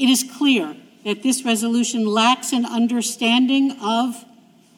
It 0.00 0.08
is 0.08 0.24
clear 0.24 0.76
that 1.04 1.22
this 1.22 1.44
resolution 1.44 2.06
lacks 2.06 2.54
an 2.54 2.64
understanding 2.64 3.72
of 3.82 4.24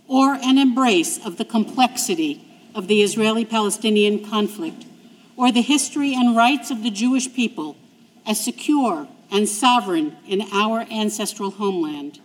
or 0.08 0.34
an 0.34 0.58
embrace 0.58 1.24
of 1.24 1.36
the 1.36 1.44
complexity 1.44 2.44
of 2.74 2.88
the 2.88 3.02
Israeli 3.02 3.44
Palestinian 3.44 4.28
conflict 4.28 4.84
or 5.36 5.52
the 5.52 5.62
history 5.62 6.12
and 6.12 6.36
rights 6.36 6.72
of 6.72 6.82
the 6.82 6.90
Jewish 6.90 7.32
people 7.32 7.76
as 8.26 8.44
secure 8.44 9.06
and 9.30 9.48
sovereign 9.48 10.16
in 10.26 10.42
our 10.52 10.80
ancestral 10.90 11.52
homeland. 11.52 12.18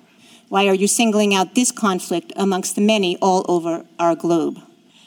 Why 0.50 0.68
are 0.68 0.74
you 0.74 0.88
singling 0.88 1.36
out 1.36 1.54
this 1.54 1.72
conflict 1.72 2.34
amongst 2.36 2.74
the 2.74 2.82
many 2.82 3.16
all 3.18 3.46
over 3.48 3.86
our 4.00 4.16
globe? 4.16 4.58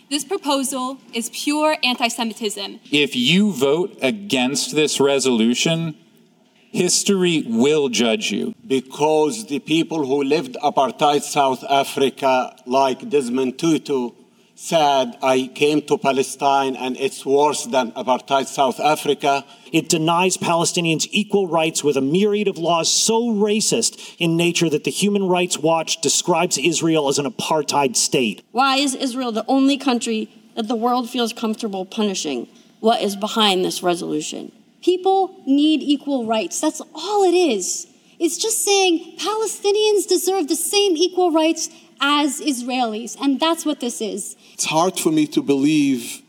This 0.08 0.24
proposal 0.24 0.98
is 1.12 1.28
pure 1.30 1.76
anti 1.82 2.06
Semitism. 2.06 2.78
If 2.92 3.16
you 3.16 3.52
vote 3.52 3.98
against 4.00 4.76
this 4.76 5.00
resolution, 5.00 5.96
history 6.72 7.44
will 7.46 7.88
judge 7.88 8.30
you. 8.30 8.54
Because 8.66 9.46
the 9.46 9.58
people 9.58 10.06
who 10.06 10.22
lived 10.22 10.56
apartheid 10.62 11.22
South 11.22 11.64
Africa, 11.68 12.56
like 12.66 13.08
Desmond 13.08 13.58
Tutu, 13.58 14.10
said, 14.54 15.16
I 15.22 15.50
came 15.54 15.80
to 15.86 15.96
Palestine 15.96 16.76
and 16.76 16.94
it's 16.98 17.24
worse 17.24 17.64
than 17.64 17.92
apartheid 17.92 18.46
South 18.46 18.78
Africa. 18.78 19.44
It 19.72 19.88
denies 19.88 20.36
Palestinians 20.36 21.08
equal 21.12 21.48
rights 21.48 21.82
with 21.82 21.96
a 21.96 22.02
myriad 22.02 22.46
of 22.46 22.58
laws 22.58 22.92
so 22.92 23.30
racist 23.30 24.16
in 24.18 24.36
nature 24.36 24.68
that 24.68 24.84
the 24.84 24.90
Human 24.90 25.26
Rights 25.26 25.58
Watch 25.58 26.02
describes 26.02 26.58
Israel 26.58 27.08
as 27.08 27.18
an 27.18 27.24
apartheid 27.24 27.96
state. 27.96 28.42
Why 28.52 28.76
is 28.76 28.94
Israel 28.94 29.32
the 29.32 29.46
only 29.48 29.78
country 29.78 30.28
that 30.56 30.68
the 30.68 30.76
world 30.76 31.08
feels 31.08 31.32
comfortable 31.32 31.86
punishing? 31.86 32.46
What 32.80 33.00
is 33.00 33.16
behind 33.16 33.64
this 33.64 33.82
resolution? 33.82 34.52
People 34.82 35.42
need 35.46 35.82
equal 35.82 36.26
rights. 36.26 36.60
That's 36.60 36.80
all 36.94 37.24
it 37.24 37.34
is. 37.34 37.86
It's 38.18 38.36
just 38.36 38.64
saying 38.64 39.16
Palestinians 39.18 40.06
deserve 40.06 40.48
the 40.48 40.56
same 40.56 40.96
equal 40.96 41.32
rights 41.32 41.70
as 42.00 42.40
Israelis. 42.40 43.16
And 43.20 43.40
that's 43.40 43.64
what 43.64 43.80
this 43.80 44.00
is. 44.00 44.36
It's 44.54 44.66
hard 44.66 44.98
for 44.98 45.10
me 45.10 45.26
to 45.28 45.42
believe 45.42 46.22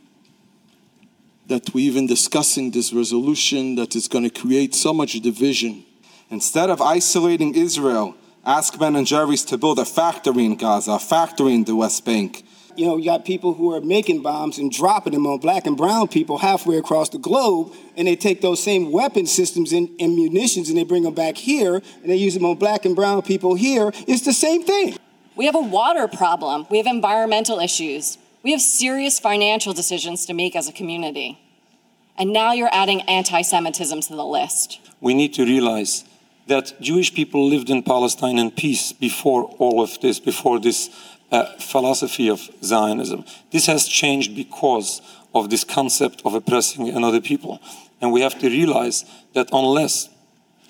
that 1.48 1.74
we're 1.74 1.90
even 1.90 2.08
discussing 2.08 2.72
this 2.72 2.94
resolution 2.94 3.76
that 3.76 3.96
is 3.96 4.08
going 4.08 4.24
to 4.30 4.42
create 4.42 4.74
so 4.74 4.94
much 4.94 5.14
division. 5.20 5.84
Instead 6.30 6.70
of 6.70 6.82
isolating 6.82 7.56
Israel, 7.56 8.16
ask 8.46 8.80
Ben 8.80 8.96
and 8.96 9.06
Jerry's 9.06 9.44
to 9.46 9.58
build 9.58 9.78
a 9.80 9.86
factory 9.86 10.46
in 10.46 10.56
Gaza, 10.56 10.94
a 10.94 11.00
factory 11.00 11.54
in 11.54 11.66
the 11.66 11.76
West 11.76 12.06
Bank. 12.06 12.46
You 12.78 12.86
know, 12.86 12.98
you 12.98 13.06
got 13.06 13.26
people 13.26 13.54
who 13.54 13.74
are 13.76 13.82
making 13.82 14.22
bombs 14.22 14.58
and 14.58 14.72
dropping 14.72 15.14
them 15.14 15.28
on 15.28 15.40
black 15.40 15.66
and 15.66 15.78
brown 15.78 16.08
people 16.08 16.38
halfway 16.38 16.78
across 16.78 17.10
the 17.10 17.18
globe, 17.18 17.74
and 17.96 18.08
they 18.08 18.16
take 18.16 18.42
those 18.42 18.62
same 18.62 18.92
weapon 18.92 19.26
systems 19.28 19.72
and, 19.72 19.90
and 20.00 20.16
munitions 20.16 20.70
and 20.70 20.78
they 20.78 20.84
bring 20.84 21.04
them 21.04 21.14
back 21.14 21.38
here, 21.38 21.76
and 21.76 22.12
they 22.12 22.16
use 22.16 22.34
them 22.34 22.46
on 22.46 22.56
black 22.56 22.86
and 22.86 22.96
brown 22.96 23.22
people 23.22 23.56
here. 23.56 23.92
It's 24.08 24.26
the 24.26 24.34
same 24.34 24.64
thing. 24.64 24.98
We 25.36 25.46
have 25.46 25.56
a 25.56 25.62
water 25.62 26.08
problem. 26.08 26.68
We 26.70 26.78
have 26.78 26.88
environmental 26.88 27.60
issues. 27.60 28.18
We 28.44 28.52
have 28.52 28.62
serious 28.62 29.20
financial 29.20 29.74
decisions 29.74 30.26
to 30.26 30.34
make 30.34 30.56
as 30.56 30.68
a 30.68 30.72
community. 30.72 31.40
And 32.18 32.34
now 32.34 32.54
you're 32.54 32.74
adding 32.74 33.02
anti 33.04 33.42
Semitism 33.42 34.02
to 34.02 34.16
the 34.16 34.26
list. 34.26 34.80
We 35.00 35.14
need 35.14 35.34
to 35.36 35.46
realize 35.46 36.04
that 36.48 36.74
Jewish 36.82 37.14
people 37.14 37.48
lived 37.48 37.70
in 37.70 37.84
Palestine 37.84 38.38
in 38.38 38.52
peace 38.52 38.92
before 38.92 39.46
all 39.58 39.82
of 39.82 40.00
this, 40.02 40.20
before 40.20 40.60
this 40.60 40.90
uh, 41.32 41.46
philosophy 41.60 42.30
of 42.30 42.50
Zionism. 42.64 43.26
This 43.52 43.66
has 43.68 43.88
changed 43.88 44.36
because 44.36 45.02
of 45.34 45.50
this 45.50 45.64
concept 45.64 46.22
of 46.26 46.34
oppressing 46.34 46.90
another 46.90 47.22
people. 47.22 47.62
And 48.02 48.12
we 48.12 48.22
have 48.22 48.38
to 48.40 48.50
realize 48.50 49.06
that 49.34 49.50
unless 49.52 50.10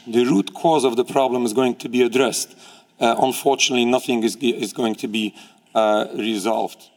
the 0.05 0.25
root 0.25 0.53
cause 0.53 0.83
of 0.83 0.95
the 0.95 1.05
problem 1.05 1.45
is 1.45 1.53
going 1.53 1.75
to 1.75 1.89
be 1.89 2.01
addressed, 2.01 2.55
uh, 2.99 3.15
unfortunately, 3.19 3.85
nothing 3.85 4.23
is, 4.23 4.35
is 4.35 4.73
going 4.73 4.95
to 4.95 5.07
be 5.07 5.33
uh, 5.73 6.07
resolved. 6.13 6.89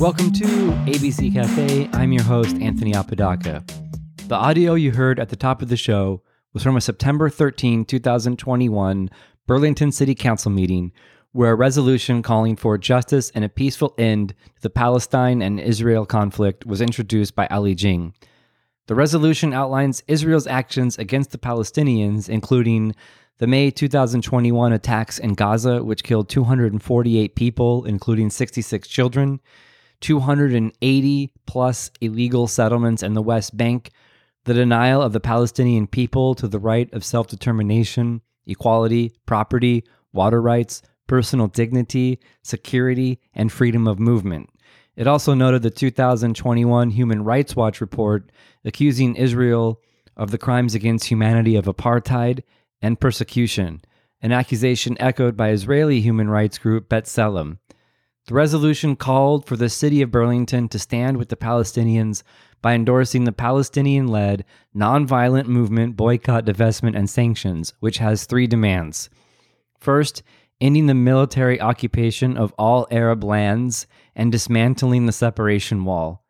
Welcome 0.00 0.32
to 0.32 0.44
ABC 0.86 1.30
Cafe. 1.34 1.90
I'm 1.92 2.10
your 2.10 2.22
host, 2.22 2.56
Anthony 2.56 2.94
Apodaca. 2.94 3.62
The 4.28 4.34
audio 4.34 4.72
you 4.72 4.92
heard 4.92 5.20
at 5.20 5.28
the 5.28 5.36
top 5.36 5.60
of 5.60 5.68
the 5.68 5.76
show 5.76 6.22
was 6.54 6.62
from 6.62 6.78
a 6.78 6.80
September 6.80 7.28
13, 7.28 7.84
2021 7.84 9.10
Burlington 9.46 9.92
City 9.92 10.14
Council 10.14 10.50
meeting 10.50 10.92
where 11.32 11.52
a 11.52 11.54
resolution 11.54 12.22
calling 12.22 12.56
for 12.56 12.78
justice 12.78 13.30
and 13.34 13.44
a 13.44 13.50
peaceful 13.50 13.94
end 13.98 14.30
to 14.30 14.62
the 14.62 14.70
Palestine 14.70 15.42
and 15.42 15.60
Israel 15.60 16.06
conflict 16.06 16.64
was 16.64 16.80
introduced 16.80 17.34
by 17.34 17.46
Ali 17.48 17.76
Dieng. 17.76 18.14
The 18.86 18.94
resolution 18.94 19.52
outlines 19.52 20.02
Israel's 20.08 20.46
actions 20.46 20.96
against 20.96 21.30
the 21.30 21.36
Palestinians, 21.36 22.26
including 22.26 22.94
the 23.36 23.46
May 23.46 23.70
2021 23.70 24.72
attacks 24.72 25.18
in 25.18 25.34
Gaza, 25.34 25.84
which 25.84 26.04
killed 26.04 26.30
248 26.30 27.34
people, 27.34 27.84
including 27.84 28.30
66 28.30 28.88
children, 28.88 29.40
280 30.00 31.32
plus 31.46 31.90
illegal 32.00 32.46
settlements 32.46 33.02
in 33.02 33.14
the 33.14 33.22
West 33.22 33.56
Bank, 33.56 33.90
the 34.44 34.54
denial 34.54 35.02
of 35.02 35.12
the 35.12 35.20
Palestinian 35.20 35.86
people 35.86 36.34
to 36.34 36.48
the 36.48 36.58
right 36.58 36.92
of 36.92 37.04
self 37.04 37.26
determination, 37.28 38.22
equality, 38.46 39.12
property, 39.26 39.84
water 40.12 40.40
rights, 40.40 40.82
personal 41.06 41.48
dignity, 41.48 42.20
security, 42.42 43.20
and 43.34 43.52
freedom 43.52 43.86
of 43.86 43.98
movement. 43.98 44.48
It 44.96 45.06
also 45.06 45.34
noted 45.34 45.62
the 45.62 45.70
2021 45.70 46.90
Human 46.90 47.24
Rights 47.24 47.56
Watch 47.56 47.80
report 47.80 48.30
accusing 48.64 49.16
Israel 49.16 49.80
of 50.16 50.30
the 50.30 50.38
crimes 50.38 50.74
against 50.74 51.06
humanity 51.06 51.56
of 51.56 51.64
apartheid 51.64 52.42
and 52.82 53.00
persecution, 53.00 53.82
an 54.20 54.32
accusation 54.32 54.96
echoed 55.00 55.36
by 55.36 55.50
Israeli 55.50 56.00
human 56.00 56.28
rights 56.28 56.58
group 56.58 56.88
B'Tselem. 56.88 57.58
The 58.26 58.34
resolution 58.34 58.96
called 58.96 59.46
for 59.46 59.56
the 59.56 59.68
city 59.68 60.02
of 60.02 60.10
Burlington 60.10 60.68
to 60.68 60.78
stand 60.78 61.16
with 61.16 61.30
the 61.30 61.36
Palestinians 61.36 62.22
by 62.62 62.74
endorsing 62.74 63.24
the 63.24 63.32
Palestinian 63.32 64.06
led 64.08 64.44
nonviolent 64.76 65.46
movement 65.46 65.96
Boycott, 65.96 66.44
Divestment, 66.44 66.96
and 66.96 67.08
Sanctions, 67.08 67.74
which 67.80 67.98
has 67.98 68.24
three 68.24 68.46
demands. 68.46 69.10
First, 69.78 70.22
ending 70.60 70.86
the 70.86 70.94
military 70.94 71.60
occupation 71.60 72.36
of 72.36 72.52
all 72.58 72.86
Arab 72.90 73.24
lands, 73.24 73.86
and 74.14 74.30
dismantling 74.30 75.06
the 75.06 75.12
separation 75.12 75.84
wall. 75.84 76.24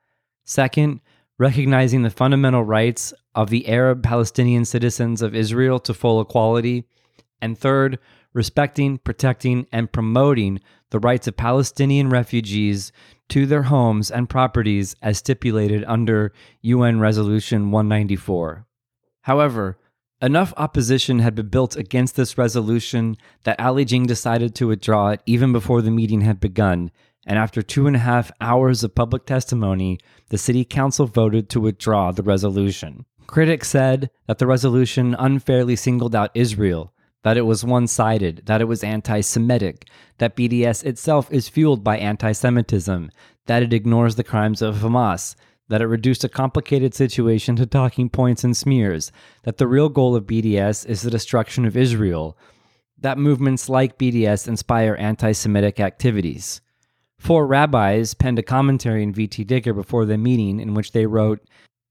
Second, 0.45 1.01
recognizing 1.39 2.03
the 2.03 2.11
fundamental 2.11 2.63
rights 2.63 3.13
of 3.35 3.51
the 3.51 3.67
Arab 3.69 4.03
Palestinian 4.03 4.65
citizens 4.65 5.23
of 5.23 5.35
Israel 5.35 5.81
to 5.81 5.95
full 5.95 6.21
equality. 6.21 6.85
And 7.41 7.59
third, 7.59 7.99
respecting, 8.33 8.99
protecting, 8.99 9.67
and 9.73 9.91
promoting 9.91 10.61
the 10.91 10.99
rights 10.99 11.27
of 11.27 11.37
Palestinian 11.37 12.11
refugees 12.11 12.93
to 13.29 13.47
their 13.47 13.65
homes 13.65 14.11
and 14.11 14.29
properties 14.29 14.95
as 15.03 15.19
stipulated 15.19 15.85
under 15.87 16.33
UN 16.63 17.01
Resolution 17.01 17.71
194. 17.71 18.67
However, 19.23 19.79
Enough 20.23 20.53
opposition 20.59 21.21
had 21.21 21.35
been 21.35 21.49
built 21.49 21.77
against 21.77 22.15
this 22.15 22.37
resolution 22.37 23.17
that 23.45 23.59
Ali 23.59 23.87
Dieng 23.87 24.07
decided 24.07 24.55
to 24.55 24.67
withdraw 24.67 25.09
it 25.11 25.23
even 25.25 25.51
before 25.51 25.81
the 25.81 25.91
meeting 25.91 26.21
had 26.21 26.41
begun, 26.41 26.91
and 27.27 27.39
after 27.39 27.63
two 27.63 27.87
and 27.87 27.97
a 27.97 28.01
half 28.01 28.31
hours 28.39 28.85
of 28.85 28.95
public 28.95 29.25
testimony, 29.25 29.99
the 30.29 30.37
city 30.37 30.63
council 30.63 31.07
voted 31.07 31.49
to 31.49 31.61
withdraw 31.61 32.13
the 32.13 32.23
resolution. 32.23 33.07
Critics 33.27 33.69
said 33.71 34.11
that 34.27 34.39
the 34.39 34.47
resolution 34.47 35.17
unfairly 35.19 35.75
singled 35.75 36.15
out 36.15 36.33
Israel, 36.35 36.93
that 37.23 37.37
it 37.37 37.43
was 37.43 37.65
one 37.65 37.87
sided, 37.87 38.43
that 38.47 38.61
it 38.61 38.67
was 38.67 38.83
anti 38.83 39.21
Semitic, 39.21 39.87
that 40.19 40.37
BDS 40.37 40.85
itself 40.85 41.31
is 41.33 41.49
fueled 41.49 41.85
by 41.85 41.99
anti 41.99 42.33
Semitism, 42.33 43.11
that 43.47 43.63
it 43.63 43.73
ignores 43.73 44.17
the 44.17 44.25
crimes 44.25 44.63
of 44.63 44.77
Hamas, 44.77 45.35
that 45.69 45.83
it 45.83 45.87
reduced 45.87 46.25
a 46.25 46.29
complicated 46.29 46.95
situation 46.95 47.57
to 47.57 47.67
talking 47.67 48.09
points 48.09 48.43
and 48.43 48.57
smears, 48.57 49.13
that 49.45 49.59
the 49.59 49.69
real 49.69 49.89
goal 49.89 50.17
of 50.17 50.27
BDS 50.27 50.87
is 50.87 51.03
the 51.03 51.11
destruction 51.11 51.65
of 51.65 51.77
Israel, 51.77 52.37
that 52.99 53.19
movements 53.19 53.69
like 53.69 53.99
BDS 53.99 54.49
inspire 54.49 54.97
anti 54.99 55.33
Semitic 55.33 55.79
activities. 55.79 56.61
Four 57.19 57.47
rabbis 57.47 58.15
penned 58.15 58.39
a 58.39 58.43
commentary 58.43 59.03
in 59.03 59.13
VT 59.13 59.47
Digger 59.47 59.75
before 59.75 60.07
the 60.07 60.17
meeting 60.17 60.59
in 60.59 60.73
which 60.73 60.93
they 60.93 61.05
wrote 61.05 61.41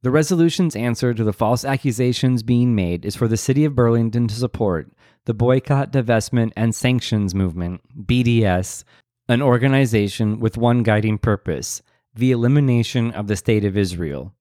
The 0.01 0.09
resolution's 0.09 0.75
answer 0.75 1.13
to 1.13 1.23
the 1.23 1.33
false 1.33 1.63
accusations 1.63 2.41
being 2.41 2.73
made 2.73 3.05
is 3.05 3.15
for 3.15 3.27
the 3.27 3.37
city 3.37 3.63
of 3.63 3.75
Burlington 3.75 4.27
to 4.27 4.33
support 4.33 4.91
the 5.29 5.33
Boycott, 5.35 5.91
Divestment, 5.91 6.53
and 6.57 6.73
Sanctions 6.73 7.35
Movement, 7.35 7.81
BDS, 8.07 8.83
an 9.27 9.43
organization 9.43 10.39
with 10.39 10.57
one 10.57 10.81
guiding 10.81 11.19
purpose 11.19 11.83
the 12.15 12.31
elimination 12.31 13.11
of 13.11 13.27
the 13.27 13.35
State 13.35 13.63
of 13.63 13.77
Israel. 13.77 14.33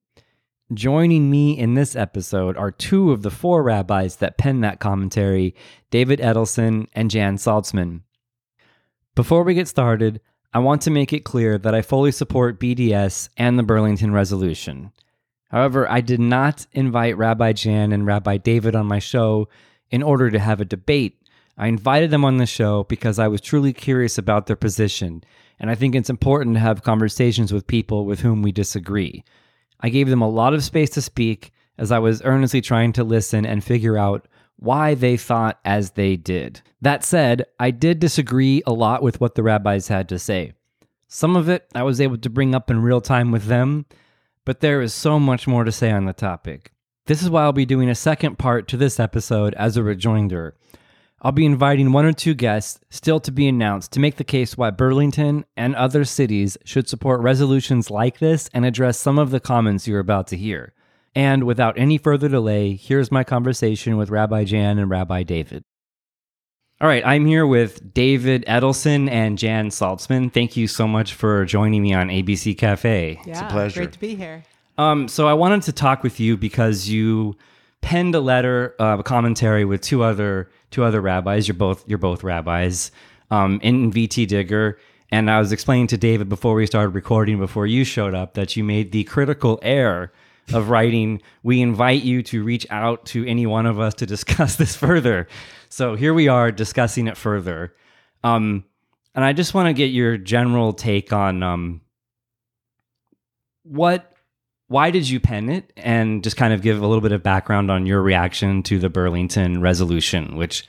Joining 0.73 1.29
me 1.29 1.55
in 1.55 1.75
this 1.75 1.95
episode 1.95 2.57
are 2.57 2.71
two 2.71 3.11
of 3.11 3.21
the 3.21 3.29
four 3.29 3.61
rabbis 3.61 4.15
that 4.15 4.39
penned 4.39 4.63
that 4.63 4.79
commentary 4.79 5.53
David 5.91 6.17
Edelson 6.21 6.87
and 6.93 7.11
Jan 7.11 7.37
Saltzman. 7.37 8.01
Before 9.13 9.43
we 9.43 9.53
get 9.53 9.67
started, 9.67 10.19
I 10.55 10.57
want 10.57 10.81
to 10.81 10.89
make 10.89 11.13
it 11.13 11.23
clear 11.23 11.59
that 11.59 11.75
I 11.75 11.83
fully 11.83 12.11
support 12.11 12.59
BDS 12.59 13.29
and 13.37 13.59
the 13.59 13.63
Burlington 13.63 14.11
Resolution. 14.11 14.91
However, 15.49 15.87
I 15.87 16.01
did 16.01 16.19
not 16.19 16.65
invite 16.71 17.15
Rabbi 17.15 17.53
Jan 17.53 17.91
and 17.91 18.07
Rabbi 18.07 18.37
David 18.37 18.75
on 18.75 18.87
my 18.87 18.97
show 18.97 19.49
in 19.91 20.03
order 20.03 20.29
to 20.29 20.39
have 20.39 20.61
a 20.61 20.65
debate. 20.65 21.21
I 21.57 21.67
invited 21.67 22.11
them 22.11 22.23
on 22.23 22.37
the 22.37 22.45
show 22.45 22.83
because 22.85 23.19
I 23.19 23.27
was 23.27 23.41
truly 23.41 23.73
curious 23.73 24.17
about 24.17 24.47
their 24.47 24.55
position, 24.55 25.23
and 25.59 25.69
I 25.69 25.75
think 25.75 25.93
it's 25.93 26.09
important 26.09 26.55
to 26.55 26.61
have 26.61 26.83
conversations 26.83 27.51
with 27.51 27.67
people 27.67 28.05
with 28.05 28.21
whom 28.21 28.41
we 28.41 28.51
disagree. 28.51 29.23
I 29.81 29.89
gave 29.89 30.09
them 30.09 30.21
a 30.21 30.29
lot 30.29 30.53
of 30.53 30.63
space 30.63 30.89
to 30.91 31.01
speak 31.01 31.51
as 31.77 31.91
I 31.91 31.99
was 31.99 32.21
earnestly 32.23 32.61
trying 32.61 32.93
to 32.93 33.03
listen 33.03 33.45
and 33.45 33.63
figure 33.63 33.97
out 33.97 34.27
why 34.57 34.93
they 34.93 35.15
thought 35.15 35.59
as 35.63 35.91
they 35.91 36.17
did. 36.17 36.61
That 36.81 37.03
said, 37.03 37.45
I 37.59 37.71
did 37.71 37.99
disagree 37.99 38.61
a 38.65 38.73
lot 38.73 39.01
with 39.01 39.21
what 39.21 39.35
the 39.35 39.43
rabbis 39.43 39.87
had 39.87 40.09
to 40.09 40.19
say. 40.19 40.53
Some 41.07 41.35
of 41.35 41.49
it 41.49 41.65
I 41.73 41.83
was 41.83 41.99
able 41.99 42.17
to 42.17 42.29
bring 42.29 42.53
up 42.53 42.69
in 42.69 42.81
real 42.81 43.01
time 43.01 43.31
with 43.31 43.45
them, 43.45 43.85
but 44.45 44.59
there 44.59 44.81
is 44.81 44.93
so 44.93 45.19
much 45.19 45.47
more 45.47 45.63
to 45.63 45.71
say 45.71 45.91
on 45.91 46.05
the 46.05 46.13
topic. 46.13 46.71
This 47.09 47.23
is 47.23 47.29
why 47.31 47.41
I'll 47.41 47.53
be 47.53 47.65
doing 47.65 47.89
a 47.89 47.95
second 47.95 48.37
part 48.37 48.67
to 48.67 48.77
this 48.77 48.99
episode 48.99 49.55
as 49.55 49.75
a 49.75 49.81
rejoinder. 49.81 50.53
I'll 51.23 51.31
be 51.31 51.43
inviting 51.43 51.91
one 51.91 52.05
or 52.05 52.13
two 52.13 52.35
guests, 52.35 52.79
still 52.91 53.19
to 53.21 53.31
be 53.31 53.47
announced, 53.47 53.93
to 53.93 53.99
make 53.99 54.17
the 54.17 54.23
case 54.23 54.55
why 54.55 54.69
Burlington 54.69 55.43
and 55.57 55.75
other 55.75 56.05
cities 56.05 56.55
should 56.65 56.87
support 56.87 57.21
resolutions 57.21 57.89
like 57.89 58.19
this 58.19 58.47
and 58.53 58.63
address 58.63 58.99
some 58.99 59.17
of 59.17 59.31
the 59.31 59.39
comments 59.39 59.87
you're 59.87 59.99
about 59.99 60.27
to 60.27 60.37
hear. 60.37 60.75
And 61.15 61.45
without 61.45 61.79
any 61.79 61.97
further 61.97 62.29
delay, 62.29 62.75
here's 62.75 63.11
my 63.11 63.23
conversation 63.23 63.97
with 63.97 64.11
Rabbi 64.11 64.43
Jan 64.43 64.77
and 64.77 64.91
Rabbi 64.91 65.23
David. 65.23 65.63
All 66.79 66.87
right, 66.87 67.01
I'm 67.03 67.25
here 67.25 67.47
with 67.47 67.91
David 67.91 68.45
Edelson 68.45 69.09
and 69.09 69.35
Jan 69.35 69.69
Saltzman. 69.69 70.31
Thank 70.31 70.55
you 70.55 70.67
so 70.67 70.87
much 70.87 71.15
for 71.15 71.43
joining 71.45 71.81
me 71.81 71.91
on 71.91 72.09
ABC 72.09 72.55
Cafe. 72.55 73.19
Yeah, 73.25 73.31
it's 73.31 73.41
a 73.41 73.45
pleasure. 73.45 73.79
Great 73.79 73.93
to 73.93 73.99
be 73.99 74.13
here. 74.13 74.43
Um, 74.79 75.09
so 75.09 75.27
I 75.27 75.33
wanted 75.33 75.63
to 75.63 75.73
talk 75.73 76.03
with 76.03 76.21
you 76.21 76.37
because 76.37 76.87
you 76.87 77.35
penned 77.81 78.15
a 78.15 78.21
letter, 78.21 78.75
uh, 78.79 78.95
a 78.97 79.03
commentary 79.03 79.65
with 79.65 79.81
two 79.81 80.03
other 80.03 80.49
two 80.71 80.85
other 80.85 81.01
rabbis. 81.01 81.49
You're 81.49 81.55
both 81.55 81.83
you're 81.85 81.97
both 81.97 82.23
rabbis 82.23 82.89
um, 83.29 83.59
in 83.61 83.91
VT 83.91 84.25
Digger. 84.25 84.79
And 85.11 85.29
I 85.29 85.39
was 85.39 85.51
explaining 85.51 85.87
to 85.87 85.97
David 85.97 86.29
before 86.29 86.53
we 86.53 86.65
started 86.65 86.89
recording, 86.89 87.39
before 87.39 87.67
you 87.67 87.83
showed 87.83 88.15
up, 88.15 88.35
that 88.35 88.55
you 88.55 88.63
made 88.63 88.93
the 88.93 89.03
critical 89.03 89.59
error 89.63 90.13
of 90.53 90.69
writing, 90.69 91.21
We 91.43 91.61
invite 91.61 92.03
you 92.03 92.23
to 92.23 92.41
reach 92.41 92.65
out 92.69 93.05
to 93.07 93.25
any 93.27 93.45
one 93.45 93.65
of 93.65 93.81
us 93.81 93.95
to 93.95 94.05
discuss 94.05 94.55
this 94.55 94.77
further. 94.77 95.27
So 95.67 95.95
here 95.95 96.13
we 96.13 96.29
are 96.29 96.53
discussing 96.53 97.07
it 97.07 97.17
further. 97.17 97.75
Um, 98.23 98.63
and 99.13 99.25
I 99.25 99.33
just 99.33 99.53
want 99.53 99.67
to 99.67 99.73
get 99.73 99.87
your 99.87 100.15
general 100.15 100.71
take 100.71 101.11
on 101.11 101.43
um, 101.43 101.81
what 103.63 104.13
why 104.69 104.91
did 104.91 105.09
you 105.09 105.19
pen 105.19 105.49
it? 105.49 105.73
And 105.75 106.23
just 106.23 106.37
kind 106.37 106.53
of 106.53 106.61
give 106.61 106.81
a 106.81 106.87
little 106.87 107.01
bit 107.01 107.11
of 107.11 107.21
background 107.23 107.69
on 107.69 107.85
your 107.85 108.01
reaction 108.01 108.63
to 108.63 108.79
the 108.79 108.89
burlington 108.89 109.61
resolution 109.61 110.37
which 110.37 110.67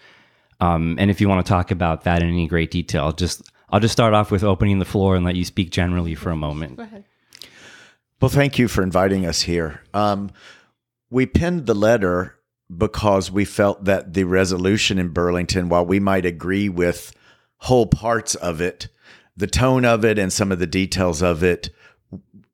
um, 0.59 0.97
and 0.99 1.11
if 1.11 1.21
you 1.21 1.29
want 1.29 1.45
to 1.45 1.49
talk 1.49 1.71
about 1.71 2.05
that 2.05 2.23
in 2.23 2.29
any 2.29 2.49
great 2.49 2.71
detail 2.71 3.13
just 3.13 3.43
i'll 3.69 3.81
just 3.81 3.93
start 3.93 4.13
off 4.13 4.31
with 4.31 4.43
opening 4.43 4.79
the 4.79 4.85
floor 4.85 5.15
and 5.15 5.25
let 5.25 5.37
you 5.37 5.45
speak 5.45 5.71
generally 5.71 6.15
for 6.15 6.31
a 6.31 6.37
moment. 6.37 6.77
Go 6.77 6.83
ahead. 6.83 7.05
Well 8.21 8.31
thank 8.31 8.59
you 8.59 8.69
for 8.69 8.83
inviting 8.83 9.25
us 9.25 9.43
here. 9.43 9.83
Um, 9.95 10.31
we 11.11 11.27
penned 11.27 11.67
the 11.67 11.75
letter 11.75 12.37
because 12.75 13.31
we 13.31 13.45
felt 13.45 13.85
that 13.85 14.15
the 14.15 14.25
resolution 14.25 14.99
in 14.99 15.09
burlington 15.09 15.69
while 15.69 15.85
we 15.85 15.99
might 16.01 16.25
agree 16.25 16.69
with 16.69 17.13
whole 17.59 17.87
parts 17.87 18.35
of 18.37 18.61
it 18.61 18.89
the 19.37 19.47
tone 19.47 19.85
of 19.85 20.05
it 20.05 20.19
and 20.19 20.33
some 20.33 20.53
of 20.53 20.59
the 20.59 20.67
details 20.67 21.21
of 21.21 21.43
it 21.43 21.71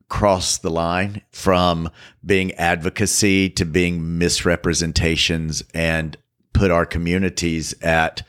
cross 0.09 0.59
the 0.59 0.71
line 0.71 1.23
from 1.31 1.91
being 2.25 2.53
advocacy 2.55 3.51
to 3.51 3.65
being 3.65 4.19
misrepresentations 4.19 5.63
and 5.75 6.17
put 6.53 6.71
our 6.71 6.87
communities 6.87 7.75
at 7.83 8.23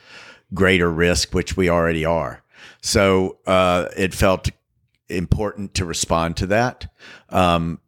greater 0.52 0.90
risk, 0.90 1.32
which 1.34 1.56
we 1.56 1.68
already 1.68 2.04
are. 2.04 2.42
So 2.80 3.38
uh, 3.46 3.88
it 3.96 4.14
felt 4.14 4.48
important 5.08 5.74
to 5.74 5.84
respond 5.84 6.36
to 6.38 6.46
that. 6.48 6.92
Um, 7.28 7.80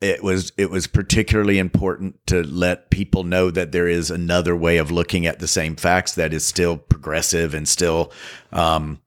it 0.00 0.22
was 0.22 0.52
it 0.58 0.70
was 0.70 0.86
particularly 0.86 1.58
important 1.58 2.24
to 2.26 2.42
let 2.42 2.90
people 2.90 3.24
know 3.24 3.50
that 3.50 3.72
there 3.72 3.88
is 3.88 4.10
another 4.10 4.54
way 4.54 4.76
of 4.76 4.90
looking 4.90 5.26
at 5.26 5.38
the 5.38 5.48
same 5.48 5.74
facts 5.74 6.14
that 6.14 6.34
is 6.34 6.44
still 6.44 6.76
progressive 6.76 7.54
and 7.54 7.66
still 7.66 8.12
um, 8.52 9.00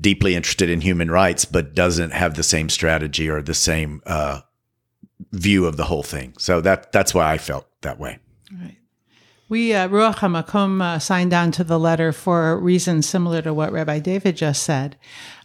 deeply 0.00 0.34
interested 0.34 0.70
in 0.70 0.80
human 0.80 1.10
rights, 1.10 1.44
but 1.44 1.74
doesn't 1.74 2.12
have 2.12 2.34
the 2.34 2.42
same 2.42 2.68
strategy 2.68 3.28
or 3.28 3.42
the 3.42 3.54
same 3.54 4.02
uh, 4.06 4.40
view 5.32 5.66
of 5.66 5.76
the 5.76 5.84
whole 5.84 6.02
thing. 6.02 6.34
So 6.38 6.60
that 6.60 6.92
that's 6.92 7.14
why 7.14 7.32
I 7.32 7.38
felt 7.38 7.66
that 7.82 7.98
way. 7.98 8.18
Right. 8.52 8.76
We, 9.48 9.72
uh, 9.72 9.86
Ruach 9.88 10.16
HaMakom, 10.16 10.82
uh, 10.82 10.98
signed 10.98 11.32
on 11.32 11.52
to 11.52 11.62
the 11.62 11.78
letter 11.78 12.10
for 12.10 12.58
reasons 12.58 13.08
similar 13.08 13.42
to 13.42 13.54
what 13.54 13.70
Rabbi 13.70 14.00
David 14.00 14.36
just 14.36 14.64
said. 14.64 14.96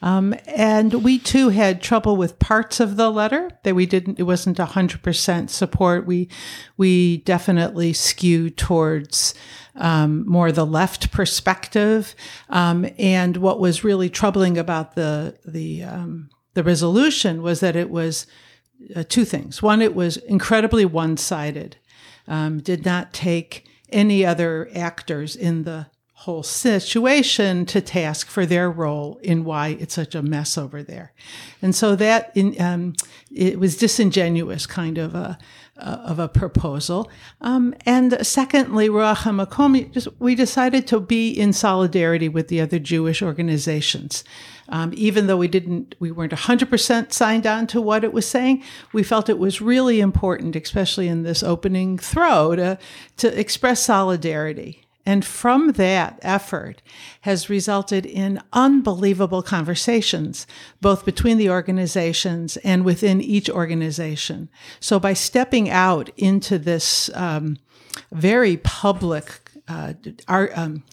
Um, 0.02 0.34
and 0.48 1.04
we 1.04 1.20
too 1.20 1.50
had 1.50 1.84
trouble 1.84 2.18
with 2.18 2.40
parts 2.40 2.80
of 2.80 2.98
the 2.98 3.12
letter 3.12 3.52
that 3.62 3.76
we 3.76 3.86
didn't, 3.86 4.20
it 4.20 4.24
wasn't 4.24 4.58
100% 4.58 5.50
support. 5.52 6.08
We, 6.08 6.30
we 6.78 7.18
definitely 7.18 7.94
skewed 7.94 8.58
towards 8.58 9.36
um, 9.76 10.28
more 10.28 10.52
the 10.52 10.66
left 10.66 11.12
perspective. 11.12 12.16
Um, 12.50 12.88
and 12.98 13.38
what 13.38 13.60
was 13.60 13.84
really 13.84 14.10
troubling 14.10 14.58
about 14.58 14.96
the, 14.96 15.38
the, 15.46 15.84
um, 15.84 16.32
the 16.56 16.64
resolution 16.64 17.44
was 17.44 17.60
that 17.60 17.76
it 17.76 17.92
was 17.92 18.26
uh, 18.96 19.04
two 19.08 19.26
things. 19.26 19.62
One, 19.62 19.80
it 19.80 19.94
was 19.94 20.18
incredibly 20.18 20.86
one 20.86 21.18
sided, 21.18 21.78
um, 22.28 22.62
did 22.62 22.84
not 22.84 23.14
take 23.14 23.68
any 23.92 24.26
other 24.26 24.70
actors 24.76 25.36
in 25.36 25.64
the 25.64 25.88
whole 26.22 26.44
situation 26.44 27.66
to 27.66 27.82
task 27.82 28.28
for 28.28 28.46
their 28.46 28.70
role 28.70 29.20
in 29.24 29.44
why 29.44 29.70
it's 29.80 29.96
such 29.96 30.14
a 30.14 30.22
mess 30.22 30.56
over 30.56 30.84
there. 30.84 31.14
And 31.64 31.74
so 31.74 31.96
that 31.96 32.32
in, 32.36 32.62
um, 32.62 32.94
it 33.32 33.60
was 33.60 33.76
disingenuous 33.76 34.68
kind 34.68 35.00
of 35.00 35.16
a, 35.16 35.40
uh, 35.78 35.98
of 36.06 36.20
a 36.20 36.28
proposal. 36.28 37.10
Um, 37.42 37.74
and 37.88 38.24
secondly, 38.26 38.88
Ruach 38.88 39.24
HaMakom, 39.24 40.14
we 40.20 40.36
decided 40.36 40.86
to 40.88 41.00
be 41.00 41.32
in 41.32 41.54
solidarity 41.54 42.30
with 42.30 42.50
the 42.50 42.62
other 42.62 42.78
Jewish 42.78 43.24
organizations. 43.24 44.24
Um, 44.72 44.92
even 44.96 45.28
though 45.28 45.38
we 45.38 45.48
didn't, 45.48 45.96
we 46.00 46.12
weren't 46.12 46.32
100% 46.32 47.12
signed 47.12 47.46
on 47.46 47.68
to 47.68 47.82
what 47.82 48.04
it 48.04 48.14
was 48.14 48.28
saying, 48.28 48.64
we 48.94 49.04
felt 49.04 49.30
it 49.30 49.38
was 49.38 49.62
really 49.62 50.00
important, 50.00 50.56
especially 50.56 51.08
in 51.08 51.24
this 51.24 51.44
opening 51.44 51.98
throw, 51.98 52.56
to, 52.56 52.80
to 53.18 53.40
express 53.40 53.84
solidarity. 53.84 54.86
And 55.06 55.26
from 55.26 55.74
that 55.74 56.20
effort 56.22 56.82
has 57.22 57.50
resulted 57.50 58.06
in 58.06 58.40
unbelievable 58.54 59.42
conversations, 59.42 60.46
both 60.80 61.06
between 61.06 61.38
the 61.38 61.50
organizations 61.50 62.58
and 62.58 62.86
within 62.86 63.20
each 63.20 63.50
organization. 63.50 64.50
So 64.80 65.00
by 65.00 65.14
stepping 65.14 65.70
out 65.70 66.10
into 66.18 66.60
this 66.60 67.10
um, 67.16 67.58
very 68.12 68.58
public 68.58 69.42
uh, 69.68 69.94
our, 70.28 70.50
um, 70.56 70.84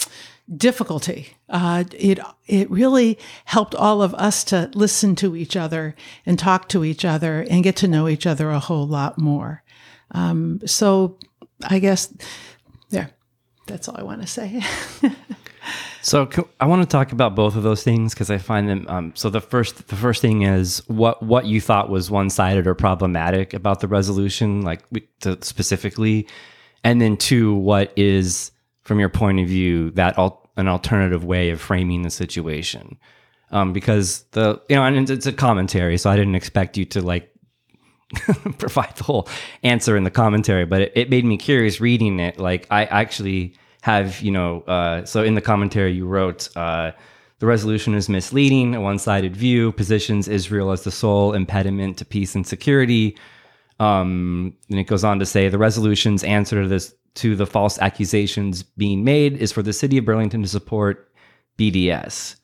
difficulty. 0.57 1.37
Uh, 1.49 1.85
it 1.93 2.19
it 2.47 2.71
really 2.71 3.19
helped 3.45 3.75
all 3.75 4.03
of 4.03 4.15
us 4.15 4.45
to 4.45 4.71
listen 4.75 5.15
to 5.17 5.37
each 5.37 5.57
other 5.57 5.95
and 6.25 6.39
talk 6.39 6.69
to 6.69 6.85
each 6.85 7.05
other 7.05 7.45
and 7.51 7.65
get 7.65 7.77
to 7.77 7.89
know 7.89 8.09
each 8.09 8.27
other 8.27 8.51
a 8.51 8.59
whole 8.59 8.87
lot 8.87 9.19
more. 9.19 9.63
Um, 10.13 10.61
so 10.65 11.19
I 11.69 11.79
guess 11.79 12.13
yeah, 12.91 13.09
that's 13.67 13.89
all 13.89 13.97
I 13.99 14.03
want 14.03 14.23
to 14.23 14.27
say. 14.27 14.63
so 16.03 16.29
I 16.61 16.67
want 16.67 16.83
to 16.83 16.89
talk 16.89 17.13
about 17.13 17.35
both 17.35 17.57
of 17.57 17.63
those 17.63 17.83
things 17.83 18.15
because 18.15 18.31
I 18.31 18.39
find 18.39 18.69
them. 18.69 18.87
Um, 18.89 19.13
so 19.15 19.29
the 19.31 19.41
first 19.41 19.89
the 19.89 19.97
first 19.97 20.23
thing 20.23 20.43
is 20.43 20.83
what 20.89 21.23
what 21.23 21.47
you 21.47 21.61
thought 21.61 21.91
was 21.91 22.11
one 22.11 22.31
sided 22.31 22.67
or 22.67 22.75
problematic 22.75 23.53
about 23.53 23.81
the 23.81 23.89
resolution, 23.89 24.63
like 24.63 24.83
specifically, 25.43 26.27
and 26.85 27.01
then 27.01 27.17
two, 27.17 27.55
what 27.55 27.93
is 27.97 28.51
from 28.89 28.99
your 28.99 29.11
point 29.11 29.39
of 29.39 29.47
view 29.47 29.91
that 29.91 30.17
an 30.59 30.69
alternative 30.69 31.25
way 31.25 31.49
of 31.51 31.61
framing 31.61 32.03
the 32.03 32.11
situation 32.11 32.99
um, 33.51 33.73
because 33.73 34.25
the 34.33 34.61
you 34.69 34.77
know 34.77 34.85
and 34.85 35.09
it's 35.09 35.27
a 35.27 35.33
commentary 35.33 35.97
so 35.97 36.11
i 36.11 36.17
didn't 36.17 36.35
expect 36.35 36.77
you 36.77 36.85
to 36.85 37.01
like 37.01 37.33
provide 38.59 38.95
the 38.97 39.05
whole 39.05 39.27
answer 39.63 39.97
in 39.97 40.05
the 40.05 40.11
commentary 40.11 40.67
but 40.67 40.83
it, 40.83 40.93
it, 40.95 41.11
made 41.11 41.25
me 41.25 41.37
curious 41.37 41.81
reading 41.81 42.21
it 42.21 42.39
like 42.39 42.67
i 42.71 42.85
actually 42.87 43.55
have 43.83 44.21
you 44.21 44.31
know 44.31 44.61
uh, 44.63 45.05
so 45.05 45.23
in 45.23 45.35
the 45.35 45.41
commentary 45.41 45.93
you 45.93 46.07
wrote 46.07 46.55
uh, 46.57 46.93
The 47.39 47.47
resolution 47.47 47.95
is 47.95 48.09
misleading, 48.09 48.75
a 48.75 48.81
one 48.81 48.99
sided 48.99 49.37
view, 49.37 49.73
positions 49.73 50.27
Israel 50.27 50.73
as 50.73 50.83
the 50.83 50.91
sole 50.91 51.35
impediment 51.35 51.99
to 51.99 52.05
peace 52.05 52.35
and 52.35 52.47
security. 52.47 53.17
Um, 53.79 54.55
and 54.69 54.81
it 54.81 54.89
goes 54.89 55.05
on 55.05 55.21
to 55.21 55.27
say 55.27 55.49
the 55.49 55.59
resolution's 55.59 56.25
answer 56.25 56.63
to 56.63 56.69
this 56.69 56.95
to 57.15 57.35
the 57.35 57.47
false 57.47 57.79
accusations 57.79 58.63
being 58.63 59.05
made 59.05 59.37
is 59.37 59.53
for 59.53 59.63
the 59.63 59.73
city 59.73 59.99
of 59.99 60.05
Burlington 60.05 60.43
to 60.43 60.49
support 60.49 61.11
BDS. 61.59 62.37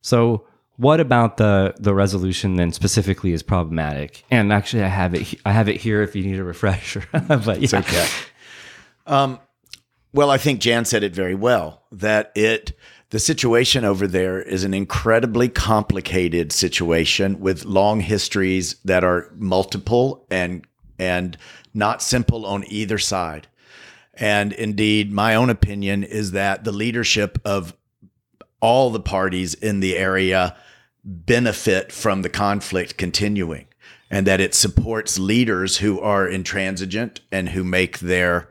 So, 0.00 0.46
what 0.76 1.00
about 1.00 1.36
the 1.36 1.74
the 1.78 1.94
resolution 1.94 2.56
then 2.56 2.72
specifically 2.72 3.32
is 3.32 3.42
problematic? 3.42 4.24
And 4.30 4.52
actually, 4.52 4.84
I 4.84 4.88
have 4.88 5.14
it. 5.14 5.34
I 5.44 5.52
have 5.52 5.68
it 5.68 5.80
here 5.80 6.02
if 6.02 6.14
you 6.14 6.22
need 6.22 6.38
a 6.38 6.44
refresher. 6.44 7.04
but 7.12 7.46
yeah. 7.46 7.54
It's 7.54 7.74
okay. 7.74 8.06
Um, 9.06 9.40
well, 10.12 10.30
I 10.30 10.38
think 10.38 10.60
Jan 10.60 10.84
said 10.84 11.02
it 11.02 11.14
very 11.14 11.34
well 11.34 11.82
that 11.92 12.32
it 12.34 12.72
the 13.10 13.18
situation 13.18 13.84
over 13.84 14.06
there 14.06 14.40
is 14.40 14.64
an 14.64 14.74
incredibly 14.74 15.48
complicated 15.48 16.52
situation 16.52 17.40
with 17.40 17.64
long 17.64 18.00
histories 18.00 18.76
that 18.84 19.02
are 19.02 19.32
multiple 19.36 20.26
and 20.30 20.66
and 20.98 21.38
not 21.72 22.02
simple 22.02 22.44
on 22.44 22.64
either 22.68 22.98
side. 22.98 23.48
And 24.18 24.52
indeed, 24.52 25.12
my 25.12 25.34
own 25.34 25.50
opinion 25.50 26.04
is 26.04 26.32
that 26.32 26.64
the 26.64 26.72
leadership 26.72 27.38
of 27.44 27.74
all 28.60 28.90
the 28.90 29.00
parties 29.00 29.54
in 29.54 29.80
the 29.80 29.96
area 29.96 30.56
benefit 31.04 31.92
from 31.92 32.22
the 32.22 32.28
conflict 32.28 32.96
continuing 32.96 33.66
and 34.10 34.26
that 34.26 34.40
it 34.40 34.54
supports 34.54 35.18
leaders 35.18 35.78
who 35.78 36.00
are 36.00 36.26
intransigent 36.26 37.20
and 37.30 37.50
who 37.50 37.62
make 37.62 38.00
their 38.00 38.48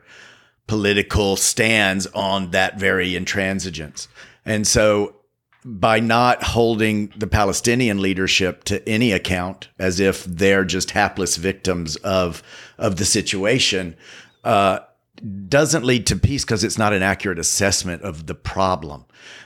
political 0.66 1.36
stands 1.36 2.06
on 2.08 2.50
that 2.52 2.78
very 2.78 3.12
intransigence. 3.12 4.08
And 4.44 4.66
so 4.66 5.16
by 5.64 6.00
not 6.00 6.42
holding 6.42 7.12
the 7.16 7.26
Palestinian 7.26 8.00
leadership 8.00 8.64
to 8.64 8.86
any 8.88 9.12
account 9.12 9.68
as 9.78 10.00
if 10.00 10.24
they're 10.24 10.64
just 10.64 10.92
hapless 10.92 11.36
victims 11.36 11.96
of 11.96 12.42
of 12.78 12.96
the 12.96 13.04
situation, 13.04 13.96
uh, 14.44 14.78
doesn't 15.48 15.84
lead 15.84 16.06
to 16.06 16.16
peace 16.16 16.44
because 16.44 16.64
it's 16.64 16.78
not 16.78 16.92
an 16.92 17.02
accurate 17.02 17.38
assessment 17.38 18.02
of 18.02 18.26
the 18.26 18.34
problem. 18.34 19.04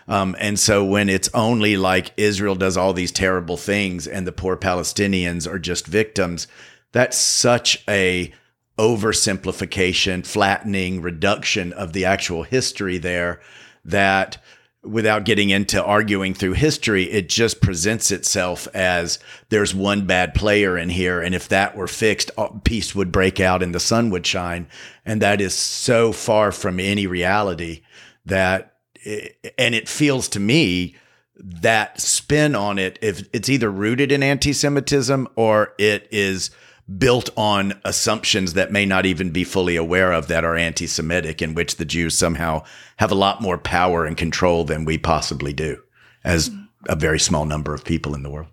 Um, 0.09 0.37
and 0.38 0.59
so 0.59 0.85
when 0.85 1.09
it's 1.09 1.31
only 1.33 1.76
like 1.76 2.12
Israel 2.17 2.55
does 2.55 2.76
all 2.76 2.93
these 2.93 3.12
terrible 3.12 3.57
things 3.57 4.07
and 4.07 4.26
the 4.26 4.33
poor 4.33 4.57
Palestinians 4.57 5.50
are 5.50 5.59
just 5.59 5.87
victims, 5.87 6.47
that's 6.93 7.17
such 7.17 7.83
a 7.88 8.33
oversimplification, 8.79 10.26
flattening, 10.26 11.00
reduction 11.00 11.73
of 11.73 11.93
the 11.93 12.05
actual 12.05 12.43
history 12.43 12.99
there 12.99 13.41
that 13.85 14.43
without 14.85 15.25
getting 15.25 15.51
into 15.51 15.83
arguing 15.83 16.35
through 16.35 16.55
history, 16.55 17.05
it 17.05 17.29
just 17.29 17.61
presents 17.61 18.11
itself 18.11 18.67
as 18.75 19.19
there's 19.49 19.75
one 19.75 20.07
bad 20.07 20.35
player 20.35 20.77
in 20.77 20.89
here. 20.89 21.21
And 21.21 21.35
if 21.35 21.49
that 21.49 21.77
were 21.77 21.87
fixed, 21.87 22.33
peace 22.65 22.95
would 22.95 23.12
break 23.12 23.39
out 23.39 23.62
and 23.62 23.75
the 23.75 23.81
sun 23.81 24.11
would 24.11 24.27
shine. 24.27 24.67
And 25.07 25.23
that 25.23 25.41
is 25.41 25.55
so 25.55 26.12
far 26.12 26.51
from 26.51 26.81
any 26.81 27.07
reality 27.07 27.83
that, 28.27 28.77
it, 28.95 29.55
and 29.57 29.75
it 29.75 29.89
feels 29.89 30.29
to 30.31 30.41
me 30.41 30.97
that 31.37 32.01
spin 32.01 32.55
on 32.55 32.79
it, 32.79 32.99
if 33.03 33.29
it's 33.33 33.49
either 33.49 33.71
rooted 33.71 34.12
in 34.12 34.23
anti 34.23 34.53
Semitism 34.53 35.29
or 35.37 35.75
it 35.79 36.09
is 36.11 36.51
built 36.99 37.31
on 37.37 37.75
assumptions 37.85 38.55
that 38.55 38.73
may 38.73 38.85
not 38.85 39.07
even 39.07 39.31
be 39.31 39.45
fully 39.45 39.77
aware 39.77 40.12
of 40.12 40.29
that 40.29 40.45
are 40.45 40.57
anti 40.57 40.87
Semitic, 40.87 41.41
in 41.41 41.55
which 41.55 41.77
the 41.77 41.85
Jews 41.85 42.17
somehow 42.17 42.65
have 42.97 43.11
a 43.11 43.17
lot 43.17 43.41
more 43.41 43.59
power 43.59 44.05
and 44.05 44.17
control 44.17 44.65
than 44.65 44.85
we 44.85 44.99
possibly 44.99 45.53
do 45.53 45.83
as 46.25 46.51
a 46.89 46.97
very 46.97 47.19
small 47.19 47.45
number 47.45 47.75
of 47.75 47.85
people 47.85 48.15
in 48.15 48.23
the 48.23 48.31
world. 48.31 48.49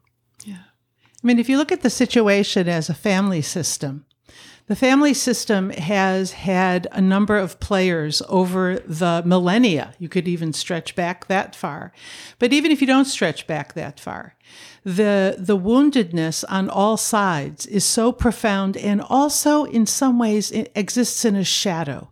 Yeah. 0.46 0.64
I 1.24 1.28
mean, 1.28 1.40
if 1.40 1.50
you 1.50 1.58
look 1.58 1.72
at 1.72 1.82
the 1.82 1.90
situation 1.90 2.70
as 2.70 2.90
a 2.90 2.94
family 2.94 3.42
system, 3.42 4.06
the 4.70 4.76
family 4.76 5.16
system 5.16 5.72
has 5.72 6.32
had 6.32 6.88
a 6.92 7.02
number 7.02 7.36
of 7.36 7.60
players 7.60 8.22
over 8.30 8.78
the 8.78 9.24
millennia. 9.26 9.96
You 9.98 10.10
could 10.10 10.28
even 10.28 10.54
stretch 10.54 10.96
back 10.96 11.26
that 11.26 11.56
far. 11.56 11.92
But 12.38 12.54
even 12.54 12.72
if 12.72 12.80
you 12.80 12.86
don't 12.86 13.06
stretch 13.06 13.48
back 13.48 13.74
that 13.74 14.00
far, 14.00 14.36
the, 14.84 15.36
the 15.38 15.58
woundedness 15.58 16.44
on 16.50 16.70
all 16.70 16.98
sides 16.98 17.66
is 17.66 17.84
so 17.84 18.12
profound 18.12 18.78
and 18.78 19.02
also, 19.02 19.66
in 19.66 19.86
some 19.86 20.20
ways, 20.20 20.52
it 20.52 20.72
exists 20.76 21.26
in 21.26 21.36
a 21.36 21.44
shadow. 21.44 22.12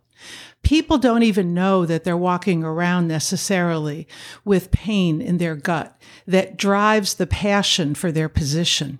People 0.62 0.98
don't 0.98 1.22
even 1.22 1.54
know 1.54 1.86
that 1.86 2.04
they're 2.04 2.16
walking 2.16 2.64
around 2.64 3.08
necessarily 3.08 4.06
with 4.44 4.70
pain 4.70 5.20
in 5.20 5.38
their 5.38 5.54
gut 5.54 5.98
that 6.26 6.56
drives 6.56 7.14
the 7.14 7.26
passion 7.26 7.94
for 7.94 8.12
their 8.12 8.28
position. 8.28 8.98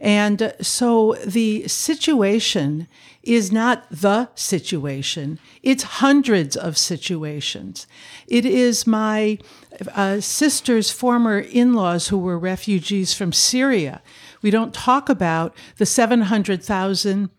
And 0.00 0.54
so 0.60 1.16
the 1.24 1.66
situation 1.68 2.88
is 3.22 3.50
not 3.50 3.84
the 3.90 4.28
situation, 4.36 5.40
it's 5.62 5.82
hundreds 5.82 6.56
of 6.56 6.78
situations. 6.78 7.88
It 8.28 8.46
is 8.46 8.86
my 8.86 9.38
uh, 9.94 10.20
sister's 10.20 10.90
former 10.92 11.40
in 11.40 11.74
laws 11.74 12.08
who 12.08 12.18
were 12.18 12.38
refugees 12.38 13.14
from 13.14 13.32
Syria. 13.32 14.00
We 14.42 14.50
don't 14.50 14.72
talk 14.72 15.08
about 15.08 15.56
the 15.78 15.86
700,000 15.86 17.30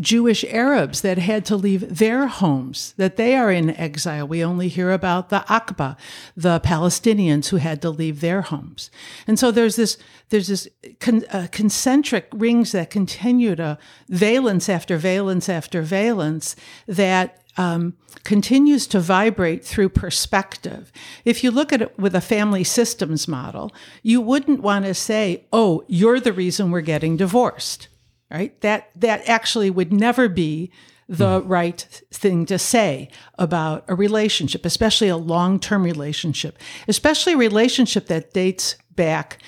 Jewish 0.00 0.44
Arabs 0.44 1.00
that 1.00 1.18
had 1.18 1.44
to 1.46 1.56
leave 1.56 1.98
their 1.98 2.26
homes, 2.26 2.94
that 2.96 3.16
they 3.16 3.36
are 3.36 3.50
in 3.50 3.70
exile. 3.70 4.26
We 4.26 4.44
only 4.44 4.68
hear 4.68 4.90
about 4.90 5.28
the 5.28 5.44
Nakba, 5.48 5.96
the 6.36 6.60
Palestinians 6.60 7.48
who 7.48 7.56
had 7.56 7.80
to 7.82 7.90
leave 7.90 8.20
their 8.20 8.42
homes. 8.42 8.90
And 9.26 9.38
so 9.38 9.50
there's 9.50 9.76
this, 9.76 9.98
there's 10.30 10.48
this 10.48 10.68
con, 11.00 11.24
uh, 11.30 11.48
concentric 11.50 12.28
rings 12.32 12.72
that 12.72 12.90
continue 12.90 13.56
to 13.56 13.78
valence 14.08 14.68
after 14.68 14.96
valence 14.96 15.48
after 15.48 15.82
valence 15.82 16.56
that 16.86 17.40
um, 17.56 17.94
continues 18.24 18.86
to 18.88 19.00
vibrate 19.00 19.64
through 19.64 19.88
perspective. 19.90 20.90
If 21.24 21.44
you 21.44 21.50
look 21.50 21.72
at 21.72 21.82
it 21.82 21.98
with 21.98 22.14
a 22.14 22.20
family 22.20 22.64
systems 22.64 23.28
model, 23.28 23.72
you 24.02 24.20
wouldn't 24.20 24.60
want 24.60 24.84
to 24.86 24.94
say, 24.94 25.46
oh, 25.52 25.84
you're 25.86 26.20
the 26.20 26.32
reason 26.32 26.70
we're 26.70 26.80
getting 26.80 27.16
divorced 27.16 27.88
right? 28.34 28.60
That 28.62 28.90
that 28.96 29.28
actually 29.28 29.70
would 29.70 29.92
never 29.92 30.28
be 30.28 30.72
the 31.08 31.40
mm. 31.40 31.48
right 31.48 32.02
thing 32.10 32.46
to 32.46 32.58
say 32.58 33.10
about 33.38 33.84
a 33.86 33.94
relationship, 33.94 34.64
especially 34.66 35.08
a 35.08 35.16
long-term 35.16 35.84
relationship, 35.84 36.58
especially 36.88 37.34
a 37.34 37.38
relationship 37.38 38.06
that 38.06 38.32
dates 38.32 38.76
back 38.90 39.40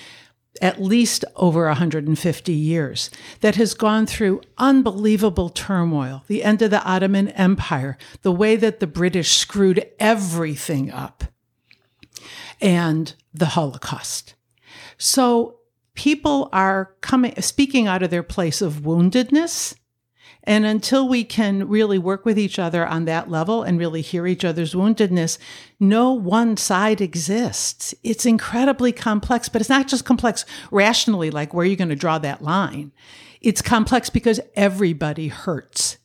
at 0.61 0.81
least 0.81 1.25
over 1.35 1.67
150 1.67 2.51
years, 2.53 3.11
that 3.41 3.55
has 3.55 3.73
gone 3.73 4.07
through 4.07 4.41
unbelievable 4.57 5.49
turmoil, 5.49 6.23
the 6.27 6.43
end 6.43 6.61
of 6.61 6.71
the 6.71 6.83
Ottoman 6.83 7.27
Empire, 7.29 7.95
the 8.23 8.31
way 8.31 8.55
that 8.55 8.79
the 8.79 8.87
British 8.87 9.33
screwed 9.33 9.85
everything 9.99 10.91
up, 10.91 11.25
and 12.59 13.13
the 13.33 13.47
Holocaust. 13.47 14.33
So 14.97 15.56
people 15.97 16.47
are 16.53 16.93
coming 17.01 17.33
speaking 17.41 17.87
out 17.87 18.03
of 18.03 18.11
their 18.11 18.23
place 18.23 18.61
of 18.61 18.75
woundedness 18.75 19.75
and 20.43 20.65
until 20.65 21.09
we 21.09 21.25
can 21.25 21.67
really 21.67 21.97
work 21.97 22.23
with 22.23 22.39
each 22.39 22.57
other 22.57 22.87
on 22.87 23.03
that 23.03 23.29
level 23.29 23.63
and 23.63 23.77
really 23.77 24.01
hear 24.01 24.25
each 24.25 24.45
other's 24.45 24.73
woundedness, 24.73 25.37
no 25.77 26.13
one 26.13 26.55
side 26.55 27.01
exists. 27.01 27.93
It's 28.01 28.25
incredibly 28.25 28.93
complex, 28.93 29.49
but 29.49 29.59
it's 29.59 29.69
not 29.69 29.89
just 29.89 30.05
complex 30.05 30.45
rationally, 30.71 31.31
like 31.31 31.53
where 31.53 31.63
are 31.63 31.69
you 31.69 31.75
going 31.75 31.89
to 31.89 31.95
draw 31.95 32.17
that 32.19 32.41
line? 32.41 32.93
It's 33.41 33.61
complex 33.61 34.09
because 34.09 34.39
everybody 34.55 35.27
hurts. 35.27 35.97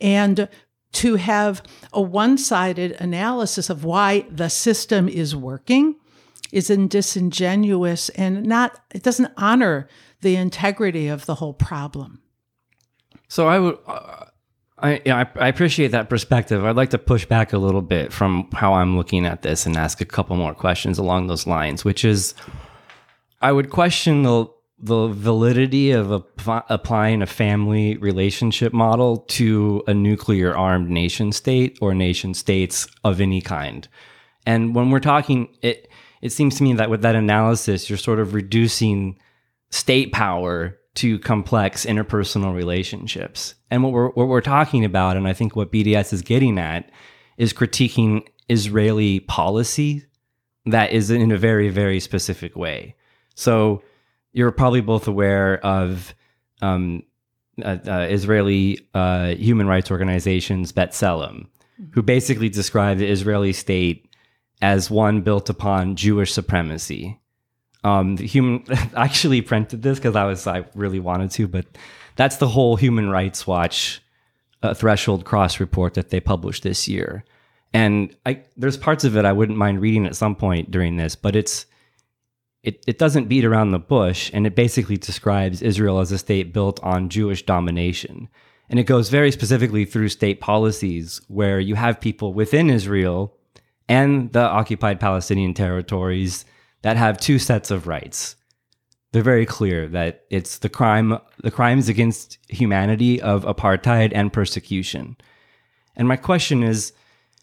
And 0.00 0.48
to 0.92 1.16
have 1.16 1.62
a 1.92 2.00
one 2.00 2.38
sided 2.38 2.92
analysis 2.92 3.68
of 3.68 3.84
why 3.84 4.26
the 4.30 4.48
system 4.48 5.08
is 5.08 5.36
working 5.36 5.96
is 6.54 6.68
disingenuous 6.88 8.08
and 8.10 8.44
not 8.44 8.80
it 8.94 9.02
doesn't 9.02 9.32
honor 9.36 9.88
the 10.20 10.36
integrity 10.36 11.08
of 11.08 11.26
the 11.26 11.34
whole 11.34 11.52
problem. 11.52 12.22
So 13.28 13.48
I 13.48 13.58
would 13.58 13.78
uh, 13.86 14.26
I, 14.78 15.02
yeah, 15.04 15.16
I, 15.16 15.46
I 15.46 15.48
appreciate 15.48 15.88
that 15.88 16.08
perspective. 16.08 16.64
I'd 16.64 16.76
like 16.76 16.90
to 16.90 16.98
push 16.98 17.24
back 17.26 17.52
a 17.52 17.58
little 17.58 17.82
bit 17.82 18.12
from 18.12 18.48
how 18.52 18.74
I'm 18.74 18.96
looking 18.96 19.26
at 19.26 19.42
this 19.42 19.66
and 19.66 19.76
ask 19.76 20.00
a 20.00 20.04
couple 20.04 20.36
more 20.36 20.54
questions 20.54 20.98
along 20.98 21.26
those 21.26 21.46
lines, 21.46 21.84
which 21.84 22.04
is 22.04 22.34
I 23.42 23.50
would 23.52 23.70
question 23.70 24.22
the 24.22 24.46
the 24.78 25.08
validity 25.08 25.92
of 25.92 26.10
applying 26.46 27.22
a 27.22 27.26
family 27.26 27.96
relationship 27.96 28.72
model 28.72 29.18
to 29.18 29.82
a 29.86 29.94
nuclear 29.94 30.54
armed 30.54 30.90
nation 30.90 31.32
state 31.32 31.78
or 31.80 31.94
nation 31.94 32.34
states 32.34 32.86
of 33.02 33.20
any 33.20 33.40
kind. 33.40 33.88
And 34.46 34.74
when 34.74 34.90
we're 34.90 35.00
talking 35.00 35.48
it 35.62 35.88
it 36.24 36.32
seems 36.32 36.56
to 36.56 36.62
me 36.62 36.72
that 36.72 36.88
with 36.88 37.02
that 37.02 37.14
analysis, 37.14 37.90
you're 37.90 37.98
sort 37.98 38.18
of 38.18 38.32
reducing 38.32 39.18
state 39.70 40.10
power 40.10 40.78
to 40.94 41.18
complex 41.18 41.84
interpersonal 41.84 42.54
relationships. 42.54 43.54
And 43.70 43.82
what 43.82 43.92
we're, 43.92 44.08
what 44.08 44.28
we're 44.28 44.40
talking 44.40 44.86
about, 44.86 45.18
and 45.18 45.28
I 45.28 45.34
think 45.34 45.54
what 45.54 45.70
BDS 45.70 46.14
is 46.14 46.22
getting 46.22 46.58
at, 46.58 46.90
is 47.36 47.52
critiquing 47.52 48.26
Israeli 48.48 49.20
policy 49.20 50.06
that 50.64 50.92
is 50.92 51.10
in 51.10 51.30
a 51.30 51.36
very, 51.36 51.68
very 51.68 52.00
specific 52.00 52.56
way. 52.56 52.94
So 53.34 53.82
you're 54.32 54.50
probably 54.50 54.80
both 54.80 55.06
aware 55.06 55.58
of 55.58 56.14
um, 56.62 57.02
uh, 57.62 57.76
uh, 57.86 58.06
Israeli 58.08 58.88
uh, 58.94 59.34
human 59.34 59.66
rights 59.66 59.90
organizations, 59.90 60.72
B'Tselem, 60.72 61.48
who 61.92 62.02
basically 62.02 62.48
describe 62.48 62.96
the 62.96 63.10
Israeli 63.10 63.52
state 63.52 64.08
as 64.62 64.90
one 64.90 65.20
built 65.22 65.50
upon 65.50 65.96
Jewish 65.96 66.32
supremacy. 66.32 67.20
Um, 67.82 68.16
the 68.16 68.26
human 68.26 68.64
I 68.94 69.04
actually 69.04 69.42
printed 69.42 69.82
this 69.82 69.98
because 69.98 70.16
I 70.16 70.24
was 70.24 70.46
I 70.46 70.64
really 70.74 71.00
wanted 71.00 71.30
to, 71.32 71.48
but 71.48 71.66
that's 72.16 72.36
the 72.36 72.48
whole 72.48 72.76
Human 72.76 73.10
Rights 73.10 73.46
Watch 73.46 74.02
uh, 74.62 74.72
threshold 74.74 75.24
cross 75.24 75.60
report 75.60 75.94
that 75.94 76.10
they 76.10 76.20
published 76.20 76.62
this 76.62 76.88
year. 76.88 77.24
And 77.74 78.16
I, 78.24 78.42
there's 78.56 78.76
parts 78.76 79.04
of 79.04 79.16
it 79.16 79.24
I 79.24 79.32
wouldn't 79.32 79.58
mind 79.58 79.80
reading 79.80 80.06
at 80.06 80.16
some 80.16 80.36
point 80.36 80.70
during 80.70 80.96
this, 80.96 81.16
but 81.16 81.36
it's 81.36 81.66
it, 82.62 82.82
it 82.86 82.98
doesn't 82.98 83.28
beat 83.28 83.44
around 83.44 83.72
the 83.72 83.78
bush, 83.78 84.30
and 84.32 84.46
it 84.46 84.56
basically 84.56 84.96
describes 84.96 85.60
Israel 85.60 85.98
as 86.00 86.10
a 86.10 86.18
state 86.18 86.54
built 86.54 86.82
on 86.82 87.10
Jewish 87.10 87.44
domination. 87.44 88.28
And 88.70 88.80
it 88.80 88.84
goes 88.84 89.10
very 89.10 89.30
specifically 89.30 89.84
through 89.84 90.08
state 90.08 90.40
policies 90.40 91.20
where 91.28 91.60
you 91.60 91.74
have 91.74 92.00
people 92.00 92.32
within 92.32 92.70
Israel 92.70 93.36
and 93.88 94.32
the 94.32 94.40
occupied 94.40 95.00
Palestinian 95.00 95.54
territories 95.54 96.44
that 96.82 96.96
have 96.96 97.18
two 97.18 97.38
sets 97.38 97.70
of 97.70 97.86
rights. 97.86 98.36
They're 99.12 99.22
very 99.22 99.46
clear 99.46 99.86
that 99.88 100.24
it's 100.30 100.58
the 100.58 100.68
crime 100.68 101.18
the 101.42 101.50
crimes 101.50 101.88
against 101.88 102.38
humanity 102.48 103.20
of 103.20 103.44
apartheid 103.44 104.12
and 104.14 104.32
persecution. 104.32 105.16
And 105.96 106.08
my 106.08 106.16
question 106.16 106.62
is 106.62 106.92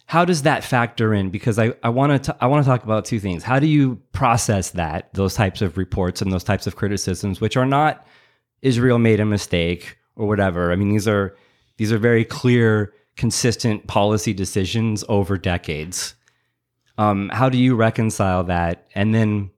how 0.07 0.25
does 0.25 0.41
that 0.41 0.65
factor 0.65 1.13
in? 1.13 1.29
Because 1.29 1.57
I, 1.57 1.73
I 1.83 1.89
want 1.89 2.25
to 2.25 2.35
I 2.41 2.47
want 2.47 2.65
to 2.65 2.69
talk 2.69 2.83
about 2.83 3.05
two 3.05 3.19
things. 3.19 3.43
How 3.43 3.59
do 3.59 3.67
you 3.67 3.95
process 4.11 4.71
that 4.71 5.13
those 5.13 5.33
types 5.33 5.61
of 5.61 5.77
reports 5.77 6.21
and 6.21 6.33
those 6.33 6.43
types 6.43 6.67
of 6.67 6.75
criticisms, 6.75 7.39
which 7.39 7.55
are 7.55 7.65
not 7.65 8.05
Israel 8.61 8.99
made 8.99 9.19
a 9.19 9.25
mistake 9.25 9.97
or 10.15 10.27
whatever. 10.27 10.71
I 10.71 10.75
mean, 10.75 10.89
these 10.89 11.07
are 11.07 11.35
these 11.77 11.91
are 11.91 11.97
very 11.97 12.25
clear, 12.25 12.93
consistent 13.15 13.87
policy 13.87 14.33
decisions 14.33 15.03
over 15.09 15.37
decades. 15.37 16.15
Um, 17.01 17.29
how 17.29 17.49
do 17.49 17.57
you 17.57 17.75
reconcile 17.75 18.43
that? 18.43 18.85
And 18.93 19.11
then 19.11 19.49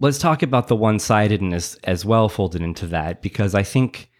let's 0.00 0.18
talk 0.18 0.42
about 0.42 0.66
the 0.66 0.74
one-sidedness 0.74 1.76
as 1.84 2.04
well 2.04 2.28
folded 2.28 2.60
into 2.60 2.88
that, 2.88 3.22
because 3.22 3.54
I 3.54 3.62
think 3.62 4.10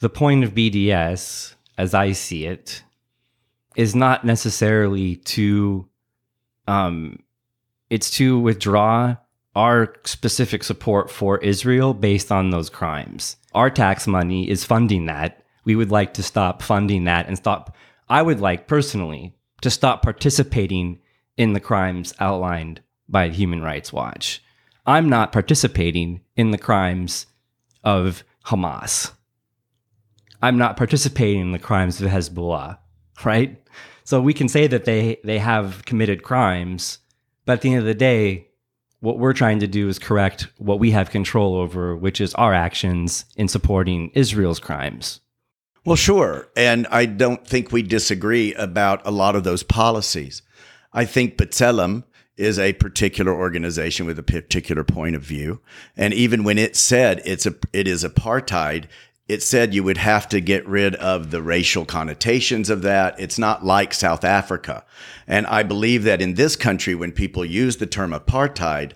the 0.00 0.08
point 0.08 0.42
of 0.42 0.52
BDS, 0.52 1.54
as 1.78 1.94
I 1.94 2.10
see 2.10 2.44
it, 2.44 2.82
is 3.76 3.94
not 3.94 4.24
necessarily 4.24 5.14
to 5.36 5.86
um 6.66 7.20
it's 7.88 8.10
to 8.10 8.38
withdraw 8.40 9.16
our 9.54 9.94
specific 10.04 10.64
support 10.64 11.08
for 11.08 11.38
Israel 11.38 11.94
based 11.94 12.32
on 12.32 12.50
those 12.50 12.68
crimes. 12.68 13.36
Our 13.54 13.70
tax 13.70 14.08
money 14.08 14.50
is 14.50 14.64
funding 14.64 15.06
that. 15.06 15.44
We 15.64 15.76
would 15.76 15.92
like 15.92 16.14
to 16.14 16.22
stop 16.24 16.62
funding 16.62 17.04
that 17.04 17.28
and 17.28 17.36
stop 17.36 17.76
I 18.08 18.22
would 18.22 18.40
like 18.40 18.66
personally 18.66 19.34
to 19.62 19.70
stop 19.70 20.02
participating 20.02 21.00
in 21.36 21.52
the 21.52 21.60
crimes 21.60 22.14
outlined 22.20 22.80
by 23.08 23.28
Human 23.28 23.62
Rights 23.62 23.92
Watch. 23.92 24.42
I'm 24.86 25.08
not 25.08 25.32
participating 25.32 26.20
in 26.36 26.50
the 26.50 26.58
crimes 26.58 27.26
of 27.84 28.24
Hamas. 28.46 29.12
I'm 30.42 30.58
not 30.58 30.76
participating 30.76 31.40
in 31.40 31.52
the 31.52 31.58
crimes 31.58 32.00
of 32.00 32.10
Hezbollah, 32.10 32.78
right? 33.24 33.62
So 34.04 34.20
we 34.20 34.34
can 34.34 34.48
say 34.48 34.66
that 34.66 34.86
they 34.86 35.18
they 35.22 35.38
have 35.38 35.84
committed 35.84 36.22
crimes, 36.22 36.98
but 37.44 37.54
at 37.54 37.60
the 37.60 37.70
end 37.70 37.80
of 37.80 37.84
the 37.84 37.94
day, 37.94 38.48
what 39.00 39.18
we're 39.18 39.32
trying 39.32 39.60
to 39.60 39.66
do 39.66 39.88
is 39.88 39.98
correct 39.98 40.48
what 40.58 40.78
we 40.78 40.90
have 40.90 41.10
control 41.10 41.56
over, 41.56 41.96
which 41.96 42.20
is 42.20 42.34
our 42.34 42.54
actions 42.54 43.24
in 43.36 43.48
supporting 43.48 44.10
Israel's 44.14 44.58
crimes. 44.58 45.20
Well, 45.84 45.96
sure. 45.96 46.48
And 46.56 46.86
I 46.90 47.06
don't 47.06 47.46
think 47.46 47.72
we 47.72 47.82
disagree 47.82 48.54
about 48.54 49.00
a 49.06 49.10
lot 49.10 49.34
of 49.34 49.44
those 49.44 49.62
policies. 49.62 50.42
I 50.92 51.04
think 51.04 51.36
B'Tselem 51.36 52.04
is 52.36 52.58
a 52.58 52.72
particular 52.74 53.32
organization 53.32 54.06
with 54.06 54.18
a 54.18 54.22
particular 54.22 54.84
point 54.84 55.14
of 55.14 55.22
view. 55.22 55.60
And 55.96 56.12
even 56.14 56.44
when 56.44 56.58
it 56.58 56.76
said 56.76 57.22
it's 57.24 57.46
a, 57.46 57.54
it 57.72 57.86
is 57.86 58.04
apartheid, 58.04 58.86
it 59.28 59.42
said 59.42 59.72
you 59.72 59.84
would 59.84 59.98
have 59.98 60.28
to 60.30 60.40
get 60.40 60.66
rid 60.66 60.96
of 60.96 61.30
the 61.30 61.42
racial 61.42 61.84
connotations 61.84 62.68
of 62.68 62.82
that. 62.82 63.18
It's 63.20 63.38
not 63.38 63.64
like 63.64 63.94
South 63.94 64.24
Africa. 64.24 64.84
And 65.26 65.46
I 65.46 65.62
believe 65.62 66.04
that 66.04 66.20
in 66.20 66.34
this 66.34 66.56
country, 66.56 66.94
when 66.94 67.12
people 67.12 67.44
use 67.44 67.76
the 67.76 67.86
term 67.86 68.10
apartheid, 68.10 68.92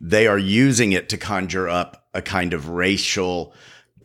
they 0.00 0.26
are 0.26 0.38
using 0.38 0.92
it 0.92 1.08
to 1.08 1.16
conjure 1.16 1.68
up 1.68 2.06
a 2.14 2.22
kind 2.22 2.54
of 2.54 2.68
racial 2.68 3.54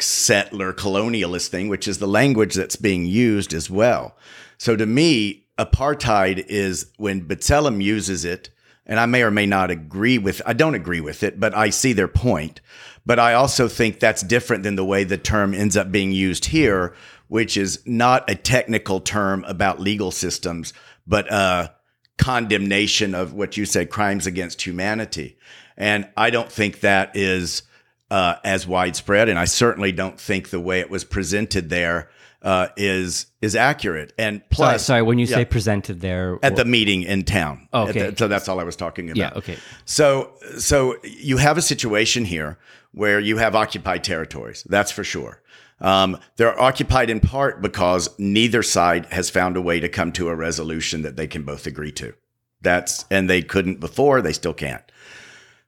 settler 0.02 0.74
colonialist 0.74 1.48
thing, 1.48 1.70
which 1.70 1.88
is 1.88 2.00
the 2.00 2.08
language 2.08 2.56
that's 2.56 2.76
being 2.76 3.06
used 3.06 3.54
as 3.54 3.70
well. 3.70 4.16
So 4.58 4.76
to 4.76 4.86
me, 4.86 5.48
apartheid 5.58 6.46
is 6.48 6.92
when 6.98 7.28
B'Tselem 7.28 7.82
uses 7.82 8.26
it, 8.26 8.50
and 8.86 9.00
I 9.00 9.06
may 9.06 9.24
or 9.24 9.32
may 9.32 9.46
not 9.46 9.70
agree 9.70 10.18
with, 10.18 10.42
I 10.46 10.54
don't 10.54 10.76
agree 10.76 11.02
with 11.02 11.24
it, 11.24 11.40
but 11.40 11.54
I 11.54 11.70
see 11.70 11.94
their 11.94 12.08
point. 12.08 12.62
But 13.06 13.20
I 13.20 13.34
also 13.34 13.68
think 13.68 14.00
that's 14.00 14.22
different 14.22 14.64
than 14.64 14.76
the 14.76 14.86
way 14.86 15.04
the 15.04 15.18
term 15.18 15.54
ends 15.54 15.78
up 15.78 15.92
being 15.92 16.12
used 16.12 16.46
here, 16.46 16.96
which 17.28 17.58
is 17.58 17.82
not 17.86 18.30
a 18.30 18.36
technical 18.36 19.00
term 19.00 19.44
about 19.46 19.80
legal 19.80 20.12
systems, 20.12 20.74
but 21.06 21.32
a 21.32 21.74
condemnation 22.18 23.14
of 23.14 23.34
what 23.34 23.58
you 23.58 23.66
said, 23.66 23.90
crimes 23.90 24.26
against 24.26 24.62
humanity. 24.62 25.38
And 25.78 26.10
I 26.18 26.30
don't 26.30 26.52
think 26.52 26.80
that 26.80 27.16
is 27.16 27.64
uh, 28.10 28.36
as 28.44 28.68
widespread. 28.68 29.30
And 29.30 29.38
I 29.38 29.46
certainly 29.46 29.92
don't 29.92 30.20
think 30.20 30.50
the 30.50 30.60
way 30.60 30.80
it 30.80 30.90
was 30.90 31.04
presented 31.04 31.70
there 31.70 32.10
uh, 32.42 32.70
is 32.78 33.28
is 33.42 33.56
accurate. 33.56 34.14
And 34.18 34.48
plus, 34.50 34.70
sorry, 34.70 34.80
sorry 34.80 35.02
when 35.02 35.20
you 35.20 35.26
yeah, 35.26 35.38
say 35.38 35.46
presented 35.46 36.02
there 36.02 36.40
at 36.44 36.56
the 36.56 36.66
meeting 36.66 37.04
in 37.04 37.24
town. 37.24 37.68
Okay, 37.74 38.12
the, 38.12 38.18
so 38.18 38.28
that's 38.28 38.48
all 38.48 38.60
I 38.60 38.64
was 38.64 38.76
talking 38.76 39.10
about. 39.10 39.18
Yeah. 39.18 39.32
Okay. 39.36 39.58
So 39.86 40.34
so 40.58 40.96
you 41.04 41.38
have 41.38 41.58
a 41.58 41.62
situation 41.62 42.26
here 42.26 42.58
where 42.92 43.20
you 43.20 43.38
have 43.38 43.56
occupied 43.56 44.04
territories. 44.04 44.66
That's 44.70 44.92
for 44.92 45.04
sure. 45.04 45.42
Um, 45.80 46.18
they're 46.38 46.60
occupied 46.60 47.10
in 47.10 47.20
part 47.20 47.62
because 47.62 48.10
neither 48.18 48.64
side 48.64 49.06
has 49.08 49.30
found 49.30 49.58
a 49.58 49.62
way 49.62 49.80
to 49.80 49.90
come 49.90 50.12
to 50.14 50.30
a 50.30 50.36
resolution 50.36 51.04
that 51.04 51.16
they 51.16 51.28
can 51.28 51.44
both 51.44 51.68
agree 51.68 51.92
to. 51.94 52.14
That's 52.62 53.06
and 53.12 53.30
they 53.30 53.42
couldn't 53.42 53.80
before. 53.80 54.22
They 54.22 54.34
still 54.34 54.54
can't. 54.54 54.84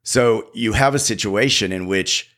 So 0.09 0.49
you 0.55 0.73
have 0.73 0.95
a 0.95 0.99
situation 0.99 1.71
in 1.71 1.85
which 1.85 2.35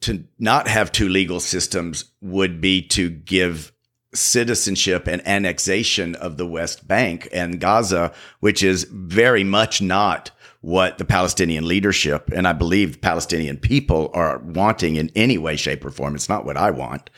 to 0.00 0.24
not 0.38 0.66
have 0.66 0.90
two 0.90 1.10
legal 1.10 1.40
systems 1.40 2.06
would 2.22 2.58
be 2.58 2.80
to 2.88 3.10
give 3.10 3.70
citizenship 4.14 5.06
and 5.06 5.20
annexation 5.28 6.14
of 6.14 6.38
the 6.38 6.46
West 6.46 6.88
Bank 6.88 7.28
and 7.34 7.60
Gaza, 7.60 8.14
which 8.40 8.62
is 8.62 8.84
very 8.84 9.44
much 9.44 9.82
not 9.82 10.30
what 10.62 10.96
the 10.96 11.04
Palestinian 11.04 11.68
leadership 11.68 12.30
and 12.34 12.48
I 12.48 12.54
believe 12.54 13.02
Palestinian 13.02 13.58
people 13.58 14.10
are 14.14 14.38
wanting 14.38 14.96
in 14.96 15.10
any 15.14 15.36
way, 15.36 15.56
shape, 15.56 15.84
or 15.84 15.90
form. 15.90 16.14
It's 16.14 16.30
not 16.30 16.46
what 16.46 16.56
I 16.56 16.70
want. 16.70 17.10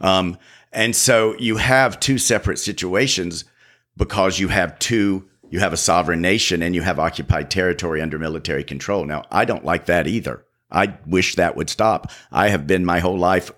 Um, 0.00 0.38
and 0.72 0.96
so 0.96 1.36
you 1.38 1.58
have 1.58 2.00
two 2.00 2.16
separate 2.16 2.58
situations 2.58 3.44
because 3.94 4.38
you 4.38 4.48
have 4.48 4.78
two, 4.78 5.28
you 5.50 5.60
have 5.60 5.72
a 5.72 5.78
sovereign 5.78 6.20
nation 6.20 6.62
and 6.62 6.74
you 6.74 6.82
have 6.82 6.98
occupied 6.98 7.50
territory 7.50 8.00
under 8.00 8.18
military 8.18 8.64
control. 8.64 9.04
Now, 9.04 9.24
I 9.30 9.44
don't 9.44 9.64
like 9.64 9.86
that 9.86 10.06
either. 10.06 10.44
I 10.70 10.98
wish 11.06 11.34
that 11.36 11.56
would 11.56 11.70
stop. 11.70 12.10
I 12.30 12.48
have 12.48 12.66
been 12.66 12.84
my 12.84 12.98
whole 12.98 13.18
life 13.18 13.50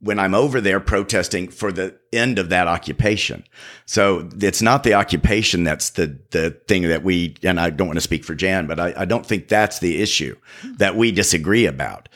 when 0.00 0.18
I'm 0.18 0.34
over 0.34 0.60
there 0.60 0.80
protesting 0.80 1.48
for 1.48 1.70
the 1.70 1.98
end 2.12 2.38
of 2.38 2.48
that 2.48 2.66
occupation. 2.66 3.44
So 3.84 4.28
it's 4.40 4.62
not 4.62 4.82
the 4.82 4.94
occupation 4.94 5.62
that's 5.62 5.90
the 5.90 6.18
the 6.30 6.50
thing 6.68 6.82
that 6.82 7.04
we 7.04 7.36
and 7.42 7.60
I 7.60 7.70
don't 7.70 7.86
want 7.86 7.98
to 7.98 8.02
speak 8.02 8.24
for 8.24 8.34
Jan, 8.34 8.66
but 8.66 8.80
I, 8.80 8.94
I 8.96 9.04
don't 9.04 9.26
think 9.26 9.48
that's 9.48 9.78
the 9.78 10.00
issue 10.00 10.36
that 10.78 10.96
we 10.96 11.12
disagree 11.12 11.66
about. 11.66 12.08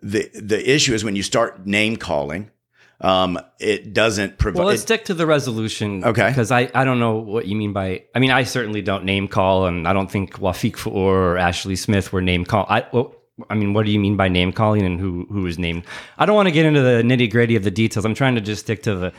The 0.00 0.30
the 0.34 0.70
issue 0.70 0.94
is 0.94 1.04
when 1.04 1.16
you 1.16 1.22
start 1.22 1.66
name 1.66 1.96
calling. 1.96 2.50
Um, 3.04 3.38
it 3.60 3.92
doesn't 3.92 4.38
provide. 4.38 4.58
Well, 4.58 4.68
let's 4.68 4.80
stick 4.80 5.04
to 5.06 5.14
the 5.14 5.26
resolution. 5.26 6.04
Okay. 6.04 6.28
Because 6.28 6.50
I, 6.50 6.70
I 6.74 6.84
don't 6.84 6.98
know 6.98 7.16
what 7.16 7.46
you 7.46 7.54
mean 7.54 7.74
by. 7.74 8.04
I 8.14 8.18
mean, 8.18 8.30
I 8.30 8.44
certainly 8.44 8.80
don't 8.80 9.04
name 9.04 9.28
call, 9.28 9.66
and 9.66 9.86
I 9.86 9.92
don't 9.92 10.10
think 10.10 10.38
Wafik 10.38 10.90
or 10.90 11.36
Ashley 11.36 11.76
Smith 11.76 12.12
were 12.14 12.22
name 12.22 12.46
call. 12.46 12.64
I 12.68 12.86
well, 12.92 13.14
I 13.50 13.54
mean, 13.54 13.74
what 13.74 13.84
do 13.84 13.92
you 13.92 14.00
mean 14.00 14.16
by 14.16 14.28
name 14.28 14.52
calling 14.52 14.86
and 14.86 14.98
who 14.98 15.26
who 15.30 15.46
is 15.46 15.58
named? 15.58 15.84
I 16.16 16.24
don't 16.24 16.34
want 16.34 16.46
to 16.46 16.52
get 16.52 16.64
into 16.64 16.80
the 16.80 17.02
nitty 17.02 17.30
gritty 17.30 17.56
of 17.56 17.64
the 17.64 17.70
details. 17.70 18.06
I'm 18.06 18.14
trying 18.14 18.36
to 18.36 18.40
just 18.40 18.62
stick 18.62 18.82
to 18.84 18.94
the 18.94 19.12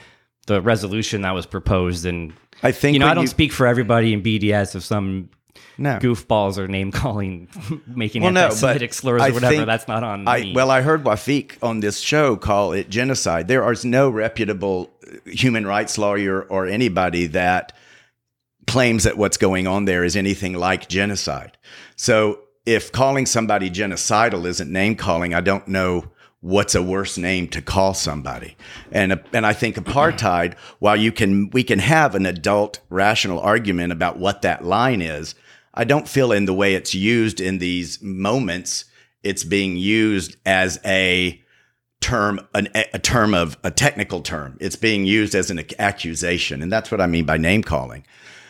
the 0.47 0.61
resolution 0.61 1.21
that 1.21 1.31
was 1.31 1.45
proposed. 1.45 2.05
And 2.05 2.33
I 2.63 2.71
think 2.71 2.93
you 2.93 2.99
know, 2.99 3.07
I 3.07 3.13
don't 3.13 3.25
you, 3.25 3.27
speak 3.27 3.51
for 3.51 3.67
everybody 3.67 4.13
in 4.13 4.23
BDS. 4.23 4.75
If 4.75 4.83
some 4.83 5.29
no. 5.77 5.99
goofballs 5.99 6.57
or 6.57 6.67
name 6.67 6.91
calling, 6.91 7.47
making 7.87 8.23
well, 8.23 8.37
anti-Semitic 8.37 8.91
no, 8.91 8.93
slurs 8.93 9.21
or 9.21 9.33
whatever, 9.33 9.65
that's 9.65 9.87
not 9.87 10.03
on 10.03 10.27
I, 10.27 10.41
me. 10.41 10.53
Well, 10.53 10.71
I 10.71 10.81
heard 10.81 11.03
Wafik 11.03 11.57
on 11.61 11.79
this 11.79 11.99
show 11.99 12.35
call 12.35 12.73
it 12.73 12.89
genocide. 12.89 13.47
There 13.47 13.69
is 13.71 13.85
no 13.85 14.09
reputable 14.09 14.91
uh, 15.05 15.29
human 15.29 15.65
rights 15.65 15.97
lawyer 15.97 16.43
or 16.43 16.67
anybody 16.67 17.27
that 17.27 17.73
claims 18.67 19.03
that 19.03 19.17
what's 19.17 19.37
going 19.37 19.67
on 19.67 19.85
there 19.85 20.03
is 20.03 20.15
anything 20.15 20.53
like 20.53 20.89
genocide. 20.89 21.57
So 21.95 22.39
if 22.65 22.91
calling 22.91 23.25
somebody 23.25 23.69
genocidal 23.69 24.45
isn't 24.45 24.71
name 24.71 24.95
calling, 24.95 25.33
I 25.33 25.41
don't 25.41 25.67
know 25.67 26.11
what's 26.41 26.75
a 26.75 26.83
worse 26.83 27.17
name 27.17 27.47
to 27.47 27.61
call 27.61 27.93
somebody. 27.93 28.55
And 28.91 29.13
uh, 29.13 29.17
and 29.33 29.45
I 29.45 29.53
think 29.53 29.75
apartheid, 29.75 30.55
while 30.79 30.95
you 30.95 31.11
can 31.11 31.49
we 31.51 31.63
can 31.63 31.79
have 31.79 32.15
an 32.15 32.25
adult 32.25 32.79
rational 32.89 33.39
argument 33.39 33.91
about 33.91 34.17
what 34.17 34.41
that 34.43 34.63
line 34.63 35.01
is, 35.01 35.35
I 35.75 35.83
don't 35.83 36.07
feel 36.07 36.31
in 36.31 36.45
the 36.45 36.53
way 36.53 36.73
it's 36.73 36.95
used 36.95 37.41
in 37.41 37.59
these 37.59 38.01
moments, 38.01 38.85
it's 39.23 39.43
being 39.43 39.77
used 39.77 40.37
as 40.45 40.79
a 40.85 41.41
term 42.01 42.39
an, 42.53 42.69
a 42.93 42.99
term 42.99 43.33
of 43.33 43.57
a 43.63 43.71
technical 43.71 44.21
term. 44.21 44.57
It's 44.61 44.75
being 44.75 45.05
used 45.05 45.35
as 45.35 45.49
an 45.49 45.61
accusation, 45.79 46.61
and 46.61 46.71
that's 46.71 46.91
what 46.91 47.01
I 47.01 47.07
mean 47.07 47.25
by 47.25 47.37
name 47.37 47.63
calling. 47.63 48.05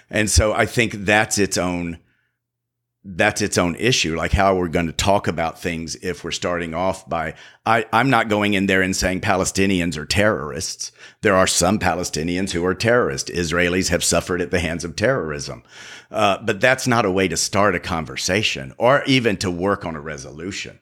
And 0.10 0.30
so 0.30 0.54
I 0.54 0.66
think 0.66 0.92
that's 0.94 1.38
its 1.38 1.58
own 1.58 2.00
that's 3.08 3.42
its 3.42 3.60
own 3.60 3.76
issue. 3.76 4.18
Like 4.18 4.32
how 4.32 4.56
we're 4.56 4.68
going 4.68 4.88
to 4.88 4.92
talk 4.92 5.28
about 5.28 5.62
things 5.62 5.96
if 5.98 6.24
we're 6.24 6.32
starting 6.32 6.74
off 6.74 7.08
by 7.08 7.36
I, 7.66 7.86
I'm 7.94 8.10
not 8.10 8.30
going 8.30 8.56
in 8.56 8.66
there 8.66 8.82
and 8.82 8.96
saying 8.96 9.22
Palestinians 9.22 9.96
are 9.96 10.08
terrorists. 10.08 10.92
There 11.22 11.36
are 11.36 11.46
some 11.46 11.78
Palestinians 11.78 12.52
who 12.52 12.66
are 12.66 12.74
terrorists. 12.74 13.30
Israelis 13.30 13.90
have 13.90 14.04
suffered 14.04 14.42
at 14.42 14.50
the 14.50 14.60
hands 14.60 14.84
of 14.84 14.96
terrorism. 14.96 15.64
Uh, 16.16 16.42
but 16.42 16.62
that's 16.62 16.88
not 16.88 17.04
a 17.04 17.12
way 17.12 17.28
to 17.28 17.36
start 17.36 17.76
a 17.76 17.80
conversation 17.80 18.74
or 18.78 19.04
even 19.04 19.36
to 19.36 19.52
work 19.52 19.84
on 19.86 19.98
a 19.98 20.00
resolution 20.00 20.80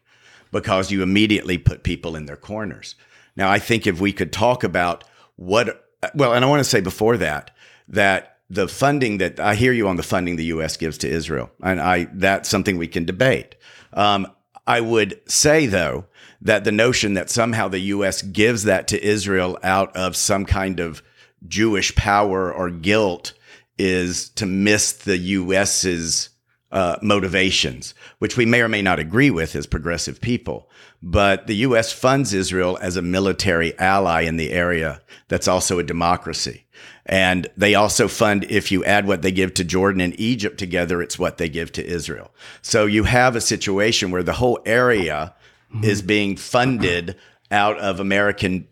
because 0.52 0.92
you 0.92 1.02
immediately 1.02 1.58
put 1.58 1.82
people 1.82 2.16
in 2.16 2.28
their 2.28 2.38
corners. 2.38 2.94
Now, 3.36 3.50
I 3.50 3.58
think 3.58 3.88
if 3.88 4.00
we 4.00 4.14
could 4.14 4.32
talk 4.32 4.64
about 4.64 5.04
what, 5.36 5.90
well, 6.14 6.34
and 6.34 6.46
I 6.46 6.48
want 6.48 6.60
to 6.60 6.70
say 6.70 6.82
before 6.82 7.18
that, 7.18 7.50
that 7.88 8.38
the 8.48 8.68
funding 8.68 9.18
that 9.18 9.40
I 9.40 9.56
hear 9.56 9.74
you 9.74 9.88
on 9.88 9.96
the 9.96 10.04
funding 10.04 10.36
the 10.36 10.46
U.S. 10.46 10.78
gives 10.78 11.00
to 11.00 11.10
Israel, 11.10 11.50
and 11.64 11.82
I 11.82 12.08
that's 12.14 12.48
something 12.48 12.78
we 12.78 12.88
can 12.88 13.04
debate. 13.04 13.56
Um, 13.92 14.28
I 14.68 14.82
would 14.82 15.20
say 15.28 15.66
though 15.66 16.06
that 16.44 16.64
the 16.64 16.72
notion 16.72 17.16
that 17.16 17.32
somehow 17.32 17.70
the 17.70 17.80
U.S. 17.80 18.22
gives 18.22 18.66
that 18.66 18.88
to 18.90 19.04
Israel 19.04 19.58
out 19.64 19.96
of 19.96 20.16
some 20.16 20.46
kind 20.46 20.80
of 20.80 21.02
Jewish 21.48 21.96
power 21.96 22.54
or 22.54 22.70
guilt 22.70 23.34
is 23.78 24.30
to 24.32 24.46
miss 24.46 24.92
the 24.94 25.18
U.S.'s 25.18 26.30
uh, 26.72 26.98
motivations, 27.02 27.94
which 28.18 28.36
we 28.36 28.46
may 28.46 28.62
or 28.62 28.68
may 28.68 28.82
not 28.82 29.00
agree 29.00 29.30
with 29.30 29.56
as 29.56 29.68
progressive 29.68 30.20
people. 30.20 30.70
But 31.02 31.48
the 31.48 31.58
U.S. 31.58 31.94
funds 31.94 32.34
Israel 32.34 32.80
as 32.82 32.98
a 32.98 33.02
military 33.02 33.78
ally 33.78 34.22
in 34.22 34.38
the 34.38 34.52
area 34.52 35.02
that's 35.28 35.48
also 35.48 35.78
a 35.78 35.84
democracy. 35.84 36.66
And 37.06 37.48
they 37.58 37.76
also 37.76 38.08
fund, 38.08 38.46
if 38.50 38.72
you 38.72 38.84
add 38.86 39.06
what 39.06 39.22
they 39.22 39.32
give 39.32 39.54
to 39.56 39.64
Jordan 39.64 40.02
and 40.02 40.20
Egypt 40.20 40.58
together, 40.58 41.02
it's 41.02 41.20
what 41.20 41.38
they 41.38 41.50
give 41.50 41.72
to 41.74 41.86
Israel. 41.86 42.32
So 42.62 42.86
you 42.86 43.04
have 43.04 43.36
a 43.36 43.42
situation 43.42 44.10
where 44.10 44.24
the 44.24 44.34
whole 44.34 44.60
area 44.66 45.36
mm-hmm. 45.74 45.84
is 45.84 46.02
being 46.02 46.38
funded 46.38 47.18
out 47.52 47.78
of 47.80 48.00
American 48.00 48.68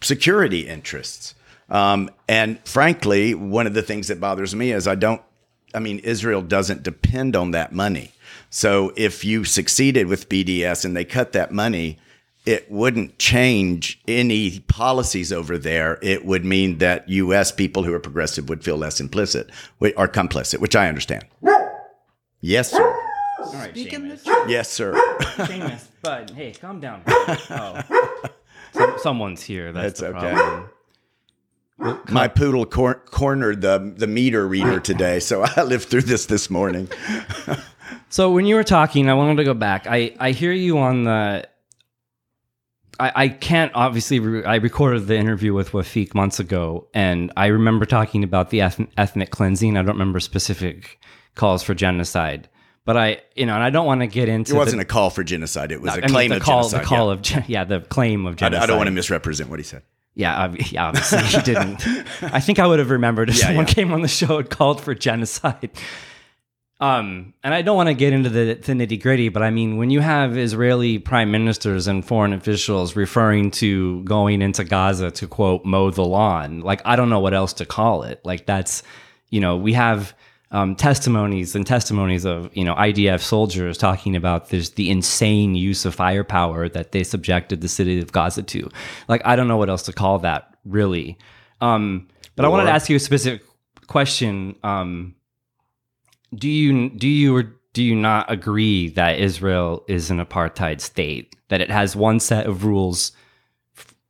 security 0.00 0.68
interests. 0.68 1.34
Um, 1.68 2.10
and 2.28 2.58
frankly, 2.66 3.34
one 3.34 3.66
of 3.66 3.74
the 3.74 3.82
things 3.82 4.08
that 4.08 4.20
bothers 4.20 4.54
me 4.54 4.72
is 4.72 4.88
I 4.88 4.94
don't, 4.94 5.22
I 5.74 5.80
mean, 5.80 5.98
Israel 6.00 6.42
doesn't 6.42 6.82
depend 6.82 7.36
on 7.36 7.50
that 7.50 7.72
money. 7.72 8.12
So 8.50 8.92
if 8.96 9.24
you 9.24 9.44
succeeded 9.44 10.06
with 10.06 10.28
BDS 10.28 10.84
and 10.84 10.96
they 10.96 11.04
cut 11.04 11.32
that 11.32 11.52
money, 11.52 11.98
it 12.46 12.70
wouldn't 12.70 13.18
change 13.18 14.00
any 14.08 14.60
policies 14.60 15.32
over 15.32 15.58
there. 15.58 15.98
It 16.00 16.24
would 16.24 16.46
mean 16.46 16.78
that 16.78 17.06
U.S. 17.08 17.52
people 17.52 17.82
who 17.82 17.92
are 17.92 18.00
progressive 18.00 18.48
would 18.48 18.64
feel 18.64 18.78
less 18.78 19.00
implicit 19.00 19.50
or 19.80 20.08
complicit, 20.08 20.58
which 20.58 20.74
I 20.74 20.88
understand. 20.88 21.26
Yes, 22.40 22.70
sir. 22.70 22.82
All 23.40 23.52
right, 23.52 23.74
Seamus. 23.74 24.24
Yes, 24.48 24.70
sir. 24.70 24.94
Seamus, 25.36 25.88
bud, 26.00 26.30
hey, 26.30 26.52
calm 26.52 26.80
down. 26.80 27.02
Oh. 28.74 28.96
Someone's 28.98 29.42
here. 29.42 29.72
That's, 29.72 30.00
That's 30.00 30.14
okay. 30.14 30.34
Problem. 30.34 30.70
My 32.10 32.28
poodle 32.28 32.66
cor- 32.66 33.02
cornered 33.10 33.60
the 33.60 33.92
the 33.96 34.06
meter 34.06 34.46
reader 34.46 34.80
today, 34.80 35.20
so 35.20 35.42
I 35.56 35.62
lived 35.62 35.88
through 35.88 36.02
this 36.02 36.26
this 36.26 36.50
morning. 36.50 36.88
so 38.08 38.30
when 38.32 38.46
you 38.46 38.54
were 38.54 38.64
talking, 38.64 39.08
I 39.08 39.14
wanted 39.14 39.36
to 39.36 39.44
go 39.44 39.54
back. 39.54 39.86
I 39.86 40.14
I 40.18 40.32
hear 40.32 40.52
you 40.52 40.78
on 40.78 41.04
the 41.04 41.48
I, 43.00 43.12
I 43.14 43.28
can't 43.28 43.70
obviously. 43.74 44.18
Re- 44.18 44.44
I 44.44 44.56
recorded 44.56 45.06
the 45.06 45.16
interview 45.16 45.54
with 45.54 45.70
Wafik 45.70 46.14
months 46.14 46.40
ago, 46.40 46.88
and 46.94 47.32
I 47.36 47.46
remember 47.46 47.86
talking 47.86 48.24
about 48.24 48.50
the 48.50 48.60
eth- 48.62 48.88
ethnic 48.96 49.30
cleansing. 49.30 49.76
I 49.76 49.82
don't 49.82 49.94
remember 49.94 50.20
specific 50.20 51.00
calls 51.34 51.62
for 51.62 51.74
genocide, 51.74 52.48
but 52.84 52.96
I, 52.96 53.20
you 53.36 53.46
know, 53.46 53.54
and 53.54 53.62
I 53.62 53.70
don't 53.70 53.86
want 53.86 54.00
to 54.00 54.08
get 54.08 54.28
into. 54.28 54.54
It 54.54 54.58
wasn't 54.58 54.80
the, 54.80 54.82
a 54.82 54.86
call 54.86 55.10
for 55.10 55.22
genocide. 55.22 55.70
It 55.70 55.80
was 55.80 55.96
no, 55.96 56.02
a 56.02 56.08
claim 56.08 56.30
mean, 56.30 56.30
the 56.30 56.36
of 56.36 56.42
call, 56.42 56.62
genocide. 56.62 56.80
The 56.80 56.86
call 56.86 57.06
yeah. 57.06 57.38
of, 57.38 57.48
yeah, 57.48 57.64
the 57.64 57.80
claim 57.80 58.26
of 58.26 58.36
genocide. 58.36 58.60
I, 58.60 58.64
I, 58.64 58.66
don't 58.66 58.78
want 58.78 58.88
to 58.88 58.92
misrepresent 58.92 59.48
what 59.48 59.60
he 59.60 59.64
said. 59.64 59.82
Yeah, 60.18 60.52
yeah, 60.70 60.88
obviously 60.88 61.22
he 61.22 61.40
didn't. 61.42 61.86
I 62.22 62.40
think 62.40 62.58
I 62.58 62.66
would 62.66 62.80
have 62.80 62.90
remembered 62.90 63.30
if 63.30 63.38
yeah, 63.38 63.46
someone 63.46 63.66
yeah. 63.68 63.72
came 63.72 63.92
on 63.92 64.02
the 64.02 64.08
show 64.08 64.38
and 64.38 64.50
called 64.50 64.80
for 64.80 64.94
genocide. 64.94 65.70
Um, 66.80 67.34
and 67.42 67.54
I 67.54 67.62
don't 67.62 67.76
want 67.76 67.88
to 67.88 67.94
get 67.94 68.12
into 68.12 68.28
the, 68.28 68.54
the 68.54 68.72
nitty 68.72 69.00
gritty, 69.00 69.28
but 69.30 69.42
I 69.42 69.50
mean, 69.50 69.78
when 69.78 69.90
you 69.90 70.00
have 70.00 70.36
Israeli 70.36 70.98
prime 70.98 71.30
ministers 71.30 71.86
and 71.86 72.04
foreign 72.04 72.32
officials 72.32 72.94
referring 72.96 73.52
to 73.52 74.02
going 74.04 74.42
into 74.42 74.64
Gaza 74.64 75.10
to 75.12 75.26
quote, 75.28 75.64
mow 75.64 75.90
the 75.90 76.04
lawn, 76.04 76.60
like, 76.60 76.82
I 76.84 76.96
don't 76.96 77.10
know 77.10 77.20
what 77.20 77.34
else 77.34 77.52
to 77.54 77.66
call 77.66 78.02
it. 78.02 78.20
Like, 78.24 78.46
that's, 78.46 78.82
you 79.30 79.40
know, 79.40 79.56
we 79.56 79.72
have 79.72 80.14
um, 80.50 80.74
testimonies 80.74 81.54
and 81.54 81.66
testimonies 81.66 82.24
of, 82.24 82.50
you 82.56 82.64
know, 82.64 82.74
IDF 82.74 83.20
soldiers 83.20 83.76
talking 83.76 84.16
about 84.16 84.48
this, 84.48 84.70
the 84.70 84.90
insane 84.90 85.54
use 85.54 85.84
of 85.84 85.94
firepower 85.94 86.68
that 86.70 86.92
they 86.92 87.04
subjected 87.04 87.60
the 87.60 87.68
city 87.68 88.00
of 88.00 88.12
Gaza 88.12 88.42
to. 88.42 88.70
Like, 89.08 89.20
I 89.24 89.36
don't 89.36 89.48
know 89.48 89.58
what 89.58 89.68
else 89.68 89.82
to 89.84 89.92
call 89.92 90.18
that, 90.20 90.56
really. 90.64 91.18
Um, 91.60 92.08
but 92.34 92.44
or, 92.44 92.48
I 92.48 92.50
wanted 92.50 92.64
to 92.64 92.72
ask 92.72 92.88
you 92.88 92.96
a 92.96 93.00
specific 93.00 93.42
question. 93.88 94.56
Um, 94.62 95.14
do 96.34 96.48
you 96.48 96.90
do 96.90 97.08
you 97.08 97.36
or 97.36 97.54
do 97.72 97.82
you 97.82 97.94
not 97.94 98.30
agree 98.30 98.88
that 98.90 99.18
Israel 99.18 99.84
is 99.88 100.10
an 100.10 100.18
apartheid 100.18 100.80
state? 100.80 101.36
That 101.48 101.60
it 101.60 101.70
has 101.70 101.96
one 101.96 102.20
set 102.20 102.46
of 102.46 102.64
rules 102.64 103.12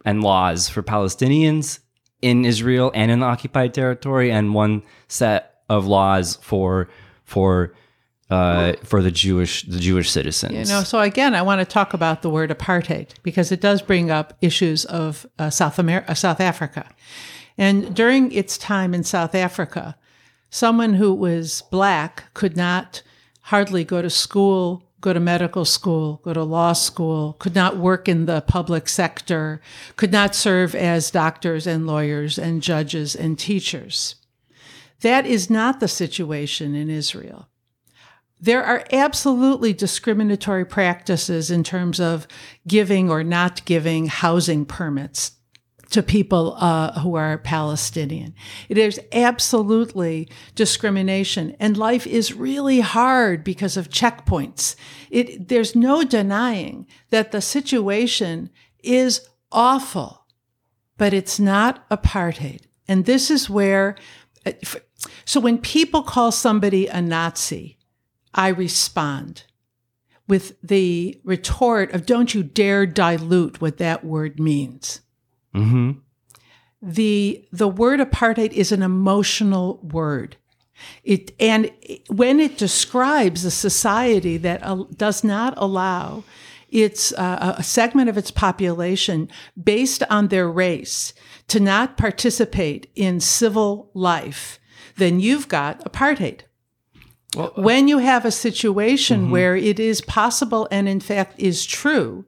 and 0.05 0.23
laws 0.23 0.69
for 0.69 0.83
Palestinians 0.83 1.81
in 2.23 2.45
Israel 2.45 2.91
and 2.95 3.11
in 3.11 3.21
the 3.21 3.27
occupied 3.27 3.75
territory, 3.75 4.31
and 4.31 4.55
one 4.55 4.83
set 5.07 5.58
of 5.69 5.87
laws 5.87 6.39
for 6.43 6.89
for 7.25 7.75
uh, 8.31 8.75
for 8.85 9.03
the 9.03 9.11
Jewish 9.11 9.63
the 9.63 9.79
Jewish 9.79 10.11
citizens. 10.11 10.53
You 10.53 10.65
know, 10.75 10.83
so 10.83 11.01
again, 11.01 11.35
I 11.35 11.43
want 11.43 11.61
to 11.61 11.65
talk 11.65 11.95
about 11.95 12.23
the 12.23 12.31
word 12.31 12.51
apartheid 12.51 13.11
because 13.23 13.51
it 13.53 13.61
does 13.61 13.81
bring 13.81 14.11
up 14.11 14.37
issues 14.41 14.85
of 14.85 15.27
uh, 15.39 15.51
South 15.51 15.79
America, 15.79 16.11
uh, 16.11 16.15
South 16.15 16.41
Africa, 16.41 16.89
and 17.57 17.95
during 17.95 18.31
its 18.33 18.59
time 18.59 18.95
in 18.95 19.05
South 19.05 19.35
Africa, 19.35 19.97
someone 20.51 20.95
who 20.95 21.15
was 21.15 21.63
black 21.71 22.33
could 22.35 22.57
not 22.57 23.03
hardly 23.43 23.83
go 23.83 24.03
to 24.03 24.11
school, 24.11 24.85
go 25.01 25.13
to 25.13 25.21
medical 25.21 25.65
school, 25.65 26.21
go 26.23 26.35
to 26.35 26.43
law 26.43 26.73
school, 26.73 27.35
could 27.39 27.55
not 27.55 27.79
work 27.79 28.09
in 28.09 28.27
the 28.27 28.43
public 28.43 28.89
sector, 28.89 29.61
could 29.97 30.13
not 30.13 30.35
serve 30.35 30.75
as 30.75 31.11
doctors 31.11 31.67
and 31.67 31.87
lawyers 31.87 32.39
and 32.39 32.63
judges 32.63 33.15
and 33.15 33.39
teachers. 33.39 34.17
That 35.01 35.27
is 35.27 35.49
not 35.49 35.81
the 35.81 35.89
situation 35.89 36.75
in 36.75 36.91
Israel. 36.91 37.49
There 38.41 38.65
are 38.65 38.85
absolutely 38.93 39.73
discriminatory 39.73 40.65
practices 40.65 41.51
in 41.51 41.65
terms 41.65 41.99
of 41.99 42.27
giving 42.67 43.11
or 43.11 43.25
not 43.25 43.65
giving 43.65 44.07
housing 44.07 44.65
permits 44.65 45.33
to 45.91 46.03
people 46.03 46.55
uh, 46.59 47.01
who 47.01 47.15
are 47.15 47.39
Palestinian. 47.39 48.35
It 48.69 48.79
is 48.79 49.01
absolutely 49.13 50.29
discrimination, 50.55 51.57
and 51.59 51.77
life 51.77 52.07
is 52.07 52.35
really 52.35 52.81
hard 52.81 53.43
because 53.43 53.77
of 53.77 53.89
checkpoints. 53.89 54.77
It, 55.11 55.49
there's 55.49 55.75
no 55.75 56.05
denying 56.05 56.87
that 57.11 57.33
the 57.33 57.41
situation 57.41 58.51
is 58.83 59.27
awful, 59.51 60.27
but 60.99 61.15
it's 61.15 61.41
not 61.41 61.89
apartheid. 61.89 62.63
And 62.87 63.07
this 63.07 63.31
is 63.31 63.49
where, 63.49 63.97
uh, 64.45 64.53
so 65.25 65.41
when 65.41 65.59
people 65.59 66.03
call 66.03 66.33
somebody 66.33 66.87
a 66.87 67.01
Nazi, 67.01 67.79
I 68.35 68.49
respond 68.49 69.45
with 70.27 70.57
the 70.63 71.21
retort 71.25 71.93
of, 71.93 72.07
don't 72.07 72.35
you 72.35 72.43
dare 72.43 72.87
dilute 72.87 73.61
what 73.61 73.79
that 73.79 74.05
word 74.05 74.39
means. 74.39 75.01
Mm-hmm. 75.55 75.93
The 76.81 77.45
the 77.51 77.67
word 77.67 77.99
apartheid 77.99 78.53
is 78.53 78.71
an 78.71 78.83
emotional 78.83 79.81
word. 79.83 80.37
It 81.03 81.33
and 81.41 81.73
when 82.09 82.39
it 82.39 82.57
describes 82.57 83.45
a 83.45 83.51
society 83.51 84.37
that 84.37 84.61
uh, 84.63 84.85
does 84.97 85.25
not 85.25 85.55
allow 85.57 86.23
its 86.69 87.13
uh, 87.15 87.57
a 87.59 87.63
segment 87.63 88.09
of 88.09 88.17
its 88.17 88.31
population 88.31 89.29
based 89.61 90.05
on 90.09 90.29
their 90.29 90.49
race 90.49 91.15
to 91.49 91.59
not 91.59 91.97
participate 91.97 92.91
in 92.95 93.19
civil 93.19 93.91
life, 93.95 94.58
then 94.99 95.21
you've 95.21 95.49
got 95.49 95.85
apartheid. 95.85 96.43
when 97.57 97.89
you 97.89 97.99
have 97.99 98.25
a 98.25 98.31
situation 98.31 99.31
where 99.31 99.55
it 99.55 99.79
is 99.79 100.01
possible 100.01 100.67
and 100.71 100.89
in 100.89 101.01
fact 101.01 101.39
is 101.39 101.67
true 101.67 102.25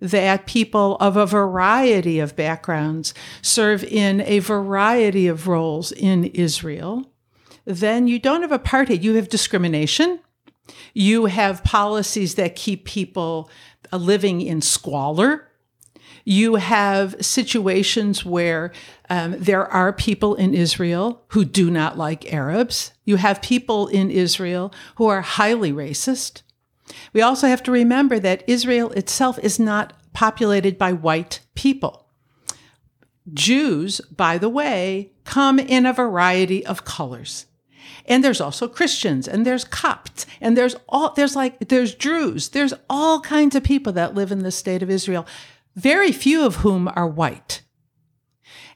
that 0.00 0.46
people 0.46 0.96
of 1.00 1.16
a 1.16 1.26
variety 1.26 2.18
of 2.18 2.36
backgrounds 2.36 3.14
serve 3.42 3.82
in 3.84 4.20
a 4.22 4.38
variety 4.40 5.26
of 5.26 5.48
roles 5.48 5.90
in 5.92 6.24
Israel, 6.26 7.10
then 7.64 8.06
you 8.06 8.18
don't 8.18 8.42
have 8.42 8.50
apartheid. 8.50 9.02
You 9.02 9.14
have 9.14 9.28
discrimination. 9.28 10.20
You 10.94 11.26
have 11.26 11.64
policies 11.64 12.34
that 12.34 12.56
keep 12.56 12.84
people 12.84 13.50
uh, 13.92 13.96
living 13.96 14.40
in 14.40 14.60
squalor. 14.60 15.48
You 16.28 16.56
have 16.56 17.24
situations 17.24 18.24
where 18.24 18.72
um, 19.08 19.36
there 19.38 19.64
are 19.64 19.92
people 19.92 20.34
in 20.34 20.54
Israel 20.54 21.22
who 21.28 21.44
do 21.44 21.70
not 21.70 21.96
like 21.96 22.32
Arabs. 22.32 22.92
You 23.04 23.14
have 23.14 23.40
people 23.40 23.86
in 23.86 24.10
Israel 24.10 24.74
who 24.96 25.06
are 25.06 25.20
highly 25.20 25.72
racist. 25.72 26.42
We 27.12 27.22
also 27.22 27.46
have 27.46 27.62
to 27.62 27.70
remember 27.70 28.18
that 28.18 28.42
Israel 28.48 28.90
itself 28.90 29.38
is 29.38 29.60
not 29.60 29.92
populated 30.14 30.76
by 30.76 30.92
white 30.92 31.40
people. 31.54 32.08
Jews, 33.32 34.00
by 34.00 34.36
the 34.36 34.48
way, 34.48 35.12
come 35.22 35.60
in 35.60 35.86
a 35.86 35.92
variety 35.92 36.66
of 36.66 36.84
colors. 36.84 37.46
And 38.04 38.24
there's 38.24 38.40
also 38.40 38.66
Christians 38.66 39.28
and 39.28 39.46
there's 39.46 39.64
Copts 39.64 40.26
and 40.40 40.56
there's 40.56 40.74
all 40.88 41.12
there's 41.14 41.36
like 41.36 41.68
there's 41.68 41.94
Druze. 41.94 42.48
There's 42.48 42.74
all 42.90 43.20
kinds 43.20 43.54
of 43.54 43.62
people 43.62 43.92
that 43.94 44.14
live 44.14 44.32
in 44.32 44.40
the 44.40 44.50
state 44.50 44.82
of 44.82 44.90
Israel, 44.90 45.26
very 45.76 46.10
few 46.10 46.44
of 46.44 46.56
whom 46.56 46.90
are 46.96 47.06
white. 47.06 47.62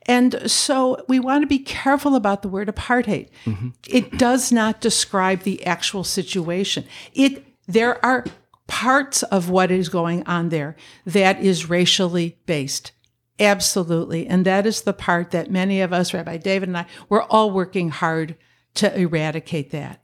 And 0.06 0.50
so 0.50 1.04
we 1.08 1.20
want 1.20 1.42
to 1.42 1.46
be 1.46 1.58
careful 1.58 2.14
about 2.14 2.42
the 2.42 2.48
word 2.48 2.68
apartheid. 2.68 3.28
Mm-hmm. 3.44 3.70
It 3.88 4.18
does 4.18 4.52
not 4.52 4.80
describe 4.80 5.42
the 5.42 5.64
actual 5.66 6.04
situation. 6.04 6.84
It 7.12 7.44
there 7.66 8.04
are 8.04 8.24
parts 8.66 9.22
of 9.24 9.50
what 9.50 9.70
is 9.70 9.88
going 9.88 10.26
on 10.26 10.48
there 10.48 10.76
that 11.04 11.40
is 11.40 11.68
racially 11.68 12.38
based. 12.46 12.92
Absolutely. 13.38 14.26
And 14.26 14.44
that 14.44 14.66
is 14.66 14.82
the 14.82 14.92
part 14.92 15.30
that 15.30 15.50
many 15.50 15.80
of 15.80 15.92
us, 15.92 16.12
Rabbi 16.12 16.36
David 16.36 16.68
and 16.68 16.78
I, 16.78 16.86
we're 17.08 17.22
all 17.22 17.50
working 17.50 17.88
hard 17.90 18.36
to 18.74 18.96
eradicate 18.98 19.70
that. 19.70 20.02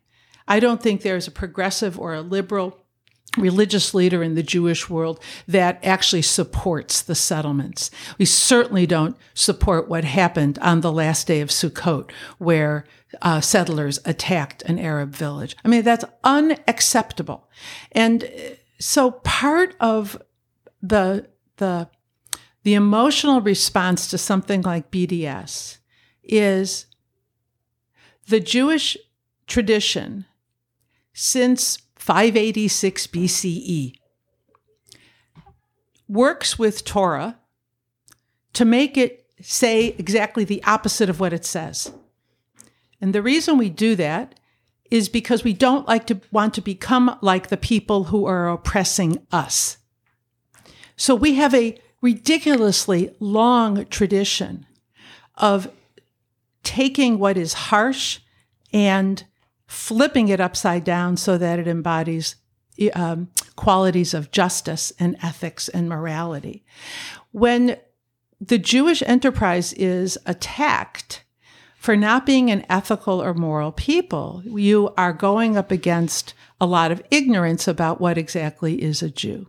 I 0.49 0.61
don't 0.61 0.83
think 0.83 1.03
there's 1.03 1.27
a 1.27 1.33
progressive 1.33 1.99
or 1.99 2.15
a 2.15 2.23
liberal 2.23 2.86
religious 3.37 3.95
leader 3.95 4.23
in 4.23 4.35
the 4.35 4.43
Jewish 4.43 4.89
world 4.89 5.21
that 5.47 5.85
actually 5.85 6.23
supports 6.23 7.03
the 7.03 7.15
settlements. 7.15 7.91
We 8.19 8.25
certainly 8.25 8.87
don't 8.87 9.17
support 9.35 9.89
what 9.89 10.05
happened 10.05 10.59
on 10.61 10.81
the 10.81 10.93
last 10.93 11.27
day 11.27 11.41
of 11.41 11.51
Sukkot, 11.51 12.11
where 12.39 12.85
uh, 13.23 13.41
settlers 13.41 14.01
attacked 14.05 14.63
an 14.63 14.79
Arab 14.79 15.11
village. 15.11 15.57
I 15.65 15.69
mean, 15.69 15.83
that's 15.83 16.05
unacceptable. 16.25 17.49
And 17.93 18.25
uh, 18.25 18.29
so 18.79 19.13
part 19.13 19.75
of 19.81 20.21
the, 20.83 21.29
the, 21.57 21.89
the 22.63 22.75
emotional 22.75 23.41
response 23.41 24.09
to 24.11 24.19
something 24.19 24.63
like 24.63 24.91
BDS 24.91 25.79
is 26.23 26.87
the 28.29 28.41
Jewish 28.41 28.97
tradition 29.47 30.27
since 31.13 31.79
586 32.07 33.09
BCE 33.09 33.95
works 36.07 36.57
with 36.57 36.85
Torah 36.85 37.37
to 38.53 38.65
make 38.65 38.97
it 38.97 39.27
say 39.41 39.89
exactly 39.99 40.45
the 40.45 40.63
opposite 40.63 41.11
of 41.11 41.19
what 41.19 41.33
it 41.33 41.45
says. 41.45 41.91
And 43.01 43.13
the 43.13 43.23
reason 43.23 43.59
we 43.59 43.71
do 43.71 43.97
that 43.97 44.39
is 44.89 45.09
because 45.09 45.43
we 45.43 45.53
don't 45.53 45.89
like 45.89 46.07
to 46.07 46.21
want 46.31 46.55
to 46.55 46.61
become 46.61 47.19
like 47.23 47.49
the 47.49 47.57
people 47.57 48.05
who 48.05 48.25
are 48.25 48.51
oppressing 48.51 49.27
us. 49.33 49.79
So 50.95 51.13
we 51.17 51.35
have 51.35 51.55
a 51.55 51.77
ridiculously 52.03 53.17
long 53.19 53.85
tradition 53.87 54.65
of 55.35 55.73
taking 56.63 57.19
what 57.19 57.37
is 57.37 57.53
harsh 57.53 58.21
and 58.73 59.25
flipping 59.67 60.29
it 60.29 60.41
upside 60.41 60.85
down 60.85 61.17
so 61.17 61.37
that 61.39 61.59
it 61.59 61.67
embodies 61.67 62.37
um, 62.95 63.29
qualities 63.57 64.15
of 64.15 64.31
justice 64.31 64.93
and 64.99 65.17
ethics 65.23 65.69
and 65.69 65.89
morality. 65.89 66.65
When 67.33 67.77
the 68.41 68.59
Jewish 68.59 69.03
enterprise 69.07 69.73
is 69.75 70.19
attacked 70.27 71.25
for 71.79 71.97
not 71.97 72.27
being 72.27 72.51
an 72.51 72.67
ethical 72.69 73.23
or 73.23 73.33
moral 73.33 73.73
people, 73.73 74.43
you 74.45 74.93
are 74.97 75.13
going 75.13 75.57
up 75.57 75.71
against 75.71 76.35
a 76.61 76.67
lot 76.67 76.91
of 76.91 77.03
ignorance 77.11 77.69
about 77.69 78.01
what 78.01 78.19
exactly 78.19 78.83
is 78.83 79.03
a 79.03 79.11
Jew. 79.11 79.47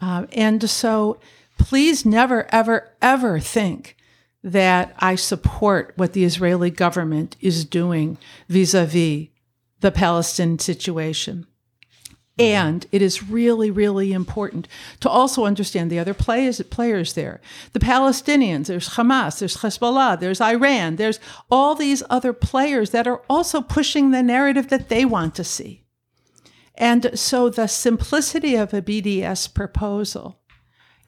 Uh, 0.00 0.26
and 0.32 0.68
so 0.68 1.20
please 1.58 2.06
never, 2.06 2.46
ever, 2.50 2.90
ever 3.02 3.38
think 3.38 3.96
that 4.42 4.94
I 4.98 5.14
support 5.14 5.92
what 5.96 6.12
the 6.12 6.24
Israeli 6.24 6.70
government 6.70 7.36
is 7.40 7.64
doing 7.64 8.18
vis 8.48 8.74
a 8.74 8.86
vis 8.86 9.28
the 9.80 9.90
Palestinian 9.90 10.58
situation. 10.58 11.46
And 12.38 12.86
it 12.90 13.02
is 13.02 13.22
really, 13.22 13.70
really 13.70 14.14
important 14.14 14.66
to 15.00 15.10
also 15.10 15.44
understand 15.44 15.90
the 15.90 15.98
other 15.98 16.14
players, 16.14 16.60
players 16.62 17.12
there. 17.12 17.38
The 17.74 17.80
Palestinians, 17.80 18.66
there's 18.66 18.90
Hamas, 18.90 19.40
there's 19.40 19.58
Hezbollah, 19.58 20.20
there's 20.20 20.40
Iran, 20.40 20.96
there's 20.96 21.20
all 21.50 21.74
these 21.74 22.02
other 22.08 22.32
players 22.32 22.90
that 22.90 23.06
are 23.06 23.20
also 23.28 23.60
pushing 23.60 24.10
the 24.10 24.22
narrative 24.22 24.68
that 24.70 24.88
they 24.88 25.04
want 25.04 25.34
to 25.34 25.44
see. 25.44 25.84
And 26.76 27.10
so 27.18 27.50
the 27.50 27.66
simplicity 27.66 28.54
of 28.54 28.72
a 28.72 28.80
BDS 28.80 29.52
proposal 29.52 30.40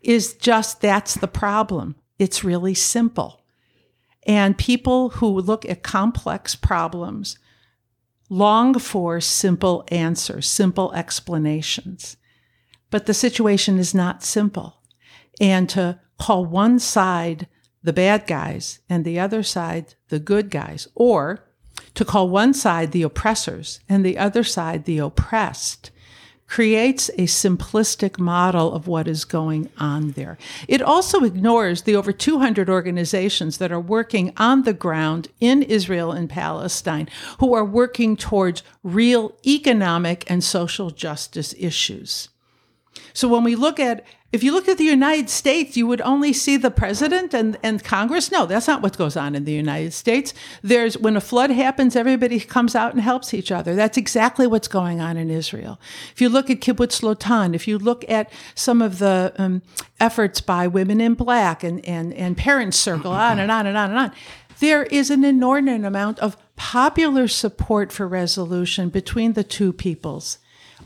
is 0.02 0.34
just 0.34 0.82
that's 0.82 1.14
the 1.14 1.28
problem. 1.28 1.94
It's 2.18 2.44
really 2.44 2.75
simple. 2.75 3.44
And 4.25 4.57
people 4.57 5.11
who 5.11 5.27
look 5.27 5.64
at 5.64 5.83
complex 5.83 6.55
problems 6.55 7.38
long 8.29 8.79
for 8.79 9.20
simple 9.20 9.85
answers, 9.88 10.48
simple 10.48 10.92
explanations. 10.94 12.16
But 12.90 13.07
the 13.07 13.14
situation 13.14 13.79
is 13.79 13.94
not 13.94 14.22
simple. 14.22 14.81
And 15.40 15.68
to 15.70 15.98
call 16.18 16.44
one 16.44 16.79
side 16.79 17.48
the 17.83 17.92
bad 17.92 18.27
guys 18.27 18.79
and 18.88 19.05
the 19.05 19.18
other 19.18 19.42
side 19.42 19.94
the 20.09 20.20
good 20.20 20.51
guys, 20.51 20.87
or 20.94 21.44
to 21.94 22.05
call 22.05 22.29
one 22.29 22.55
side 22.55 22.92
the 22.92 23.03
oppressors 23.03 23.81
and 23.88 24.05
the 24.05 24.18
other 24.18 24.44
side 24.44 24.85
the 24.85 24.98
oppressed, 24.98 25.90
creates 26.52 27.08
a 27.16 27.22
simplistic 27.22 28.18
model 28.18 28.74
of 28.74 28.86
what 28.86 29.08
is 29.08 29.24
going 29.24 29.70
on 29.78 30.10
there. 30.10 30.36
It 30.68 30.82
also 30.82 31.24
ignores 31.24 31.80
the 31.80 31.96
over 31.96 32.12
200 32.12 32.68
organizations 32.68 33.56
that 33.56 33.72
are 33.72 33.80
working 33.80 34.34
on 34.36 34.64
the 34.64 34.74
ground 34.74 35.28
in 35.40 35.62
Israel 35.62 36.12
and 36.12 36.28
Palestine 36.28 37.08
who 37.38 37.54
are 37.54 37.64
working 37.64 38.18
towards 38.18 38.62
real 38.82 39.34
economic 39.46 40.30
and 40.30 40.44
social 40.44 40.90
justice 40.90 41.54
issues. 41.58 42.28
So 43.14 43.28
when 43.28 43.44
we 43.44 43.56
look 43.56 43.80
at 43.80 44.04
if 44.32 44.42
you 44.42 44.50
look 44.50 44.66
at 44.66 44.78
the 44.78 44.84
United 44.84 45.28
States, 45.28 45.76
you 45.76 45.86
would 45.86 46.00
only 46.00 46.32
see 46.32 46.56
the 46.56 46.70
president 46.70 47.34
and, 47.34 47.58
and 47.62 47.84
Congress. 47.84 48.32
No, 48.32 48.46
that's 48.46 48.66
not 48.66 48.80
what 48.80 48.96
goes 48.96 49.14
on 49.14 49.34
in 49.34 49.44
the 49.44 49.52
United 49.52 49.92
States. 49.92 50.32
There's 50.62 50.96
when 50.96 51.16
a 51.16 51.20
flood 51.20 51.50
happens, 51.50 51.94
everybody 51.94 52.40
comes 52.40 52.74
out 52.74 52.94
and 52.94 53.02
helps 53.02 53.34
each 53.34 53.52
other. 53.52 53.74
That's 53.74 53.98
exactly 53.98 54.46
what's 54.46 54.68
going 54.68 55.02
on 55.02 55.18
in 55.18 55.30
Israel. 55.30 55.78
If 56.12 56.22
you 56.22 56.30
look 56.30 56.48
at 56.48 56.60
Kibbutz 56.60 57.02
Lotan, 57.02 57.54
if 57.54 57.68
you 57.68 57.78
look 57.78 58.08
at 58.08 58.32
some 58.54 58.80
of 58.80 58.98
the 58.98 59.34
um, 59.36 59.60
efforts 60.00 60.40
by 60.40 60.66
Women 60.66 61.00
in 61.00 61.12
Black 61.12 61.62
and, 61.62 61.84
and, 61.84 62.14
and 62.14 62.34
Parents 62.34 62.78
Circle, 62.78 63.12
on 63.12 63.38
and 63.38 63.50
on 63.50 63.66
and 63.66 63.76
on 63.76 63.90
and 63.90 63.98
on, 63.98 64.12
there 64.60 64.84
is 64.84 65.10
an 65.10 65.24
inordinate 65.24 65.84
amount 65.84 66.18
of 66.20 66.38
popular 66.56 67.28
support 67.28 67.92
for 67.92 68.08
resolution 68.08 68.88
between 68.88 69.34
the 69.34 69.44
two 69.44 69.74
peoples 69.74 70.38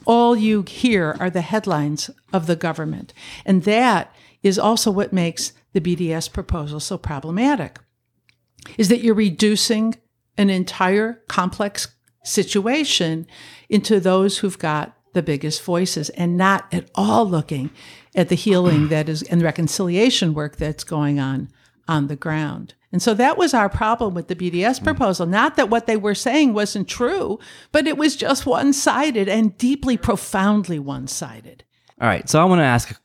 all 0.06 0.36
you 0.36 0.62
hear 0.62 1.16
are 1.20 1.30
the 1.30 1.40
headlines 1.40 2.10
of 2.32 2.46
the 2.46 2.56
government. 2.56 3.12
And 3.44 3.64
that 3.64 4.14
is 4.42 4.58
also 4.58 4.90
what 4.90 5.12
makes 5.12 5.52
the 5.72 5.80
BDS 5.80 6.32
proposal 6.32 6.80
so 6.80 6.96
problematic, 6.96 7.78
is 8.78 8.88
that 8.88 9.00
you're 9.00 9.14
reducing 9.14 9.96
an 10.38 10.50
entire 10.50 11.22
complex 11.28 11.88
situation 12.24 13.26
into 13.68 14.00
those 14.00 14.38
who've 14.38 14.58
got 14.58 14.96
the 15.12 15.22
biggest 15.22 15.62
voices 15.62 16.10
and 16.10 16.36
not 16.36 16.66
at 16.72 16.90
all 16.94 17.28
looking 17.28 17.70
at 18.14 18.28
the 18.28 18.34
healing 18.34 18.88
that 18.88 19.08
is 19.08 19.22
and 19.24 19.42
reconciliation 19.42 20.34
work 20.34 20.56
that's 20.56 20.84
going 20.84 21.18
on 21.18 21.48
on 21.88 22.08
the 22.08 22.16
ground. 22.16 22.74
And 22.96 23.02
so 23.02 23.12
that 23.12 23.36
was 23.36 23.52
our 23.52 23.68
problem 23.68 24.14
with 24.14 24.28
the 24.28 24.34
BDS 24.34 24.82
proposal. 24.82 25.26
Not 25.26 25.56
that 25.56 25.68
what 25.68 25.86
they 25.86 25.98
were 25.98 26.14
saying 26.14 26.54
wasn't 26.54 26.88
true, 26.88 27.38
but 27.70 27.86
it 27.86 27.98
was 27.98 28.16
just 28.16 28.46
one 28.46 28.72
sided 28.72 29.28
and 29.28 29.54
deeply, 29.58 29.98
profoundly 29.98 30.78
one 30.78 31.06
sided. 31.06 31.62
All 32.00 32.08
right. 32.08 32.26
So 32.26 32.40
I 32.40 32.46
want 32.46 32.60
to 32.60 32.64
ask 32.64 32.98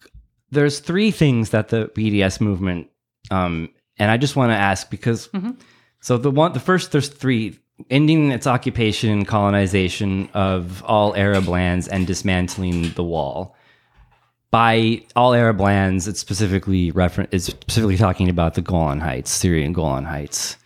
there's 0.50 0.80
three 0.80 1.12
things 1.12 1.50
that 1.50 1.68
the 1.68 1.92
BDS 1.94 2.40
movement, 2.40 2.88
um, 3.32 3.68
and 4.00 4.10
I 4.10 4.16
just 4.16 4.38
want 4.38 4.52
to 4.52 4.56
ask 4.56 4.90
because, 4.90 5.28
Mhm. 5.34 5.58
so 6.00 6.18
the 6.18 6.32
one, 6.32 6.54
the 6.54 6.62
first, 6.62 6.94
there's 6.94 7.10
three 7.10 7.60
ending 7.90 8.32
its 8.32 8.48
occupation 8.48 9.10
and 9.10 9.28
colonization 9.28 10.30
of 10.34 10.86
all 10.86 11.14
Arab 11.18 11.50
lands 11.50 11.90
and 11.90 12.08
dismantling 12.08 12.92
the 12.92 13.04
wall. 13.04 13.58
By 14.52 15.04
all 15.16 15.34
Arab 15.34 15.62
lands, 15.62 16.08
it's 16.10 16.20
specifically 16.20 16.92
refer- 16.92 17.28
it's 17.32 17.46
specifically 17.46 17.96
talking 17.98 18.28
about 18.30 18.56
the 18.56 18.62
Golan 18.62 19.00
Heights, 19.00 19.32
Syrian 19.32 19.72
Golan 19.72 20.04
Heights. 20.06 20.58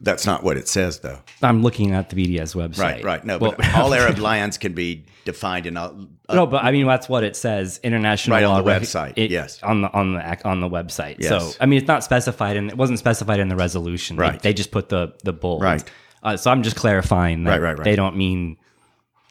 That's 0.00 0.24
not 0.26 0.42
what 0.42 0.56
it 0.56 0.66
says, 0.68 1.00
though. 1.00 1.18
I'm 1.42 1.62
looking 1.62 1.92
at 1.92 2.10
the 2.10 2.16
BDS 2.16 2.54
website. 2.56 2.78
Right, 2.78 3.04
right. 3.04 3.24
No, 3.24 3.38
Well- 3.38 3.54
but 3.56 3.74
all 3.74 3.92
Arab 3.92 4.18
lands 4.30 4.56
can 4.58 4.72
be 4.72 5.04
defined 5.24 5.66
in 5.66 5.76
all. 5.76 5.96
no, 6.32 6.46
but 6.46 6.64
I 6.64 6.70
mean 6.72 6.86
that's 6.86 7.08
what 7.08 7.22
it 7.24 7.34
says. 7.36 7.78
International 7.82 8.36
Right 8.36 8.44
on 8.44 8.64
the 8.64 8.70
website, 8.70 9.14
it- 9.16 9.30
yes. 9.32 9.60
on 9.64 9.82
the 9.82 9.92
on 9.92 10.14
the 10.14 10.44
on 10.48 10.60
the 10.60 10.68
website. 10.68 11.16
Yes. 11.18 11.28
So 11.54 11.58
I 11.60 11.66
mean, 11.66 11.78
it's 11.78 11.88
not 11.88 12.04
specified, 12.04 12.56
and 12.56 12.70
it 12.70 12.76
wasn't 12.76 13.00
specified 13.00 13.40
in 13.40 13.48
the 13.48 13.56
resolution. 13.56 14.16
They- 14.16 14.22
Right. 14.22 14.40
They, 14.42 14.52
just 14.54 14.70
put 14.70 14.88
the 14.90 15.12
the 15.24 15.32
bold. 15.32 15.62
Right. 15.62 15.82
Uh, 16.22 16.36
so 16.36 16.52
I'm 16.52 16.62
just 16.62 16.76
clarifying 16.76 17.42
that 17.44 17.50
Right, 17.50 17.60
right, 17.60 17.78
right. 17.78 17.84
they 17.84 17.96
don't 17.96 18.16
mean. 18.16 18.58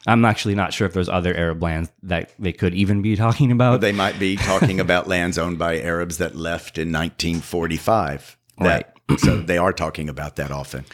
I'm 0.06 0.24
actually 0.24 0.54
not 0.54 0.72
sure 0.72 0.86
if 0.86 0.92
there's 0.92 1.08
other 1.08 1.34
Arab 1.34 1.62
lands 1.62 1.92
that 2.02 2.32
they 2.38 2.52
could 2.52 2.74
even 2.74 3.02
be 3.02 3.16
talking 3.16 3.52
about. 3.52 3.80
They 3.80 3.92
might 3.92 4.18
be 4.18 4.36
talking 4.36 4.80
about 4.80 5.08
lands 5.08 5.38
owned 5.38 5.58
by 5.58 5.80
Arabs 5.80 6.18
that 6.18 6.34
left 6.34 6.78
in 6.78 6.88
1945. 6.88 8.36
That, 8.58 8.96
so 9.18 9.40
they 9.40 9.58
are 9.58 9.72
talking 9.72 10.08
about 10.08 10.36
that 10.36 10.50
often. 10.50 10.84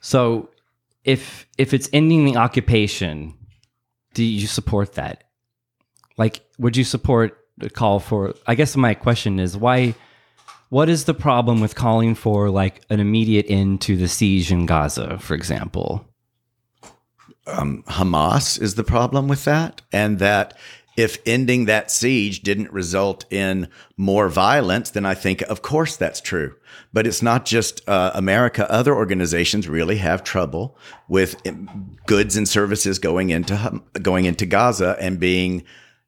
So 0.00 0.50
if 1.04 1.46
if 1.58 1.74
it's 1.74 1.88
ending 1.92 2.24
the 2.24 2.36
occupation, 2.36 3.34
do 4.14 4.24
you 4.24 4.46
support 4.46 4.94
that? 4.94 5.24
Like 6.16 6.40
would 6.58 6.76
you 6.76 6.84
support 6.84 7.38
the 7.58 7.70
call 7.70 8.00
for 8.00 8.34
I 8.46 8.54
guess 8.54 8.76
my 8.76 8.94
question 8.94 9.38
is 9.38 9.56
why 9.56 9.94
what 10.68 10.88
is 10.88 11.04
the 11.04 11.14
problem 11.14 11.60
with 11.60 11.74
calling 11.74 12.14
for 12.14 12.48
like 12.48 12.82
an 12.88 12.98
immediate 12.98 13.46
end 13.48 13.82
to 13.82 13.96
the 13.96 14.08
siege 14.08 14.50
in 14.50 14.66
Gaza, 14.66 15.18
for 15.18 15.34
example? 15.34 16.06
Um, 17.46 17.82
Hamas 17.88 18.60
is 18.60 18.74
the 18.74 18.84
problem 18.84 19.28
with 19.28 19.44
that, 19.44 19.82
and 19.92 20.18
that 20.18 20.56
if 20.96 21.18
ending 21.24 21.64
that 21.64 21.90
siege 21.90 22.40
didn't 22.40 22.70
result 22.70 23.24
in 23.32 23.68
more 23.96 24.28
violence, 24.28 24.90
then 24.90 25.06
I 25.06 25.14
think, 25.14 25.40
of 25.42 25.62
course, 25.62 25.96
that's 25.96 26.20
true. 26.20 26.54
But 26.92 27.06
it's 27.06 27.22
not 27.22 27.46
just 27.46 27.86
uh, 27.88 28.10
America. 28.14 28.70
Other 28.70 28.94
organizations 28.94 29.68
really 29.68 29.96
have 29.96 30.22
trouble 30.22 30.76
with 31.08 31.34
um, 31.46 31.96
goods 32.06 32.36
and 32.36 32.46
services 32.46 32.98
going 32.98 33.30
into 33.30 33.80
going 34.02 34.26
into 34.26 34.44
Gaza 34.44 34.96
and 35.00 35.18
being 35.18 35.64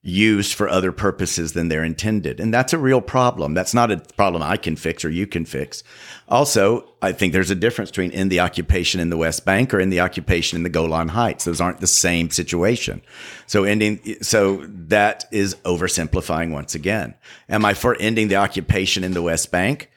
used 0.07 0.53
for 0.53 0.69
other 0.69 0.93
purposes 0.93 1.55
than 1.55 1.69
they're 1.69 1.83
intended. 1.83 2.39
And 2.39 2.53
that's 2.53 2.75
a 2.75 2.79
real 2.79 3.01
problem. 3.01 3.55
That's 3.55 3.73
not 3.73 3.91
a 3.91 3.97
problem 4.19 4.43
I 4.43 4.59
can 4.59 4.77
fix 4.77 5.03
or 5.03 5.09
you 5.09 5.27
can 5.27 5.47
fix. 5.47 5.83
Also, 6.29 6.87
I 7.01 7.13
think 7.13 7.33
there's 7.33 7.51
a 7.51 7.55
difference 7.55 7.91
between 7.91 8.11
in 8.11 8.29
the 8.29 8.41
occupation 8.41 9.01
in 9.01 9.09
the 9.09 9.17
West 9.17 9.47
Bank 9.47 9.73
or 9.73 9.81
in 9.81 9.89
the 9.89 10.01
occupation 10.01 10.59
in 10.59 10.63
the 10.63 10.69
Golan 10.69 11.09
Heights. 11.09 11.47
Those 11.47 11.61
aren't 11.61 11.81
the 11.81 11.87
same 11.87 12.31
situation. 12.31 13.01
So 13.47 13.65
ending, 13.65 13.99
so 14.21 14.67
that 14.69 15.25
is 15.33 15.55
oversimplifying 15.65 16.53
once 16.53 16.75
again. 16.75 17.15
Am 17.49 17.65
I 17.65 17.73
for 17.73 17.97
ending 17.99 18.29
the 18.29 18.37
occupation 18.37 19.05
in 19.05 19.15
the 19.15 19.23
West 19.23 19.51
Bank? 19.51 19.91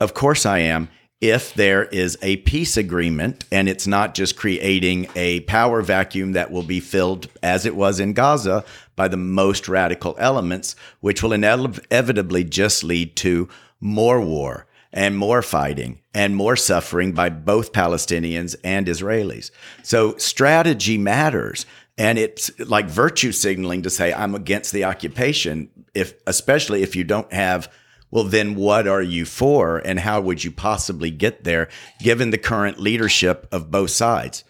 Of 0.00 0.14
course 0.14 0.46
I 0.46 0.60
am. 0.60 0.88
If 1.20 1.52
there 1.52 1.84
is 1.84 2.16
a 2.22 2.38
peace 2.38 2.78
agreement 2.78 3.44
and 3.52 3.68
it's 3.68 3.86
not 3.86 4.14
just 4.14 4.36
creating 4.36 5.10
a 5.14 5.40
power 5.40 5.82
vacuum 5.82 6.32
that 6.32 6.50
will 6.50 6.62
be 6.62 6.80
filled 6.80 7.28
as 7.42 7.66
it 7.66 7.76
was 7.76 8.00
in 8.00 8.14
Gaza 8.14 8.64
by 9.00 9.08
the 9.08 9.16
most 9.16 9.66
radical 9.66 10.14
elements, 10.18 10.76
which 11.00 11.22
will 11.22 11.32
inevitably 11.32 12.44
just 12.44 12.84
lead 12.84 13.16
to 13.16 13.48
more 13.80 14.20
war 14.20 14.66
and 14.92 15.16
more 15.16 15.40
fighting 15.40 15.98
and 16.12 16.36
more 16.36 16.54
suffering 16.54 17.12
by 17.12 17.30
both 17.30 17.72
Palestinians 17.72 18.54
and 18.62 18.86
Israelis. 18.86 19.52
So 19.82 20.18
strategy 20.18 20.98
matters. 20.98 21.64
And 21.96 22.18
it's 22.18 22.50
like 22.58 22.90
virtue 22.90 23.32
signaling 23.32 23.80
to 23.84 23.88
say, 23.88 24.12
I'm 24.12 24.34
against 24.34 24.70
the 24.72 24.84
occupation, 24.84 25.70
if, 25.94 26.12
especially 26.26 26.82
if 26.82 26.94
you 26.94 27.02
don't 27.02 27.32
have 27.32 27.72
well, 28.10 28.24
then 28.24 28.54
what 28.54 28.86
are 28.86 29.00
you 29.00 29.24
for 29.24 29.78
and 29.78 29.98
how 29.98 30.20
would 30.20 30.44
you 30.44 30.50
possibly 30.50 31.10
get 31.10 31.44
there 31.44 31.70
given 32.02 32.32
the 32.32 32.44
current 32.52 32.78
leadership 32.78 33.48
of 33.50 33.70
both 33.70 33.92
sides? 33.92 34.44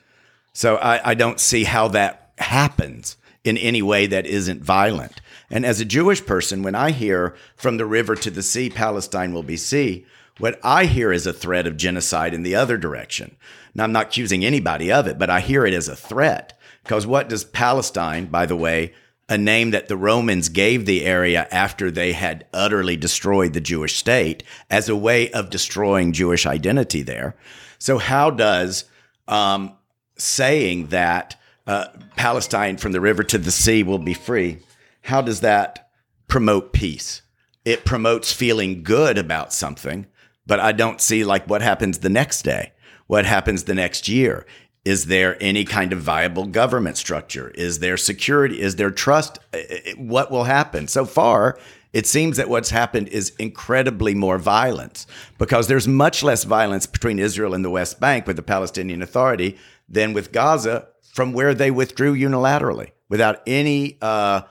So 0.54 0.74
I, 0.74 1.10
I 1.10 1.14
don't 1.14 1.38
see 1.38 1.62
how 1.62 1.86
that 1.88 2.32
happens 2.38 3.16
in 3.44 3.56
any 3.56 3.82
way 3.82 4.06
that 4.06 4.26
isn't 4.26 4.62
violent. 4.62 5.20
And 5.50 5.64
as 5.64 5.80
a 5.80 5.84
Jewish 5.84 6.24
person, 6.24 6.62
when 6.62 6.74
I 6.74 6.90
hear 6.90 7.34
from 7.56 7.76
the 7.76 7.86
river 7.86 8.14
to 8.16 8.30
the 8.30 8.42
sea, 8.42 8.70
Palestine 8.70 9.32
will 9.32 9.42
be 9.42 9.56
sea, 9.56 10.06
what 10.38 10.58
I 10.62 10.86
hear 10.86 11.12
is 11.12 11.26
a 11.26 11.32
threat 11.32 11.66
of 11.66 11.76
genocide 11.76 12.32
in 12.32 12.42
the 12.42 12.54
other 12.54 12.78
direction. 12.78 13.36
Now, 13.74 13.84
I'm 13.84 13.92
not 13.92 14.06
accusing 14.06 14.44
anybody 14.44 14.90
of 14.90 15.06
it, 15.06 15.18
but 15.18 15.30
I 15.30 15.40
hear 15.40 15.66
it 15.66 15.74
as 15.74 15.88
a 15.88 15.96
threat. 15.96 16.58
Because 16.82 17.06
what 17.06 17.28
does 17.28 17.44
Palestine, 17.44 18.26
by 18.26 18.46
the 18.46 18.56
way, 18.56 18.94
a 19.28 19.38
name 19.38 19.70
that 19.70 19.86
the 19.86 19.96
Romans 19.96 20.48
gave 20.48 20.86
the 20.86 21.06
area 21.06 21.46
after 21.52 21.90
they 21.90 22.12
had 22.12 22.46
utterly 22.52 22.96
destroyed 22.96 23.52
the 23.52 23.60
Jewish 23.60 23.96
state 23.96 24.42
as 24.68 24.88
a 24.88 24.96
way 24.96 25.30
of 25.30 25.50
destroying 25.50 26.12
Jewish 26.12 26.46
identity 26.46 27.02
there. 27.02 27.36
So, 27.78 27.98
how 27.98 28.30
does 28.30 28.86
um, 29.28 29.76
saying 30.16 30.88
that 30.88 31.39
uh, 31.70 31.86
Palestine 32.16 32.76
from 32.76 32.90
the 32.90 33.00
river 33.00 33.22
to 33.22 33.38
the 33.38 33.52
sea 33.52 33.84
will 33.84 33.98
be 33.98 34.12
free, 34.12 34.58
how 35.02 35.22
does 35.22 35.38
that 35.40 35.88
promote 36.26 36.72
peace? 36.72 37.22
It 37.64 37.84
promotes 37.84 38.32
feeling 38.32 38.82
good 38.82 39.16
about 39.16 39.52
something, 39.52 40.06
but 40.44 40.58
I 40.58 40.72
don't 40.72 41.00
see 41.00 41.22
like 41.22 41.48
what 41.48 41.62
happens 41.62 41.98
the 41.98 42.08
next 42.08 42.42
day, 42.42 42.72
what 43.06 43.24
happens 43.24 43.64
the 43.64 43.74
next 43.76 44.08
year. 44.08 44.46
Is 44.84 45.06
there 45.06 45.40
any 45.40 45.64
kind 45.64 45.92
of 45.92 46.00
viable 46.00 46.46
government 46.46 46.96
structure? 46.96 47.50
Is 47.50 47.78
there 47.78 47.96
security? 47.96 48.60
Is 48.60 48.74
there 48.74 48.90
trust? 48.90 49.38
What 49.96 50.32
will 50.32 50.44
happen? 50.44 50.88
So 50.88 51.04
far, 51.04 51.56
it 51.92 52.04
seems 52.04 52.36
that 52.38 52.48
what's 52.48 52.70
happened 52.70 53.08
is 53.08 53.32
incredibly 53.38 54.16
more 54.16 54.38
violence 54.38 55.06
because 55.38 55.68
there's 55.68 55.86
much 55.86 56.24
less 56.24 56.42
violence 56.42 56.86
between 56.86 57.20
Israel 57.20 57.54
and 57.54 57.64
the 57.64 57.70
West 57.70 58.00
Bank 58.00 58.26
with 58.26 58.34
the 58.34 58.42
Palestinian 58.42 59.02
Authority 59.02 59.56
than 59.88 60.12
with 60.12 60.32
Gaza 60.32 60.88
from 61.12 61.32
where 61.32 61.54
they 61.54 61.70
withdrew 61.70 62.14
unilaterally 62.14 62.90
without 63.08 63.42
any 63.46 63.98
uh, 64.00 64.42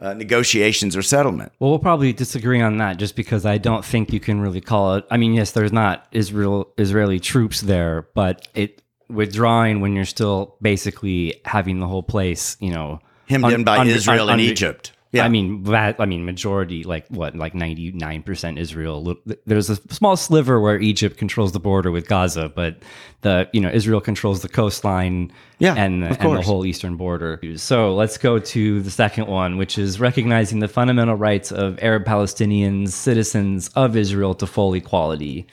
uh, 0.00 0.14
negotiations 0.14 0.96
or 0.96 1.02
settlement. 1.02 1.52
Well, 1.58 1.70
we'll 1.70 1.78
probably 1.78 2.12
disagree 2.12 2.60
on 2.60 2.78
that 2.78 2.98
just 2.98 3.16
because 3.16 3.44
I 3.46 3.58
don't 3.58 3.84
think 3.84 4.12
you 4.12 4.20
can 4.20 4.40
really 4.40 4.60
call 4.60 4.96
it. 4.96 5.04
I 5.10 5.16
mean, 5.16 5.34
yes, 5.34 5.52
there's 5.52 5.72
not 5.72 6.06
Israel 6.12 6.72
Israeli 6.76 7.20
troops 7.20 7.60
there, 7.60 8.08
but 8.14 8.48
it 8.54 8.82
withdrawing 9.08 9.80
when 9.80 9.94
you're 9.94 10.04
still 10.04 10.56
basically 10.60 11.40
having 11.44 11.80
the 11.80 11.86
whole 11.86 12.02
place, 12.02 12.56
you 12.60 12.70
know, 12.70 13.00
Hemmed 13.28 13.52
in 13.52 13.64
by 13.64 13.84
Israel 13.84 14.30
and 14.30 14.40
Egypt. 14.40 14.92
Yeah. 15.10 15.24
I 15.24 15.28
mean, 15.30 15.66
I 15.74 16.04
mean, 16.04 16.26
majority, 16.26 16.84
like 16.84 17.08
what, 17.08 17.34
like 17.34 17.54
99% 17.54 18.58
Israel. 18.58 19.16
There's 19.46 19.70
a 19.70 19.76
small 19.90 20.16
sliver 20.16 20.60
where 20.60 20.78
Egypt 20.78 21.16
controls 21.16 21.52
the 21.52 21.60
border 21.60 21.90
with 21.90 22.08
Gaza, 22.08 22.50
but 22.54 22.82
the, 23.22 23.48
you 23.54 23.60
know, 23.62 23.70
Israel 23.70 24.02
controls 24.02 24.42
the 24.42 24.50
coastline 24.50 25.32
Yeah, 25.60 25.74
and, 25.76 26.02
the, 26.02 26.08
and 26.08 26.36
the 26.36 26.42
whole 26.42 26.66
eastern 26.66 26.96
border. 26.96 27.40
So 27.56 27.94
let's 27.94 28.18
go 28.18 28.38
to 28.38 28.82
the 28.82 28.90
second 28.90 29.28
one, 29.28 29.56
which 29.56 29.78
is 29.78 29.98
recognizing 29.98 30.58
the 30.58 30.68
fundamental 30.68 31.14
rights 31.14 31.52
of 31.52 31.78
Arab 31.80 32.04
Palestinians, 32.04 32.90
citizens 32.90 33.68
of 33.68 33.96
Israel 33.96 34.34
to 34.34 34.46
full 34.46 34.74
equality. 34.74 35.46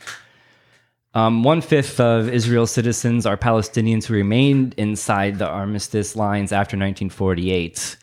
Um, 1.14 1.44
one 1.44 1.62
fifth 1.62 2.02
of 2.02 2.28
Israel's 2.28 2.72
citizens 2.72 3.26
are 3.26 3.38
Palestinians 3.38 4.04
who 4.04 4.16
remained 4.16 4.74
inside 4.76 5.40
the 5.40 5.48
armistice 5.48 6.18
lines 6.18 6.52
after 6.52 6.76
1948. 6.76 7.96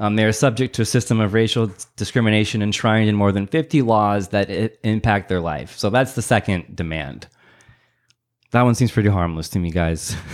Um, 0.00 0.16
they 0.16 0.24
are 0.24 0.32
subject 0.32 0.74
to 0.76 0.82
a 0.82 0.86
system 0.86 1.20
of 1.20 1.34
racial 1.34 1.70
discrimination 1.96 2.62
enshrined 2.62 3.10
in 3.10 3.14
more 3.14 3.32
than 3.32 3.46
50 3.46 3.82
laws 3.82 4.28
that 4.28 4.50
impact 4.82 5.28
their 5.28 5.40
life. 5.40 5.76
So 5.76 5.90
that's 5.90 6.14
the 6.14 6.22
second 6.22 6.74
demand. 6.74 7.28
That 8.52 8.62
one 8.62 8.74
seems 8.74 8.90
pretty 8.90 9.10
harmless 9.10 9.50
to 9.50 9.58
me, 9.58 9.70
guys. 9.70 10.16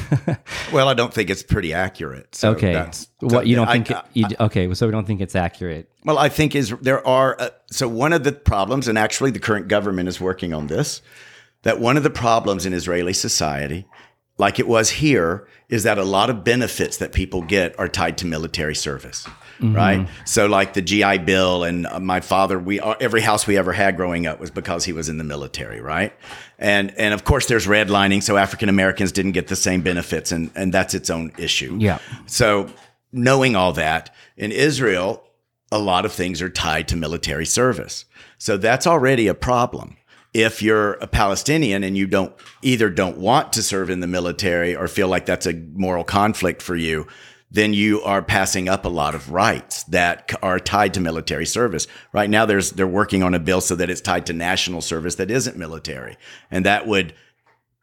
Well, 0.73 0.89
I 0.89 0.95
don't 0.95 1.15
think 1.15 1.31
it's 1.31 1.45
pretty 1.45 1.73
accurate. 1.73 2.35
So 2.35 2.51
okay. 2.51 2.73
That's, 2.73 3.07
what 3.21 3.47
you 3.47 3.55
don't 3.55 3.69
I- 3.69 3.73
think? 3.73 3.91
I- 3.93 4.03
you, 4.15 4.27
okay, 4.41 4.73
so 4.75 4.87
we 4.87 4.93
don't 4.93 5.07
think 5.07 5.21
it's 5.21 5.37
accurate. 5.37 5.89
Well, 6.05 6.19
I 6.19 6.29
think 6.29 6.57
is 6.57 6.71
there 6.81 7.07
are 7.07 7.41
uh, 7.41 7.51
so 7.71 7.87
one 7.89 8.13
of 8.13 8.25
the 8.25 8.33
problems, 8.33 8.89
and 8.89 8.99
actually 8.99 9.31
the 9.31 9.39
current 9.39 9.69
government 9.69 10.09
is 10.09 10.21
working 10.21 10.53
on 10.53 10.67
this. 10.67 11.03
That 11.62 11.79
one 11.81 11.97
of 11.97 12.03
the 12.03 12.11
problems 12.11 12.67
in 12.67 12.73
Israeli 12.73 13.12
society, 13.12 13.87
like 14.39 14.59
it 14.59 14.68
was 14.68 14.91
here, 14.91 15.47
is 15.68 15.82
that 15.84 15.99
a 15.99 16.05
lot 16.05 16.30
of 16.30 16.45
benefits 16.45 16.99
that 16.99 17.12
people 17.12 17.43
get 17.43 17.78
are 17.78 17.89
tied 17.89 18.18
to 18.18 18.26
military 18.26 18.74
service. 18.74 19.26
Mhm. 19.61 19.74
Right. 19.74 20.09
So, 20.26 20.47
like 20.47 20.74
the 20.74 20.82
GI 20.82 21.18
Bill, 21.18 21.64
and 21.64 21.87
uh, 21.87 21.99
my 21.99 22.20
father, 22.20 22.59
we 22.59 22.78
uh, 22.78 22.95
every 23.01 23.22
house 23.22 23.47
we 23.47 23.57
ever 23.57 23.72
had 23.72 23.97
growing 23.97 24.26
up 24.26 24.39
was 24.39 24.51
because 24.51 24.84
he 24.84 24.93
was 24.93 25.09
in 25.09 25.16
the 25.16 25.24
military, 25.24 25.80
right? 25.80 26.12
And 26.59 26.93
and 26.99 27.14
of 27.14 27.24
course, 27.24 27.47
there's 27.47 27.66
redlining, 27.66 28.22
so 28.22 28.37
African 28.37 28.68
Americans 28.68 29.12
didn't 29.12 29.32
get 29.32 29.49
the 29.49 29.57
same 29.57 29.80
benefits, 29.80 30.30
and 30.30 30.51
and 30.55 30.74
that's 30.74 30.93
its 30.93 31.09
own 31.09 31.32
issue. 31.39 31.76
Yeah. 31.80 31.99
So, 32.26 32.68
knowing 33.12 33.57
all 33.57 33.72
that, 33.72 34.14
in 34.37 34.53
Israel, 34.53 35.22
a 35.72 35.78
lot 35.78 36.05
of 36.05 36.12
things 36.12 36.43
are 36.43 36.51
tied 36.51 36.87
to 36.89 36.97
military 36.97 37.47
service. 37.47 38.05
So, 38.37 38.59
that's 38.59 38.87
already 38.87 39.26
a 39.26 39.34
problem. 39.34 39.97
If 40.37 40.61
you're 40.61 40.93
a 40.95 41.07
Palestinian 41.07 41.82
and 41.82 41.97
you 41.97 42.07
don't 42.07 42.34
either 42.61 42.91
don't 42.91 43.16
want 43.16 43.55
to 43.55 43.62
serve 43.62 43.89
in 43.89 44.01
the 44.01 44.07
military 44.07 44.76
or 44.76 44.87
feel 44.87 45.09
like 45.09 45.24
that's 45.24 45.47
a 45.47 45.55
moral 45.55 46.05
conflict 46.05 46.61
for 46.61 46.76
you, 46.76 47.07
then 47.51 47.72
you 47.72 48.03
are 48.03 48.20
passing 48.20 48.68
up 48.68 48.84
a 48.84 48.91
lot 48.91 49.14
of 49.14 49.30
rights 49.30 49.84
that 49.84 50.30
are 50.43 50.59
tied 50.59 50.93
to 50.93 51.01
military 51.01 51.47
service. 51.47 51.87
Right 52.12 52.28
now, 52.28 52.45
there's 52.45 52.72
they're 52.72 52.87
working 52.87 53.22
on 53.22 53.32
a 53.32 53.39
bill 53.39 53.62
so 53.62 53.76
that 53.76 53.89
it's 53.89 54.03
tied 54.03 54.26
to 54.26 54.34
national 54.34 54.82
service 54.82 55.14
that 55.14 55.30
isn't 55.30 55.57
military, 55.57 56.18
and 56.51 56.66
that 56.66 56.87
would 56.87 57.14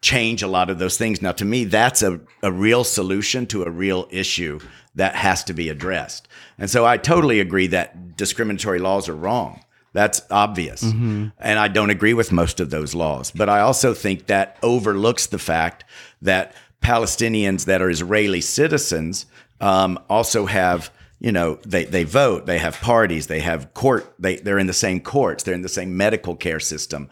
change 0.01 0.43
a 0.43 0.47
lot 0.47 0.69
of 0.69 0.77
those 0.77 0.97
things. 0.97 1.23
Now, 1.23 1.31
to 1.31 1.45
me, 1.45 1.63
that's 1.63 2.03
a, 2.03 2.19
a 2.43 2.51
real 2.51 2.83
solution 2.83 3.47
to 3.47 3.63
a 3.63 3.71
real 3.71 4.07
issue 4.11 4.59
that 4.93 5.15
has 5.15 5.43
to 5.45 5.53
be 5.53 5.69
addressed. 5.69 6.27
And 6.59 6.69
so 6.69 6.85
I 6.85 6.97
totally 6.97 7.39
agree 7.39 7.67
that 7.67 8.15
discriminatory 8.15 8.77
laws 8.77 9.09
are 9.09 9.15
wrong. 9.15 9.63
That's 9.93 10.21
obvious. 10.31 10.83
Mhm. 10.83 11.31
And 11.39 11.59
I 11.59 11.67
don't 11.67 11.91
agree 11.91 12.13
with 12.13 12.31
most 12.31 12.59
of 12.59 12.71
those 12.71 12.95
laws. 12.95 13.31
But 13.31 13.47
I 13.47 13.59
also 13.61 13.93
think 13.93 14.25
that 14.27 14.57
overlooks 14.63 15.27
the 15.27 15.37
fact 15.37 15.85
that 16.21 16.53
Palestinians 16.81 17.65
that 17.65 17.81
are 17.81 17.89
Israeli 17.89 18.41
citizens 18.41 19.25
um, 19.61 19.97
also 20.09 20.45
have, 20.45 20.91
you 21.19 21.31
know, 21.31 21.57
they, 21.65 21.85
they 21.85 22.03
vote, 22.03 22.45
they 22.47 22.57
have 22.57 22.81
parties, 22.81 23.27
they 23.27 23.39
have 23.39 23.73
court, 23.73 24.13
they, 24.19 24.35
they're 24.37 24.59
in 24.59 24.67
the 24.67 24.73
same 24.73 24.99
courts, 24.99 25.43
they're 25.43 25.53
in 25.53 25.61
the 25.61 25.69
same 25.69 25.95
medical 25.95 26.35
care 26.35 26.59
system, 26.59 27.09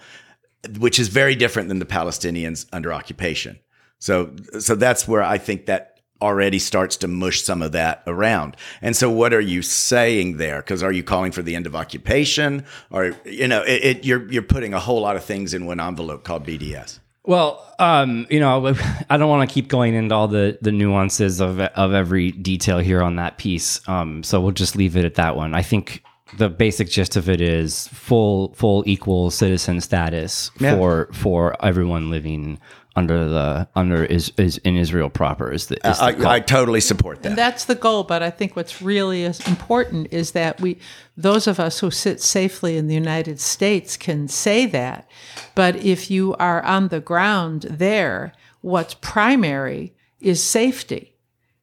which 0.80 1.00
is 1.00 1.08
very 1.08 1.36
different 1.36 1.70
than 1.70 1.80
the 1.80 1.86
Palestinians 1.86 2.66
under 2.74 2.92
occupation. 2.92 3.60
So, 4.00 4.32
so 4.60 4.76
that's 4.76 5.08
where 5.08 5.24
I 5.24 5.38
think 5.38 5.68
that 5.68 5.91
already 6.22 6.60
starts 6.60 6.96
to 6.98 7.08
mush 7.08 7.42
some 7.42 7.62
of 7.62 7.72
that 7.72 8.04
around. 8.08 8.56
And 8.82 8.96
so, 8.96 9.10
what 9.10 9.34
are 9.34 9.42
you 9.42 9.62
saying 9.62 10.38
there? 10.38 10.58
Because 10.62 10.84
are 10.84 10.92
you 10.92 11.04
calling 11.04 11.32
for 11.32 11.42
the 11.42 11.56
end 11.56 11.66
of 11.68 11.76
occupation, 11.76 12.66
or 12.90 13.16
you 13.26 13.48
know, 13.48 13.62
it, 13.64 13.84
it, 13.84 14.06
you're 14.06 14.32
you're 14.32 14.42
putting 14.44 14.74
a 14.74 14.80
whole 14.80 15.02
lot 15.02 15.16
of 15.16 15.24
things 15.24 15.54
in 15.54 15.66
one 15.66 15.80
envelope 15.80 16.24
called 16.24 16.46
BDS. 16.46 17.00
Well, 17.24 17.64
um, 17.78 18.26
you 18.30 18.40
know, 18.40 18.74
I 19.10 19.18
don't 19.18 19.30
want 19.30 19.48
to 19.48 19.54
keep 19.54 19.68
going 19.68 19.94
into 19.94 20.16
all 20.16 20.28
the, 20.28 20.58
the 20.62 20.72
nuances 20.72 21.40
of 21.40 21.60
of 21.60 21.94
every 21.94 22.32
detail 22.32 22.80
here 22.80 23.02
on 23.02 23.16
that 23.18 23.38
piece. 23.38 23.88
Um, 23.88 24.24
so 24.24 24.42
we'll 24.42 24.52
just 24.52 24.76
leave 24.76 24.96
it 24.98 25.06
at 25.06 25.16
that 25.16 25.36
one. 25.36 25.54
I 25.54 25.62
think 25.62 26.04
the 26.38 26.50
basic 26.50 26.90
gist 26.90 27.16
of 27.18 27.30
it 27.30 27.42
is 27.42 27.88
full 27.90 28.54
full 28.54 28.84
equal 28.88 29.30
citizen 29.30 29.82
status 29.82 30.50
Yeah. 30.60 30.76
for 30.76 31.10
for 31.14 31.64
everyone 31.64 32.10
living 32.10 32.60
under 32.96 33.28
the 33.30 33.68
under 33.76 34.04
is 34.04 34.34
is 34.38 34.58
in 34.60 34.76
Israel 34.76 35.10
proper 35.10 35.52
is 35.52 35.68
the, 35.68 35.76
is 35.76 36.00
uh, 36.00 36.12
the 36.12 36.28
I. 36.28 36.36
I 36.36 36.40
totally 36.40 36.82
support 36.82 37.22
that. 37.22 37.30
And 37.30 37.38
that's 37.38 37.66
the 37.66 37.76
goal. 37.76 38.04
But 38.04 38.22
I 38.22 38.30
think 38.30 38.56
what's 38.56 38.82
really 38.82 39.24
important 39.24 40.08
is 40.12 40.32
that 40.32 40.60
we, 40.60 40.78
those 41.16 41.48
of 41.48 41.60
us 41.60 41.80
who 41.80 41.92
sit 41.92 42.22
safely 42.22 42.78
in 42.78 42.88
the 42.88 42.94
United 42.94 43.40
States, 43.40 43.98
can 43.98 44.28
say 44.28 44.66
that. 44.68 45.10
But 45.56 45.78
if 45.78 46.12
you 46.12 46.36
are 46.36 46.62
on 46.64 46.90
the 46.90 47.00
ground 47.00 47.64
there, 47.70 48.34
what's 48.62 48.94
primary 48.96 49.94
is 50.20 50.44
safety, 50.44 51.16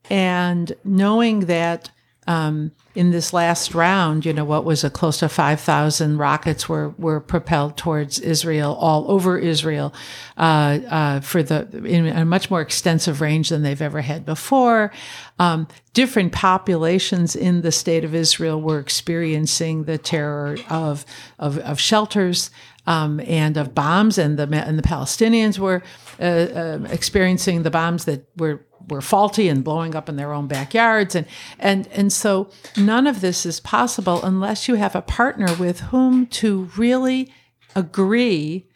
and 0.09 0.73
knowing 0.85 1.41
that. 1.41 1.91
Um, 2.29 2.73
in 2.95 3.11
this 3.11 3.33
last 3.33 3.75
round, 3.75 4.27
you 4.27 4.35
know, 4.35 4.45
what 4.45 4.65
was 4.65 4.85
a 4.85 4.91
close 4.91 5.21
to 5.21 5.31
5,000 5.31 6.19
rockets 6.19 6.69
were, 6.69 6.91
were 6.99 7.21
propelled 7.21 7.79
towards 7.79 8.21
Israel, 8.21 8.75
all 8.75 9.11
over 9.11 9.39
Israel, 9.39 9.95
uh, 10.37 10.79
uh, 10.91 11.21
for 11.21 11.43
the, 11.43 11.67
in 11.87 12.07
a 12.07 12.27
much 12.27 12.51
more 12.51 12.61
extensive 12.61 13.23
range 13.23 13.49
than 13.49 13.63
they've 13.63 13.81
ever 13.81 14.03
had 14.03 14.27
before. 14.27 14.93
Um, 15.39 15.69
different 15.95 16.33
populations 16.33 17.35
in 17.35 17.63
the 17.63 17.73
state 17.73 18.05
of 18.05 18.15
Israel 18.15 18.61
were 18.61 18.79
experiencing 18.79 19.85
the 19.85 19.97
terror 19.97 20.59
of, 20.69 21.07
of, 21.39 21.57
of 21.59 21.81
shelters. 21.81 22.51
Um, 22.87 23.21
and 23.27 23.59
of 23.59 23.75
bombs, 23.75 24.17
and 24.17 24.39
the 24.39 24.45
and 24.67 24.79
the 24.79 24.83
Palestinians 24.83 25.59
were 25.59 25.83
uh, 26.21 26.79
experiencing 26.91 27.63
the 27.63 27.71
bombs 27.71 28.05
that 28.05 28.29
were 28.37 28.65
were 28.89 29.01
faulty 29.03 29.49
and 29.49 29.65
blowing 29.65 29.95
up 29.95 30.09
in 30.09 30.17
their 30.17 30.33
own 30.33 30.47
backyards, 30.47 31.15
and 31.15 31.27
and 31.59 31.87
and 31.89 32.13
so 32.13 32.51
none 32.77 33.07
of 33.07 33.21
this 33.21 33.45
is 33.45 33.61
possible 33.61 34.23
unless 34.23 34.69
you 34.69 34.77
have 34.77 34.95
a 34.95 35.03
partner 35.03 35.55
with 35.57 35.81
whom 35.81 36.27
to 36.27 36.71
really 36.77 37.33
agree 37.75 38.67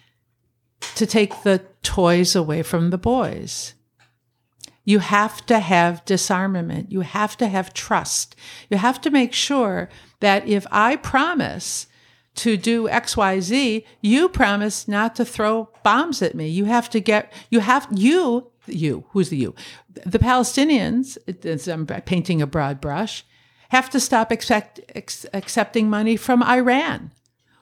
to 0.94 1.06
take 1.06 1.42
the 1.42 1.62
toys 1.82 2.36
away 2.36 2.62
from 2.62 2.90
the 2.90 2.98
boys. 2.98 3.74
You 4.84 4.98
have 4.98 5.46
to 5.46 5.60
have 5.60 6.04
disarmament. 6.04 6.90
You 6.90 7.02
have 7.02 7.36
to 7.36 7.46
have 7.46 7.72
trust. 7.72 8.34
You 8.68 8.78
have 8.78 9.00
to 9.02 9.10
make 9.10 9.32
sure 9.32 9.88
that 10.20 10.46
if 10.46 10.66
I 10.72 10.96
promise 10.96 11.86
to 12.34 12.56
do 12.56 12.88
XYZ, 12.88 13.84
you 14.00 14.28
promise 14.28 14.88
not 14.88 15.14
to 15.16 15.24
throw 15.24 15.68
bombs 15.82 16.22
at 16.22 16.34
me. 16.34 16.48
You 16.48 16.64
have 16.64 16.88
to 16.90 17.00
get, 17.00 17.32
you 17.50 17.60
have, 17.60 17.86
you, 17.92 18.50
you, 18.66 19.04
who's 19.10 19.28
the 19.28 19.36
you? 19.36 19.54
The 20.06 20.18
Palestinians, 20.18 21.18
I'm 21.68 21.86
painting 21.86 22.40
a 22.40 22.46
broad 22.46 22.80
brush, 22.80 23.24
have 23.68 23.90
to 23.90 24.00
stop 24.00 24.30
accept, 24.30 24.80
ex- 24.94 25.26
accepting 25.32 25.90
money 25.90 26.16
from 26.16 26.42
Iran, 26.42 27.10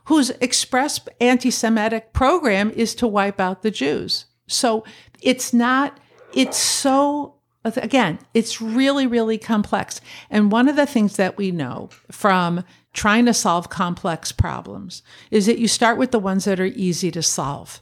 whose 0.05 0.31
express 0.41 1.01
anti 1.21 1.51
Semitic 1.51 2.13
program 2.13 2.71
is 2.71 2.95
to 2.97 3.07
wipe 3.07 3.41
out 3.41 3.63
the 3.63 3.71
Jews. 3.71 4.27
So 4.47 4.85
it's 5.21 5.53
not, 5.53 5.99
it's 6.33 6.59
so, 6.59 7.37
again, 7.65 8.19
it's 8.35 8.61
really, 8.61 9.07
really 9.07 9.39
complex. 9.39 10.01
And 10.31 10.51
one 10.51 10.69
of 10.69 10.77
the 10.77 10.87
things 10.87 11.17
that 11.17 11.37
we 11.37 11.51
know 11.51 11.91
from 12.11 12.65
trying 12.93 13.27
to 13.27 13.35
solve 13.35 13.69
complex 13.69 14.33
problems 14.33 15.03
is 15.31 15.47
that 15.47 15.59
you 15.59 15.69
start 15.69 15.99
with 15.99 16.11
the 16.11 16.19
ones 16.19 16.45
that 16.45 16.61
are 16.61 16.67
easy 16.67 17.11
to 17.11 17.23
solve 17.23 17.81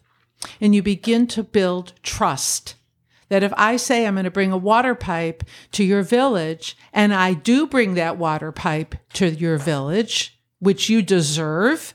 and 0.60 0.74
you 0.74 0.82
begin 0.82 1.26
to 1.26 1.42
build 1.42 1.92
trust. 2.02 2.74
That 3.28 3.42
if 3.42 3.52
I 3.56 3.76
say 3.76 4.06
I'm 4.06 4.14
going 4.14 4.24
to 4.24 4.30
bring 4.30 4.52
a 4.52 4.56
water 4.56 4.94
pipe 4.94 5.44
to 5.72 5.84
your 5.84 6.02
village 6.02 6.76
and 6.92 7.12
I 7.12 7.34
do 7.34 7.66
bring 7.66 7.94
that 7.94 8.16
water 8.16 8.52
pipe 8.52 8.94
to 9.14 9.28
your 9.28 9.58
village, 9.58 10.38
which 10.60 10.88
you 10.88 11.02
deserve, 11.02 11.94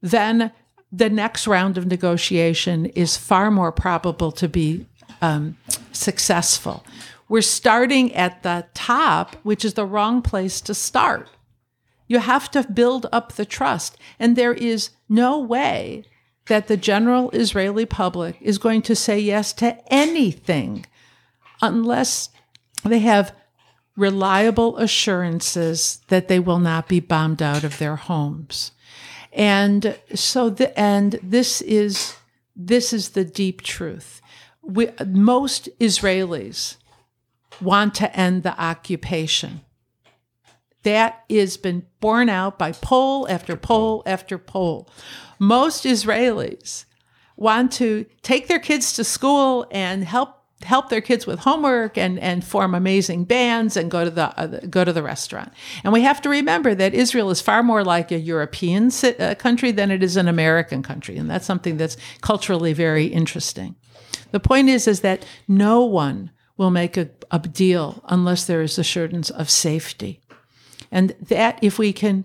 then 0.00 0.52
the 0.92 1.10
next 1.10 1.46
round 1.46 1.76
of 1.76 1.86
negotiation 1.86 2.86
is 2.86 3.16
far 3.16 3.50
more 3.50 3.72
probable 3.72 4.32
to 4.32 4.48
be 4.48 4.86
um, 5.20 5.56
successful. 5.92 6.84
We're 7.28 7.42
starting 7.42 8.14
at 8.14 8.42
the 8.42 8.66
top, 8.72 9.36
which 9.42 9.64
is 9.64 9.74
the 9.74 9.84
wrong 9.84 10.22
place 10.22 10.60
to 10.62 10.74
start. 10.74 11.28
You 12.06 12.20
have 12.20 12.50
to 12.52 12.62
build 12.64 13.06
up 13.12 13.32
the 13.32 13.44
trust. 13.44 13.98
And 14.18 14.36
there 14.36 14.54
is 14.54 14.90
no 15.08 15.38
way 15.38 16.04
that 16.46 16.68
the 16.68 16.76
general 16.76 17.30
Israeli 17.30 17.86
public 17.86 18.36
is 18.40 18.58
going 18.58 18.82
to 18.82 18.94
say 18.94 19.18
yes 19.18 19.52
to 19.54 19.76
anything 19.92 20.86
unless 21.60 22.30
they 22.84 23.00
have 23.00 23.34
reliable 23.96 24.76
assurances 24.76 26.00
that 26.08 26.28
they 26.28 26.38
will 26.38 26.58
not 26.58 26.88
be 26.88 27.00
bombed 27.00 27.42
out 27.42 27.64
of 27.64 27.78
their 27.78 27.96
homes. 27.96 28.72
And 29.32 29.98
so 30.14 30.48
the 30.50 30.78
and 30.78 31.18
this 31.22 31.60
is 31.62 32.14
this 32.54 32.92
is 32.92 33.10
the 33.10 33.24
deep 33.24 33.62
truth. 33.62 34.20
We, 34.62 34.88
most 35.06 35.68
Israelis 35.78 36.76
want 37.60 37.94
to 37.96 38.14
end 38.16 38.42
the 38.42 38.58
occupation. 38.60 39.60
That 40.86 41.24
has 41.28 41.56
been 41.56 41.84
borne 41.98 42.28
out 42.28 42.60
by 42.60 42.70
poll 42.70 43.28
after 43.28 43.56
poll 43.56 44.04
after 44.06 44.38
poll. 44.38 44.88
Most 45.40 45.84
Israelis 45.84 46.84
want 47.36 47.72
to 47.72 48.06
take 48.22 48.46
their 48.46 48.60
kids 48.60 48.92
to 48.92 49.02
school 49.02 49.66
and 49.72 50.04
help 50.04 50.44
help 50.62 50.88
their 50.88 51.00
kids 51.00 51.26
with 51.26 51.40
homework 51.40 51.98
and 51.98 52.20
and 52.20 52.44
form 52.44 52.72
amazing 52.72 53.24
bands 53.24 53.76
and 53.76 53.90
go 53.90 54.04
to 54.04 54.12
the 54.12 54.28
uh, 54.38 54.60
go 54.70 54.84
to 54.84 54.92
the 54.92 55.02
restaurant. 55.02 55.52
And 55.82 55.92
we 55.92 56.02
have 56.02 56.22
to 56.22 56.28
remember 56.28 56.72
that 56.76 56.94
Israel 56.94 57.30
is 57.30 57.40
far 57.40 57.64
more 57.64 57.82
like 57.82 58.12
a 58.12 58.20
European 58.20 58.92
si- 58.92 59.16
uh, 59.16 59.34
country 59.34 59.72
than 59.72 59.90
it 59.90 60.04
is 60.04 60.16
an 60.16 60.28
American 60.28 60.84
country, 60.84 61.18
and 61.18 61.28
that's 61.28 61.46
something 61.46 61.78
that's 61.78 61.96
culturally 62.20 62.72
very 62.72 63.06
interesting. 63.06 63.74
The 64.30 64.38
point 64.38 64.68
is 64.68 64.86
is 64.86 65.00
that 65.00 65.26
no 65.48 65.84
one 65.84 66.30
will 66.56 66.70
make 66.70 66.96
a, 66.96 67.10
a 67.32 67.40
deal 67.40 68.04
unless 68.08 68.44
there 68.44 68.62
is 68.62 68.78
assurance 68.78 69.30
of 69.30 69.50
safety. 69.50 70.20
And 70.96 71.14
that 71.20 71.58
if 71.60 71.78
we 71.78 71.92
can 71.92 72.24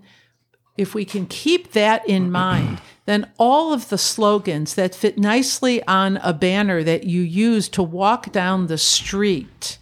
if 0.78 0.94
we 0.94 1.04
can 1.04 1.26
keep 1.26 1.72
that 1.72 2.08
in 2.08 2.32
mind, 2.32 2.80
then 3.04 3.30
all 3.36 3.74
of 3.74 3.90
the 3.90 3.98
slogans 3.98 4.74
that 4.76 4.94
fit 4.94 5.18
nicely 5.18 5.86
on 5.86 6.16
a 6.22 6.32
banner 6.32 6.82
that 6.82 7.04
you 7.04 7.20
use 7.20 7.68
to 7.68 7.82
walk 7.82 8.32
down 8.32 8.68
the 8.68 8.78
street, 8.78 9.76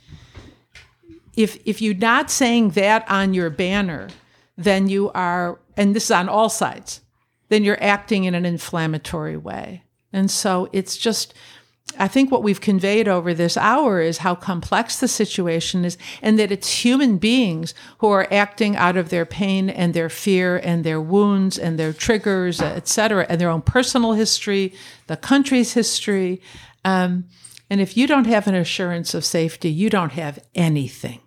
if 1.37 1.57
if 1.65 1.81
you're 1.81 1.95
not 1.95 2.33
saying 2.33 2.71
that 2.71 3.09
on 3.09 3.33
your 3.33 3.49
banner, 3.49 4.09
then 4.57 4.89
you 4.89 5.13
are, 5.13 5.61
and 5.77 5.95
this 5.95 6.07
is 6.07 6.11
on 6.11 6.29
all 6.29 6.49
sides, 6.49 7.01
then 7.49 7.63
you're 7.63 7.81
acting 7.81 8.25
in 8.25 8.35
an 8.35 8.45
inflammatory 8.45 9.37
way. 9.37 9.85
And 10.13 10.29
so 10.29 10.69
it's 10.73 10.97
just 10.97 11.33
I 12.01 12.09
think 12.09 12.31
what 12.31 12.43
we've 12.43 12.61
conveyed 12.61 13.07
over 13.09 13.35
this 13.35 13.57
hour 13.57 14.01
is 14.01 14.19
how 14.19 14.35
complex 14.35 14.99
the 14.99 15.07
situation 15.07 15.85
is 15.85 15.99
and 16.23 16.39
that 16.39 16.51
it's 16.51 16.85
human 16.85 17.19
beings 17.19 17.75
who 17.99 18.09
are 18.09 18.27
acting 18.33 18.75
out 18.77 18.97
of 18.97 19.11
their 19.11 19.27
pain 19.27 19.69
and 19.69 19.93
their 19.93 20.09
fear 20.09 20.57
and 20.57 20.83
their 20.83 21.01
wounds 21.01 21.59
and 21.59 21.79
their 21.79 21.93
triggers, 21.93 22.61
et 22.61 22.89
cetera, 22.89 23.27
and 23.29 23.41
their 23.41 23.51
own 23.51 23.63
personal 23.63 24.15
history, 24.15 24.73
the 25.07 25.17
country's 25.17 25.75
history. 25.75 26.41
Um, 26.85 27.27
and 27.69 27.81
if 27.81 27.97
you 27.97 28.07
don't 28.07 28.27
have 28.27 28.49
an 28.49 28.55
assurance 28.55 29.15
of 29.15 29.25
safety, 29.25 29.71
you 29.71 29.91
don't 29.91 30.13
have 30.13 30.39
anything. 30.55 31.21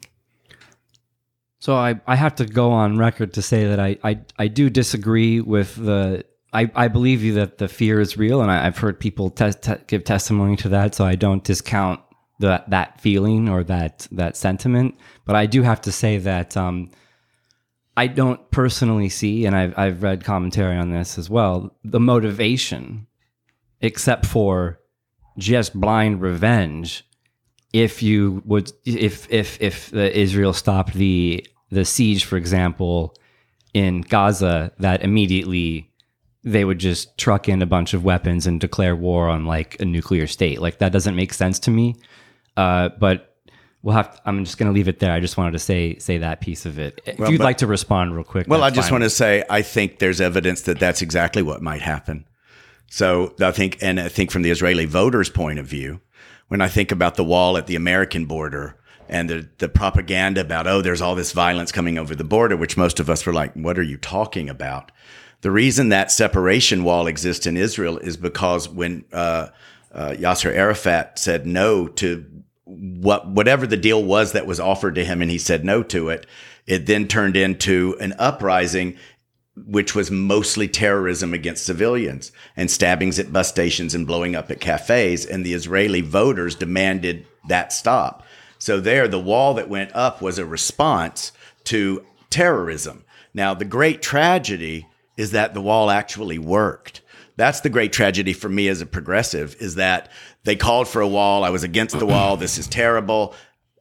So 1.59 1.75
I, 1.75 2.01
I 2.05 2.15
have 2.15 2.35
to 2.35 2.45
go 2.45 2.71
on 2.71 2.97
record 2.97 3.33
to 3.35 3.41
say 3.41 3.67
that 3.67 3.79
I, 3.79 3.97
I, 4.03 4.19
I 4.37 4.47
do 4.47 4.69
disagree 4.69 5.39
with 5.39 5.75
the 5.75 6.25
I, 6.53 6.71
I 6.75 6.87
believe 6.87 7.23
you 7.23 7.33
that 7.33 7.57
the 7.57 7.67
fear 7.67 7.99
is 7.99 8.17
real, 8.17 8.41
and 8.41 8.51
I, 8.51 8.63
have 8.63 8.77
heard 8.77 8.99
people 8.99 9.29
te- 9.29 9.53
te- 9.53 9.83
give 9.87 10.03
testimony 10.03 10.55
to 10.57 10.69
that. 10.69 10.93
So 10.93 11.05
I 11.05 11.15
don't 11.15 11.43
discount 11.43 11.99
the, 12.39 12.63
that 12.67 13.01
feeling 13.01 13.49
or 13.49 13.63
that 13.65 14.07
that 14.11 14.37
sentiment. 14.37 14.95
But 15.25 15.35
I 15.35 15.45
do 15.47 15.63
have 15.63 15.81
to 15.81 15.91
say 15.91 16.19
that 16.19 16.55
um, 16.55 16.91
I 17.97 18.07
don't 18.07 18.51
personally 18.51 19.09
see, 19.09 19.45
and 19.45 19.55
I've 19.55 19.77
I've 19.77 20.03
read 20.03 20.23
commentary 20.23 20.77
on 20.77 20.91
this 20.91 21.17
as 21.17 21.29
well, 21.29 21.75
the 21.83 21.99
motivation, 21.99 23.07
except 23.81 24.25
for 24.25 24.79
just 25.37 25.79
blind 25.79 26.21
revenge. 26.21 27.05
If 27.71 28.03
you 28.03 28.43
would, 28.45 28.71
if 28.85 29.31
if 29.31 29.59
if 29.59 29.93
Israel 29.93 30.53
stopped 30.53 30.93
the 30.93 31.45
the 31.71 31.85
siege, 31.85 32.25
for 32.25 32.37
example, 32.37 33.15
in 33.73 34.01
Gaza, 34.01 34.71
that 34.77 35.03
immediately 35.03 35.92
they 36.43 36.65
would 36.65 36.79
just 36.79 37.17
truck 37.17 37.47
in 37.47 37.61
a 37.61 37.65
bunch 37.65 37.93
of 37.93 38.03
weapons 38.03 38.45
and 38.45 38.59
declare 38.59 38.95
war 38.95 39.29
on 39.29 39.45
like 39.45 39.79
a 39.79 39.85
nuclear 39.85 40.27
state. 40.27 40.59
Like 40.61 40.79
that 40.79 40.91
doesn't 40.91 41.15
make 41.15 41.33
sense 41.33 41.59
to 41.59 41.71
me. 41.71 41.95
Uh, 42.57 42.89
but 42.99 43.35
we'll 43.81 43.95
have. 43.95 44.15
To, 44.15 44.21
I'm 44.25 44.43
just 44.43 44.57
going 44.57 44.67
to 44.69 44.73
leave 44.73 44.87
it 44.87 44.99
there. 44.99 45.11
I 45.11 45.19
just 45.19 45.37
wanted 45.37 45.51
to 45.53 45.59
say 45.59 45.97
say 45.99 46.17
that 46.19 46.41
piece 46.41 46.65
of 46.65 46.77
it. 46.79 47.01
If 47.05 47.17
Well, 47.19 47.31
you'd 47.31 47.37
but- 47.39 47.45
like 47.45 47.57
to 47.57 47.67
respond 47.67 48.13
real 48.15 48.23
quick. 48.23 48.47
Well, 48.47 48.63
I 48.63 48.69
just 48.69 48.89
fine. 48.89 48.95
want 48.99 49.03
to 49.05 49.09
say 49.09 49.43
I 49.49 49.61
think 49.61 49.99
there's 49.99 50.19
evidence 50.21 50.61
that 50.61 50.79
that's 50.79 51.01
exactly 51.01 51.41
what 51.41 51.61
might 51.61 51.81
happen. 51.81 52.25
So 52.87 53.33
I 53.41 53.51
think, 53.51 53.79
and 53.81 53.99
I 53.99 54.07
think 54.07 54.29
from 54.29 54.43
the 54.43 54.51
Israeli 54.51 54.85
voters' 54.85 55.29
point 55.29 55.57
of 55.57 55.65
view, 55.65 55.99
when 56.49 56.61
I 56.61 56.67
think 56.67 56.91
about 56.91 57.15
the 57.15 57.23
wall 57.23 57.57
at 57.57 57.65
the 57.65 57.75
American 57.75 58.25
border 58.25 58.77
and 59.09 59.29
the 59.29 59.49
the 59.57 59.69
propaganda 59.69 60.41
about 60.41 60.67
oh, 60.67 60.81
there's 60.81 61.01
all 61.01 61.15
this 61.15 61.31
violence 61.31 61.71
coming 61.71 61.97
over 61.97 62.13
the 62.13 62.23
border, 62.23 62.55
which 62.55 62.77
most 62.77 62.99
of 62.99 63.09
us 63.09 63.25
were 63.25 63.33
like, 63.33 63.53
what 63.53 63.79
are 63.79 63.83
you 63.83 63.97
talking 63.97 64.49
about? 64.49 64.91
The 65.43 65.51
reason 65.51 65.89
that 65.89 66.09
separation 66.09 66.85
wall 66.85 67.05
exists 67.05 67.45
in 67.45 67.57
Israel 67.57 67.97
is 67.97 68.15
because 68.15 68.69
when 68.69 69.03
uh, 69.11 69.49
uh, 69.93 70.11
Yasser 70.11 70.55
Arafat 70.55 71.19
said 71.19 71.45
no 71.45 71.89
to 71.89 72.25
what 72.63 73.27
whatever 73.27 73.67
the 73.67 73.75
deal 73.75 74.01
was 74.01 74.31
that 74.31 74.47
was 74.47 74.61
offered 74.61 74.95
to 74.95 75.03
him, 75.03 75.21
and 75.21 75.29
he 75.29 75.37
said 75.37 75.65
no 75.65 75.83
to 75.83 76.07
it, 76.07 76.25
it 76.65 76.85
then 76.85 77.09
turned 77.09 77.35
into 77.35 77.97
an 77.99 78.13
uprising, 78.17 78.95
which 79.57 79.93
was 79.93 80.09
mostly 80.09 80.69
terrorism 80.69 81.33
against 81.33 81.65
civilians 81.65 82.31
and 82.55 82.71
stabbings 82.71 83.19
at 83.19 83.33
bus 83.33 83.49
stations 83.49 83.93
and 83.93 84.07
blowing 84.07 84.37
up 84.37 84.49
at 84.49 84.61
cafes. 84.61 85.25
And 85.25 85.45
the 85.45 85.53
Israeli 85.53 85.99
voters 85.99 86.55
demanded 86.55 87.27
that 87.49 87.73
stop. 87.73 88.23
So 88.59 88.79
there, 88.79 89.09
the 89.09 89.19
wall 89.19 89.55
that 89.55 89.67
went 89.67 89.93
up 89.93 90.21
was 90.21 90.39
a 90.39 90.45
response 90.45 91.33
to 91.65 92.05
terrorism. 92.29 93.03
Now, 93.33 93.53
the 93.53 93.65
great 93.65 94.01
tragedy 94.01 94.87
is 95.17 95.31
that 95.31 95.53
the 95.53 95.61
wall 95.61 95.89
actually 95.89 96.37
worked. 96.37 97.01
That's 97.35 97.61
the 97.61 97.69
great 97.69 97.93
tragedy 97.93 98.33
for 98.33 98.49
me 98.49 98.67
as 98.67 98.81
a 98.81 98.85
progressive 98.85 99.55
is 99.59 99.75
that 99.75 100.11
they 100.43 100.55
called 100.55 100.87
for 100.87 101.01
a 101.01 101.07
wall. 101.07 101.43
I 101.43 101.49
was 101.49 101.63
against 101.63 101.97
the 101.97 102.05
wall. 102.05 102.37
This 102.37 102.57
is 102.57 102.67
terrible. 102.67 103.33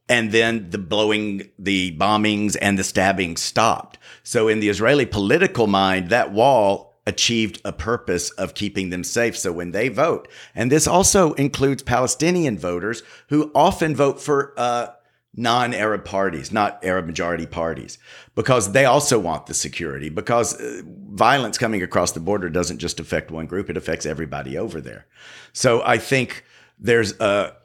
And 0.08 0.32
then 0.32 0.70
the 0.70 0.78
blowing, 0.78 1.50
the 1.58 1.96
bombings 1.96 2.56
and 2.60 2.78
the 2.78 2.84
stabbing 2.84 3.36
stopped. 3.36 3.98
So 4.22 4.48
in 4.48 4.60
the 4.60 4.68
Israeli 4.68 5.06
political 5.06 5.66
mind, 5.66 6.10
that 6.10 6.32
wall 6.32 6.94
achieved 7.06 7.60
a 7.64 7.72
purpose 7.72 8.30
of 8.30 8.54
keeping 8.54 8.90
them 8.90 9.04
safe. 9.04 9.36
So 9.36 9.52
when 9.52 9.72
they 9.72 9.88
vote, 9.88 10.28
and 10.54 10.70
this 10.70 10.86
also 10.86 11.32
includes 11.34 11.82
Palestinian 11.82 12.58
voters 12.58 13.02
who 13.28 13.50
often 13.54 13.96
vote 13.96 14.20
for, 14.20 14.54
uh, 14.56 14.88
non-Arab 15.34 16.04
parties, 16.04 16.52
not 16.52 16.84
Arab 16.84 17.06
majority 17.06 17.46
parties, 17.46 17.98
because 18.34 18.72
they 18.72 18.84
also 18.84 19.18
want 19.18 19.46
the 19.46 19.54
security. 19.54 20.08
Because 20.08 20.60
uh, 20.60 20.82
violence 20.84 21.58
coming 21.58 21.82
across 21.82 22.12
the 22.12 22.20
border 22.20 22.50
doesn't 22.50 22.78
just 22.78 23.00
affect 23.00 23.30
one 23.30 23.46
group; 23.46 23.70
it 23.70 23.76
affects 23.76 24.06
everybody 24.06 24.58
over 24.58 24.80
there. 24.80 25.06
So 25.52 25.82
I 25.84 25.98
think 25.98 26.44
there's 26.78 27.18
a. 27.20 27.56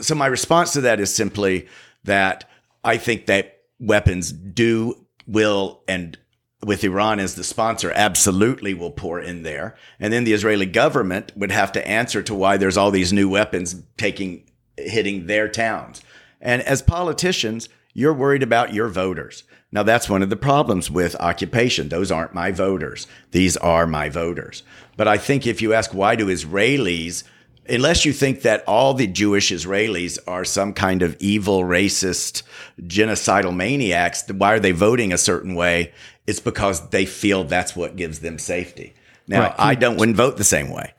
So 0.00 0.14
my 0.14 0.26
response 0.26 0.72
to 0.72 0.80
that 0.82 1.00
is 1.00 1.14
simply 1.14 1.68
that 2.04 2.48
I 2.84 2.96
think 2.98 3.26
that 3.26 3.62
weapons 3.78 4.32
do 4.32 5.06
will 5.26 5.82
and 5.88 6.18
with 6.64 6.82
Iran 6.82 7.20
as 7.20 7.34
the 7.34 7.44
sponsor, 7.44 7.92
absolutely 7.94 8.74
will 8.74 8.90
pour 8.90 9.20
in 9.20 9.42
there. 9.42 9.76
And 10.00 10.12
then 10.12 10.24
the 10.24 10.32
Israeli 10.32 10.66
government 10.66 11.32
would 11.36 11.50
have 11.50 11.70
to 11.72 11.86
answer 11.86 12.22
to 12.22 12.34
why 12.34 12.56
there's 12.56 12.76
all 12.76 12.90
these 12.90 13.12
new 13.12 13.28
weapons 13.28 13.82
taking 13.96 14.50
hitting 14.76 15.26
their 15.26 15.48
towns. 15.48 16.02
And 16.40 16.62
as 16.62 16.82
politicians, 16.82 17.68
you're 17.94 18.14
worried 18.14 18.42
about 18.42 18.74
your 18.74 18.88
voters. 18.88 19.44
Now, 19.72 19.82
that's 19.82 20.08
one 20.08 20.22
of 20.22 20.30
the 20.30 20.36
problems 20.36 20.90
with 20.90 21.16
occupation. 21.16 21.88
Those 21.88 22.10
aren't 22.12 22.34
my 22.34 22.50
voters. 22.52 23.06
These 23.32 23.56
are 23.56 23.86
my 23.86 24.08
voters. 24.08 24.62
But 24.96 25.08
I 25.08 25.18
think 25.18 25.46
if 25.46 25.60
you 25.60 25.74
ask 25.74 25.92
why 25.92 26.14
do 26.16 26.26
Israelis, 26.26 27.24
unless 27.68 28.04
you 28.04 28.12
think 28.12 28.42
that 28.42 28.62
all 28.66 28.94
the 28.94 29.06
Jewish 29.08 29.50
Israelis 29.50 30.18
are 30.26 30.44
some 30.44 30.72
kind 30.72 31.02
of 31.02 31.16
evil, 31.18 31.62
racist, 31.62 32.42
genocidal 32.82 33.54
maniacs, 33.54 34.24
why 34.30 34.52
are 34.54 34.60
they 34.60 34.72
voting 34.72 35.12
a 35.12 35.18
certain 35.18 35.54
way? 35.54 35.92
It's 36.26 36.40
because 36.40 36.88
they 36.90 37.04
feel 37.06 37.44
that's 37.44 37.74
what 37.76 37.96
gives 37.96 38.20
them 38.20 38.38
safety. 38.38 38.94
Now, 39.26 39.42
Right. 39.42 39.54
I 39.58 39.74
don't 39.74 39.96
wouldn't 39.96 40.16
vote 40.16 40.36
the 40.36 40.44
same 40.44 40.70
way. 40.70 40.92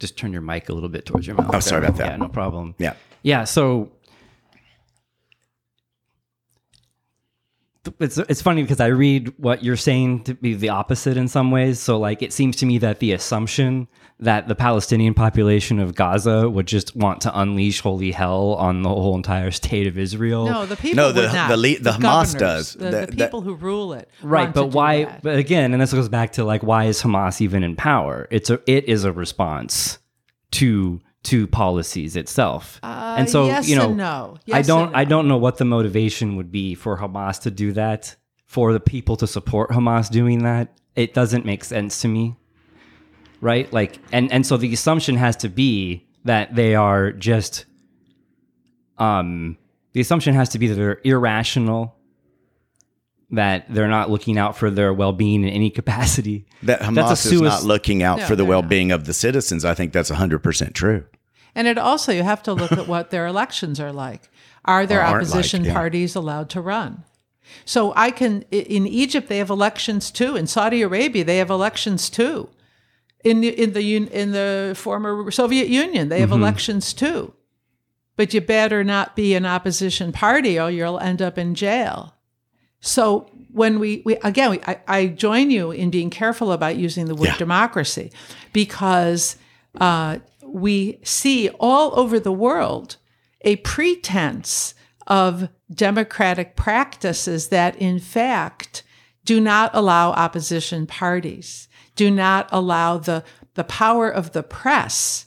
just 0.00 0.16
turn 0.16 0.32
your 0.32 0.42
mic 0.42 0.68
a 0.68 0.72
little 0.72 0.88
bit 0.88 1.04
towards 1.04 1.26
your 1.26 1.36
mouth. 1.36 1.50
Oh, 1.52 1.60
sorry 1.60 1.84
about 1.86 1.98
that. 1.98 2.10
Yeah, 2.12 2.16
no 2.16 2.28
problem. 2.28 2.74
Yeah. 2.78 2.94
Yeah. 3.22 3.44
So 3.44 3.90
it's 8.00 8.18
it's 8.18 8.42
funny 8.42 8.62
because 8.62 8.80
I 8.80 8.86
read 8.86 9.32
what 9.38 9.62
you're 9.64 9.76
saying 9.76 10.24
to 10.24 10.34
be 10.34 10.54
the 10.54 10.68
opposite 10.70 11.16
in 11.16 11.28
some 11.28 11.50
ways. 11.50 11.80
So 11.80 11.98
like 11.98 12.22
it 12.22 12.32
seems 12.32 12.56
to 12.56 12.66
me 12.66 12.78
that 12.78 12.98
the 13.00 13.12
assumption 13.12 13.88
that 14.20 14.48
the 14.48 14.54
Palestinian 14.56 15.14
population 15.14 15.78
of 15.78 15.94
Gaza 15.94 16.48
would 16.50 16.66
just 16.66 16.96
want 16.96 17.20
to 17.20 17.38
unleash 17.38 17.80
holy 17.80 18.10
hell 18.10 18.54
on 18.54 18.82
the 18.82 18.88
whole 18.88 19.14
entire 19.16 19.50
state 19.52 19.86
of 19.86 19.96
Israel. 19.96 20.46
No, 20.46 20.66
the 20.66 20.74
people 20.76 20.96
No, 20.96 21.12
the- 21.12 21.20
would 21.22 21.32
not. 21.32 21.48
the 21.50 21.56
le- 21.56 21.78
the 21.78 21.92
Hamas 21.92 22.36
does. 22.36 22.72
The, 22.74 22.84
The- 22.84 22.90
the 22.90 23.06
the- 23.06 23.24
people 23.26 23.42
who 23.42 23.54
rule 23.54 23.92
it. 23.92 24.10
Right, 24.22 24.42
want 24.44 24.54
to 24.56 24.60
but 24.62 24.70
do 24.70 24.76
why? 24.76 25.04
that. 25.04 25.22
But 25.22 25.38
again, 25.38 25.72
and 25.72 25.80
this 25.80 25.92
goes 25.92 26.08
back 26.08 26.32
to 26.32 26.44
like, 26.44 26.62
why 26.64 26.86
is 26.86 27.00
Hamas 27.02 27.40
even 27.40 27.62
in 27.62 27.76
power? 27.76 28.26
It's 28.30 28.50
a 28.50 28.60
it 28.66 28.88
is 28.88 29.04
a 29.04 29.12
response 29.12 29.98
to 30.52 31.00
to 31.24 31.46
policies 31.46 32.16
itself, 32.16 32.78
Uh, 32.82 33.16
and 33.18 33.28
so 33.28 33.46
yes 33.46 33.68
you 33.68 33.76
know, 33.76 33.92
no. 33.92 34.36
I 34.52 34.62
don't 34.62 34.88
and 34.88 34.96
I 34.96 35.04
don't 35.04 35.26
know 35.26 35.36
what 35.36 35.58
the 35.58 35.64
motivation 35.64 36.36
would 36.36 36.50
be 36.52 36.74
for 36.74 36.96
Hamas 36.98 37.40
to 37.42 37.50
do 37.50 37.72
that, 37.72 38.14
for 38.46 38.72
the 38.72 38.80
people 38.80 39.16
to 39.16 39.26
support 39.26 39.70
Hamas 39.70 40.10
doing 40.10 40.44
that. 40.44 40.78
It 40.94 41.14
doesn't 41.14 41.44
make 41.44 41.64
sense 41.64 42.00
to 42.02 42.08
me, 42.08 42.36
right? 43.40 43.70
Like, 43.72 43.98
and 44.12 44.32
and 44.32 44.46
so 44.46 44.56
the 44.56 44.72
assumption 44.72 45.16
has 45.16 45.36
to 45.38 45.48
be 45.48 46.06
that 46.24 46.54
they 46.54 46.74
are 46.74 47.12
just, 47.12 47.66
um, 48.98 49.56
the 49.92 50.00
assumption 50.00 50.34
has 50.34 50.48
to 50.50 50.58
be 50.58 50.68
that 50.68 50.74
they're 50.74 51.00
irrational 51.04 51.96
that 53.30 53.66
they're 53.72 53.88
not 53.88 54.10
looking 54.10 54.38
out 54.38 54.56
for 54.56 54.70
their 54.70 54.92
well-being 54.92 55.42
in 55.44 55.50
any 55.50 55.70
capacity. 55.70 56.46
That 56.62 56.80
That's 56.80 57.26
a 57.26 57.28
Hamas 57.28 57.32
is 57.32 57.40
not 57.42 57.62
looking 57.64 58.02
out 58.02 58.20
No, 58.20 58.26
for 58.26 58.36
the 58.36 58.44
well 58.44 58.62
being 58.62 58.90
of 58.90 59.04
the 59.04 59.12
citizens. 59.12 59.64
I 59.64 59.74
think 59.74 59.92
that's 59.92 60.10
100% 60.10 60.72
true. 60.72 61.04
And 61.54 61.66
it 61.68 61.76
also, 61.78 62.12
you 62.12 62.22
have 62.22 62.42
to 62.44 62.54
look 62.54 62.72
at 62.72 62.86
what 62.88 63.10
their 63.10 63.26
elections 63.26 63.80
are 63.80 63.92
like. 63.92 64.30
Are 64.64 64.86
their 64.86 65.02
opposition 65.04 65.62
like, 65.62 65.68
yeah. 65.68 65.74
parties 65.74 66.14
allowed 66.14 66.48
to 66.50 66.60
run? 66.60 67.04
So 67.64 67.92
I 67.96 68.10
can, 68.10 68.42
in 68.50 68.86
Egypt, 68.86 69.28
they 69.28 69.38
have 69.38 69.50
elections 69.50 70.10
too. 70.10 70.36
In 70.36 70.46
Saudi 70.46 70.82
Arabia, 70.82 71.24
they 71.24 71.38
have 71.38 71.50
elections 71.50 72.10
too. 72.10 72.50
In 73.24 73.40
the, 73.40 73.48
in 73.48 73.72
the, 73.72 73.96
in 73.96 74.32
the 74.32 74.74
former 74.76 75.30
Soviet 75.30 75.68
Union, 75.68 76.08
they 76.08 76.20
have 76.20 76.30
Mm-hmm. 76.30 76.42
elections 76.42 76.92
too. 76.94 77.34
But 78.16 78.32
you 78.34 78.40
better 78.40 78.84
not 78.84 79.16
be 79.16 79.34
an 79.34 79.46
opposition 79.46 80.12
party 80.12 80.58
or 80.58 80.70
you'll 80.70 80.98
end 80.98 81.20
up 81.22 81.38
in 81.38 81.54
jail. 81.54 82.14
So 82.80 83.30
when 83.52 83.80
we, 83.80 84.02
we 84.04 84.16
again, 84.16 84.50
we, 84.50 84.60
I, 84.66 84.80
I 84.86 85.06
join 85.06 85.50
you 85.50 85.70
in 85.70 85.90
being 85.90 86.10
careful 86.10 86.52
about 86.52 86.76
using 86.76 87.06
the 87.06 87.14
word 87.14 87.34
democracy 87.38 88.12
because 88.52 89.36
uh, 89.80 90.18
we 90.42 90.98
see 91.02 91.48
all 91.60 91.98
over 91.98 92.20
the 92.20 92.32
world 92.32 92.96
a 93.42 93.56
pretense 93.56 94.74
of 95.06 95.48
democratic 95.72 96.56
practices 96.56 97.48
that, 97.48 97.76
in 97.76 97.98
fact, 97.98 98.82
do 99.24 99.40
not 99.40 99.70
allow 99.74 100.10
opposition 100.10 100.86
parties, 100.86 101.68
do 101.96 102.10
not 102.10 102.48
allow 102.52 102.98
the, 102.98 103.24
the 103.54 103.64
power 103.64 104.08
of 104.08 104.32
the 104.32 104.42
press 104.42 105.26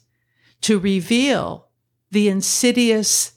to 0.61 0.79
reveal 0.79 1.67
the 2.11 2.27
insidious 2.27 3.33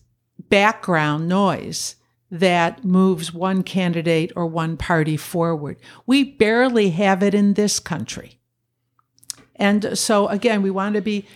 background 0.49 1.29
noise 1.29 1.97
that 2.35 2.85
moves 2.85 3.33
one 3.33 3.63
candidate 3.63 4.33
or 4.35 4.45
one 4.47 4.77
party 4.77 5.17
forward. 5.17 5.77
We 6.05 6.25
barely 6.25 6.91
have 6.91 7.23
it 7.23 7.33
in 7.33 7.55
this 7.55 7.79
country. 7.79 8.41
And 9.55 9.97
so, 9.97 10.27
again, 10.27 10.61
we 10.61 10.71
want 10.73 10.97
to 10.97 11.01
be, 11.01 11.27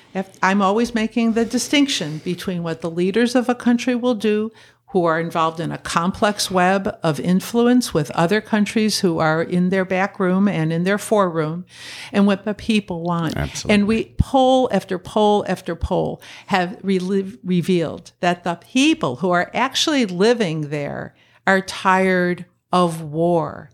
I'm 0.42 0.60
always 0.60 0.96
making 0.96 1.34
the 1.34 1.44
distinction 1.44 2.18
between 2.18 2.64
what 2.64 2.80
the 2.80 2.90
leaders 2.90 3.36
of 3.36 3.48
a 3.48 3.54
country 3.54 3.94
will 3.94 4.16
do 4.16 4.50
who 4.90 5.04
are 5.04 5.20
involved 5.20 5.60
in 5.60 5.70
a 5.70 5.78
complex 5.78 6.50
web 6.50 6.98
of 7.02 7.20
influence 7.20 7.92
with 7.92 8.10
other 8.12 8.40
countries 8.40 9.00
who 9.00 9.18
are 9.18 9.42
in 9.42 9.68
their 9.68 9.84
back 9.84 10.18
room 10.18 10.48
and 10.48 10.72
in 10.72 10.84
their 10.84 10.96
foreroom, 10.96 11.66
and 12.10 12.26
what 12.26 12.44
the 12.44 12.54
people 12.54 13.02
want. 13.02 13.36
Absolutely. 13.36 13.74
And 13.74 13.86
we 13.86 14.14
poll 14.16 14.68
after 14.72 14.98
poll 14.98 15.44
after 15.46 15.76
poll 15.76 16.22
have 16.46 16.78
re- 16.82 17.38
revealed 17.44 18.12
that 18.20 18.44
the 18.44 18.54
people 18.54 19.16
who 19.16 19.30
are 19.30 19.50
actually 19.52 20.06
living 20.06 20.70
there 20.70 21.14
are 21.46 21.60
tired 21.60 22.46
of 22.72 23.02
war. 23.02 23.70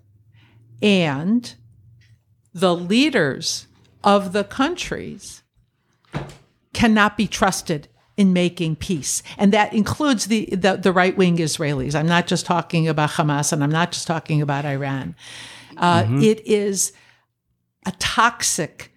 And 0.83 1.55
the 2.53 2.75
leaders 2.75 3.69
of 4.03 4.33
the 4.33 4.45
countries 4.45 5.43
cannot 6.73 7.17
be 7.17 7.27
trusted 7.27 7.89
in 8.17 8.33
making 8.33 8.77
peace. 8.77 9.23
And 9.39 9.53
that 9.53 9.73
includes 9.75 10.27
the, 10.27 10.47
the, 10.53 10.77
the 10.77 10.93
right 10.93 11.17
wing 11.17 11.37
Israelis. 11.39 11.95
I'm 11.95 12.07
not 12.07 12.27
just 12.27 12.47
talking 12.47 12.87
about 12.87 13.11
Hamas 13.11 13.53
and 13.53 13.63
I'm 13.65 13.71
not 13.73 13.91
just 13.91 14.07
talking 14.07 14.41
about 14.41 14.65
Iran. 14.65 15.17
Uh, 15.77 16.05
Mhm. 16.05 16.23
It 16.23 16.47
is 16.47 16.93
a 17.85 17.93
toxic 17.99 18.93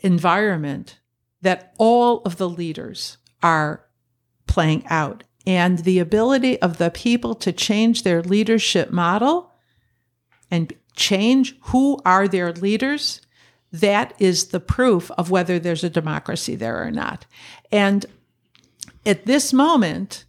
environment 0.00 0.98
that 1.40 1.72
all 1.78 2.20
of 2.24 2.36
the 2.36 2.48
leaders 2.48 3.16
are 3.42 3.84
playing 4.46 4.84
out. 4.88 5.24
And 5.46 5.78
the 5.78 5.98
ability 5.98 6.60
of 6.60 6.76
the 6.78 6.90
people 6.90 7.34
to 7.36 7.50
change 7.52 8.02
their 8.02 8.22
leadership 8.22 8.90
model 8.90 9.50
and 10.50 10.72
change 10.94 11.56
who 11.62 11.98
are 12.04 12.28
their 12.28 12.52
leaders 12.52 13.21
that 13.72 14.14
is 14.18 14.48
the 14.48 14.60
proof 14.60 15.10
of 15.12 15.30
whether 15.30 15.58
there's 15.58 15.84
a 15.84 15.90
democracy 15.90 16.54
there 16.54 16.82
or 16.82 16.90
not. 16.90 17.26
And 17.70 18.04
at 19.06 19.24
this 19.26 19.52
moment, 19.52 20.24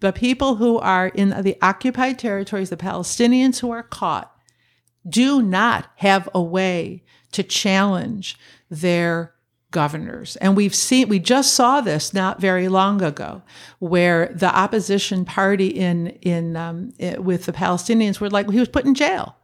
the 0.00 0.12
people 0.12 0.56
who 0.56 0.78
are 0.78 1.08
in 1.08 1.30
the 1.42 1.56
occupied 1.62 2.18
territories, 2.18 2.70
the 2.70 2.76
Palestinians 2.76 3.60
who 3.60 3.70
are 3.70 3.82
caught, 3.82 4.32
do 5.08 5.40
not 5.40 5.90
have 5.96 6.28
a 6.34 6.42
way 6.42 7.04
to 7.32 7.42
challenge 7.42 8.36
their 8.68 9.32
governors. 9.70 10.36
And 10.36 10.56
we've 10.56 10.74
seen, 10.74 11.08
we 11.08 11.18
just 11.18 11.54
saw 11.54 11.80
this 11.80 12.12
not 12.12 12.40
very 12.40 12.68
long 12.68 13.02
ago, 13.02 13.42
where 13.78 14.28
the 14.34 14.54
opposition 14.54 15.24
party 15.24 15.68
in, 15.68 16.08
in, 16.22 16.56
um, 16.56 16.92
eh, 16.98 17.16
with 17.18 17.46
the 17.46 17.52
Palestinians 17.52 18.18
were 18.20 18.30
like, 18.30 18.50
he 18.50 18.58
was 18.58 18.68
put 18.68 18.84
in 18.84 18.94
jail. 18.94 19.36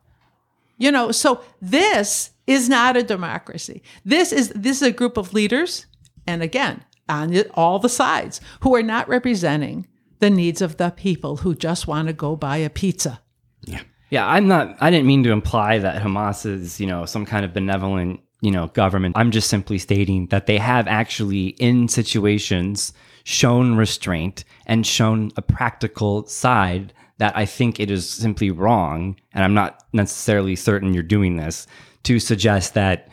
You 0.78 0.90
know, 0.90 1.12
so 1.12 1.42
this 1.60 2.31
is 2.46 2.68
not 2.68 2.96
a 2.96 3.02
democracy. 3.02 3.82
This 4.04 4.32
is 4.32 4.50
this 4.50 4.82
is 4.82 4.88
a 4.88 4.92
group 4.92 5.16
of 5.16 5.32
leaders, 5.32 5.86
and 6.26 6.42
again, 6.42 6.84
on 7.08 7.36
all 7.54 7.78
the 7.78 7.88
sides, 7.88 8.40
who 8.60 8.74
are 8.74 8.82
not 8.82 9.08
representing 9.08 9.86
the 10.18 10.30
needs 10.30 10.62
of 10.62 10.76
the 10.76 10.90
people 10.90 11.38
who 11.38 11.54
just 11.54 11.86
want 11.86 12.08
to 12.08 12.14
go 12.14 12.36
buy 12.36 12.56
a 12.58 12.70
pizza. 12.70 13.20
Yeah. 13.64 13.82
Yeah, 14.10 14.26
I'm 14.26 14.46
not. 14.46 14.76
I 14.78 14.90
didn't 14.90 15.06
mean 15.06 15.22
to 15.24 15.30
imply 15.30 15.78
that 15.78 16.02
Hamas 16.02 16.44
is, 16.44 16.78
you 16.78 16.86
know, 16.86 17.06
some 17.06 17.24
kind 17.24 17.46
of 17.46 17.54
benevolent, 17.54 18.20
you 18.42 18.50
know, 18.50 18.66
government. 18.68 19.16
I'm 19.16 19.30
just 19.30 19.48
simply 19.48 19.78
stating 19.78 20.26
that 20.26 20.44
they 20.44 20.58
have 20.58 20.86
actually, 20.86 21.48
in 21.58 21.88
situations, 21.88 22.92
shown 23.24 23.74
restraint 23.74 24.44
and 24.66 24.86
shown 24.86 25.30
a 25.38 25.42
practical 25.42 26.26
side 26.26 26.92
that 27.16 27.34
I 27.34 27.46
think 27.46 27.80
it 27.80 27.90
is 27.90 28.06
simply 28.06 28.50
wrong, 28.50 29.16
and 29.32 29.44
I'm 29.44 29.54
not 29.54 29.82
necessarily 29.94 30.56
certain 30.56 30.92
you're 30.92 31.02
doing 31.02 31.36
this 31.36 31.66
to 32.04 32.18
suggest 32.18 32.74
that 32.74 33.08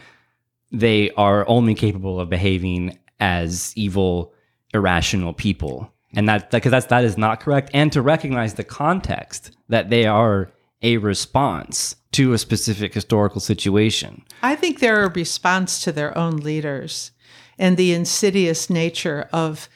they 0.71 1.11
are 1.11 1.47
only 1.47 1.73
capable 1.73 2.19
of 2.19 2.29
behaving 2.29 2.97
as 3.19 3.73
evil, 3.75 4.33
irrational 4.73 5.33
people, 5.33 5.91
and 6.13 6.27
that 6.29 6.51
because 6.51 6.71
that's 6.71 6.87
that 6.87 7.03
is 7.03 7.17
not 7.17 7.39
correct, 7.39 7.69
and 7.73 7.91
to 7.91 8.01
recognize 8.01 8.53
the 8.53 8.63
context 8.63 9.51
that 9.67 9.89
they 9.89 10.05
are 10.05 10.51
a 10.81 10.97
response 10.97 11.95
to 12.11 12.33
a 12.33 12.37
specific 12.37 12.93
historical 12.93 13.41
situation. 13.41 14.23
I 14.41 14.55
think 14.55 14.79
they're 14.79 15.03
a 15.03 15.09
response 15.09 15.83
to 15.83 15.91
their 15.91 16.17
own 16.17 16.37
leaders 16.37 17.11
and 17.57 17.75
the 17.75 17.93
insidious 17.93 18.69
nature 18.69 19.27
of 19.33 19.69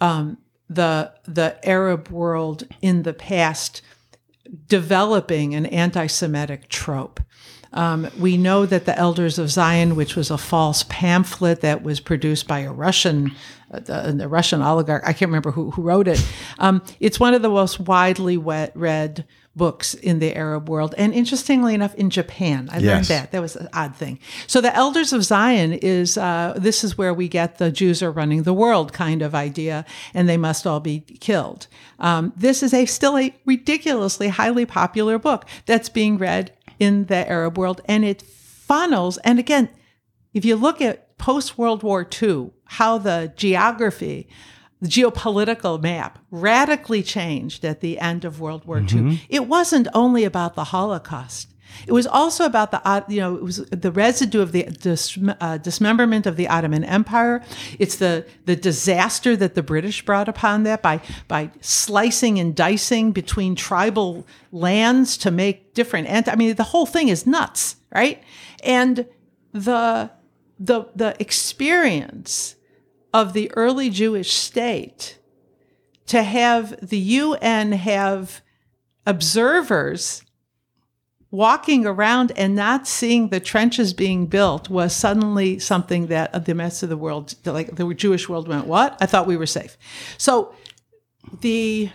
um, 0.00 0.38
the 0.68 1.12
the 1.24 1.58
Arab 1.68 2.08
world 2.08 2.64
in 2.80 3.02
the 3.02 3.14
past 3.14 3.82
developing 4.68 5.54
an 5.54 5.66
anti-Semitic 5.66 6.68
trope. 6.68 7.20
Um, 7.76 8.08
we 8.18 8.36
know 8.38 8.66
that 8.66 8.86
the 8.86 8.98
Elders 8.98 9.38
of 9.38 9.50
Zion, 9.50 9.96
which 9.96 10.16
was 10.16 10.30
a 10.30 10.38
false 10.38 10.82
pamphlet 10.88 11.60
that 11.60 11.82
was 11.82 12.00
produced 12.00 12.48
by 12.48 12.60
a 12.60 12.72
Russian, 12.72 13.32
uh, 13.70 13.80
the, 13.80 14.14
the 14.16 14.28
Russian 14.28 14.62
oligarch, 14.62 15.02
I 15.04 15.12
can't 15.12 15.28
remember 15.28 15.50
who, 15.50 15.70
who 15.70 15.82
wrote 15.82 16.08
it. 16.08 16.26
Um, 16.58 16.82
it's 17.00 17.20
one 17.20 17.34
of 17.34 17.42
the 17.42 17.50
most 17.50 17.78
widely 17.78 18.38
wet, 18.38 18.72
read 18.74 19.26
books 19.54 19.94
in 19.94 20.18
the 20.18 20.34
Arab 20.34 20.68
world. 20.68 20.94
And 20.98 21.14
interestingly 21.14 21.74
enough, 21.74 21.94
in 21.94 22.10
Japan, 22.10 22.68
I 22.70 22.78
learned 22.78 23.06
that. 23.06 23.32
That 23.32 23.40
was 23.40 23.56
an 23.56 23.68
odd 23.72 23.96
thing. 23.96 24.18
So 24.46 24.60
the 24.60 24.74
Elders 24.74 25.14
of 25.14 25.24
Zion 25.24 25.72
is, 25.72 26.18
uh, 26.18 26.54
this 26.56 26.84
is 26.84 26.98
where 26.98 27.14
we 27.14 27.26
get 27.26 27.58
the 27.58 27.70
Jews 27.70 28.02
are 28.02 28.10
running 28.10 28.42
the 28.42 28.52
world 28.54 28.92
kind 28.92 29.22
of 29.22 29.34
idea, 29.34 29.86
and 30.12 30.28
they 30.28 30.36
must 30.36 30.66
all 30.66 30.80
be 30.80 31.00
killed. 31.00 31.68
Um, 31.98 32.32
this 32.36 32.62
is 32.62 32.74
a 32.74 32.84
still 32.84 33.16
a 33.16 33.34
ridiculously 33.46 34.28
highly 34.28 34.66
popular 34.66 35.18
book 35.18 35.46
that's 35.64 35.88
being 35.88 36.18
read 36.18 36.52
in 36.78 37.06
the 37.06 37.28
Arab 37.28 37.56
world, 37.58 37.80
and 37.86 38.04
it 38.04 38.22
funnels. 38.22 39.18
And 39.18 39.38
again, 39.38 39.68
if 40.34 40.44
you 40.44 40.56
look 40.56 40.80
at 40.80 41.16
post 41.18 41.56
World 41.56 41.82
War 41.82 42.06
II, 42.22 42.50
how 42.64 42.98
the 42.98 43.32
geography, 43.36 44.28
the 44.80 44.88
geopolitical 44.88 45.80
map 45.80 46.18
radically 46.30 47.02
changed 47.02 47.64
at 47.64 47.80
the 47.80 47.98
end 47.98 48.24
of 48.24 48.40
World 48.40 48.66
War 48.66 48.78
II. 48.80 48.84
Mhm. 48.84 49.20
It 49.28 49.48
wasn't 49.48 49.88
only 49.94 50.24
about 50.24 50.54
the 50.54 50.64
Holocaust. 50.64 51.54
It 51.86 51.92
was 51.92 52.06
also 52.06 52.44
about 52.44 52.70
the, 52.70 52.86
uh, 52.86 53.02
you 53.08 53.20
know, 53.20 53.36
it 53.36 53.42
was 53.42 53.58
the 53.66 53.90
residue 53.90 54.40
of 54.40 54.52
the 54.52 54.64
dis, 54.64 55.18
uh, 55.40 55.58
dismemberment 55.58 56.26
of 56.26 56.36
the 56.36 56.48
Ottoman 56.48 56.84
Empire. 56.84 57.42
It's 57.78 57.96
the 57.96 58.26
the 58.44 58.56
disaster 58.56 59.36
that 59.36 59.54
the 59.54 59.62
British 59.62 60.04
brought 60.04 60.28
upon 60.28 60.62
that 60.64 60.82
by 60.82 61.00
by 61.28 61.50
slicing 61.60 62.38
and 62.38 62.54
dicing 62.54 63.12
between 63.12 63.54
tribal 63.54 64.26
lands 64.52 65.16
to 65.18 65.30
make 65.30 65.74
different. 65.74 66.08
And 66.08 66.28
I 66.28 66.36
mean, 66.36 66.54
the 66.54 66.64
whole 66.64 66.86
thing 66.86 67.08
is 67.08 67.26
nuts, 67.26 67.76
right? 67.94 68.22
And 68.62 69.06
the 69.52 70.10
the 70.58 70.88
the 70.94 71.16
experience 71.20 72.56
of 73.12 73.32
the 73.32 73.50
early 73.54 73.90
Jewish 73.90 74.32
state 74.32 75.18
to 76.06 76.22
have 76.22 76.76
the 76.86 76.98
UN 76.98 77.72
have 77.72 78.42
observers 79.06 80.22
walking 81.36 81.86
around 81.86 82.32
and 82.36 82.54
not 82.54 82.86
seeing 82.86 83.28
the 83.28 83.40
trenches 83.40 83.92
being 83.92 84.26
built 84.26 84.70
was 84.70 84.96
suddenly 84.96 85.58
something 85.58 86.06
that 86.06 86.46
the 86.46 86.54
rest 86.54 86.82
of 86.82 86.88
the 86.88 86.96
world, 86.96 87.34
like 87.44 87.76
the 87.76 87.92
Jewish 87.94 88.28
world, 88.28 88.48
went, 88.48 88.66
"What? 88.66 88.96
I 89.00 89.06
thought 89.06 89.26
we 89.26 89.36
were 89.36 89.46
safe." 89.46 89.76
So 90.16 90.54
the 91.40 91.90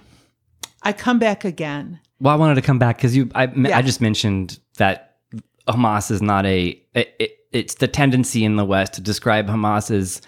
I 0.83 0.93
come 0.93 1.19
back 1.19 1.43
again. 1.45 1.99
Well, 2.19 2.33
I 2.33 2.37
wanted 2.37 2.55
to 2.55 2.61
come 2.61 2.79
back 2.79 2.97
because 2.97 3.15
you, 3.15 3.29
I, 3.33 3.45
Yeah. 3.45 3.77
I 3.77 3.81
just 3.81 4.01
mentioned 4.01 4.59
that 4.77 5.17
Hamas 5.67 6.11
is 6.11 6.21
not 6.21 6.45
a. 6.45 6.79
It, 6.93 7.15
it, 7.19 7.31
it's 7.51 7.75
the 7.75 7.87
tendency 7.87 8.45
in 8.45 8.55
the 8.55 8.65
West 8.65 8.93
to 8.93 9.01
describe 9.01 9.47
Hamas 9.47 9.91
as. 9.91 10.21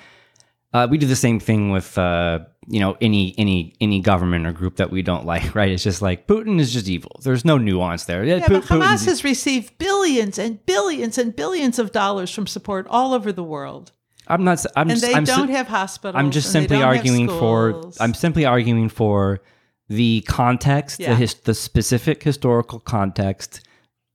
Uh, 0.73 0.87
we 0.89 0.97
do 0.97 1.05
the 1.05 1.15
same 1.15 1.39
thing 1.39 1.69
with, 1.69 1.95
uh, 1.99 2.39
you 2.67 2.79
know, 2.79 2.95
any 3.01 3.33
any 3.37 3.73
any 3.81 3.99
government 4.01 4.45
or 4.47 4.51
group 4.51 4.77
that 4.77 4.89
we 4.91 5.01
don't 5.01 5.25
like, 5.25 5.53
right? 5.59 5.71
It's 5.71 5.83
just 5.83 6.01
like 6.01 6.27
Putin 6.27 6.59
is 6.59 6.71
just 6.73 6.87
evil. 6.87 7.19
There's 7.23 7.43
no 7.45 7.57
nuance 7.57 8.05
there. 8.05 8.23
Yeah, 8.23 8.45
Pu- 8.47 8.53
but 8.55 8.63
Hamas 8.65 8.81
Putin's- 8.81 9.05
has 9.05 9.23
received 9.23 9.77
billions 9.77 10.37
and 10.39 10.65
billions 10.65 11.17
and 11.17 11.35
billions 11.35 11.79
of 11.79 11.91
dollars 11.91 12.31
from 12.33 12.47
support 12.47 12.87
all 12.89 13.13
over 13.13 13.31
the 13.31 13.43
world. 13.43 13.91
I'm 14.27 14.43
not. 14.43 14.65
I'm 14.75 14.89
and 14.89 14.99
just, 14.99 15.01
they 15.01 15.13
I'm 15.13 15.25
don't 15.25 15.49
have 15.49 15.67
hospitals. 15.67 16.17
I'm 16.19 16.31
just 16.31 16.51
simply 16.51 16.81
arguing 16.81 17.27
for. 17.27 17.91
I'm 17.99 18.13
simply 18.13 18.45
arguing 18.45 18.87
for 18.89 19.41
the 19.89 20.21
context, 20.27 20.99
Yeah. 21.01 21.09
the, 21.09 21.15
his, 21.17 21.33
the 21.33 21.53
specific 21.53 22.23
historical 22.23 22.79
context 22.79 23.61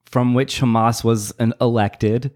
from 0.07 0.32
which 0.32 0.61
Hamas 0.62 1.05
was 1.05 1.30
an 1.32 1.53
elected, 1.61 2.32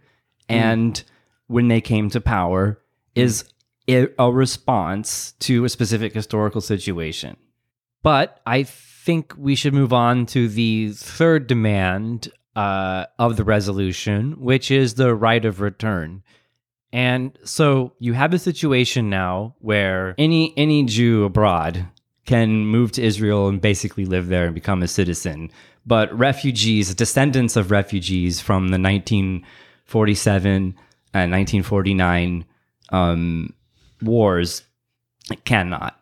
Mm. 0.50 0.54
and 0.54 1.02
when 1.46 1.68
they 1.68 1.80
came 1.80 2.10
to 2.10 2.20
power, 2.20 2.78
is 3.14 3.44
a, 3.88 4.30
response 4.30 5.32
to 5.40 5.64
a 5.64 5.68
specific 5.68 6.12
historical 6.12 6.60
situation. 6.60 7.36
But 8.02 8.40
I 8.46 8.64
think 8.64 9.34
we 9.36 9.54
should 9.54 9.74
move 9.74 9.92
on 9.92 10.26
to 10.26 10.48
the 10.48 10.92
third 10.92 11.46
demand 11.46 12.32
uh, 12.54 13.06
of 13.18 13.36
the 13.36 13.44
resolution, 13.44 14.40
which 14.40 14.70
is 14.70 14.94
the 14.94 15.14
right 15.14 15.44
of 15.44 15.60
return. 15.60 16.22
And 16.92 17.36
so 17.44 17.94
you 17.98 18.12
have 18.12 18.34
a 18.34 18.38
situation 18.38 19.08
now 19.08 19.54
where 19.60 20.14
any 20.18 20.52
any 20.58 20.84
Jew 20.84 21.24
abroad 21.24 21.86
can 22.26 22.66
move 22.66 22.92
to 22.92 23.02
Israel 23.02 23.48
and 23.48 23.60
basically 23.60 24.04
live 24.04 24.28
there 24.28 24.44
and 24.44 24.54
become 24.54 24.82
a 24.82 24.88
citizen. 24.88 25.50
But 25.86 26.16
refugees, 26.16 26.94
descendants 26.94 27.56
of 27.56 27.70
refugees 27.70 28.40
from 28.40 28.68
the 28.68 28.78
1947 28.78 30.76
and 31.14 31.32
1949 31.32 32.44
um, 32.90 33.54
wars, 34.02 34.62
cannot. 35.44 35.98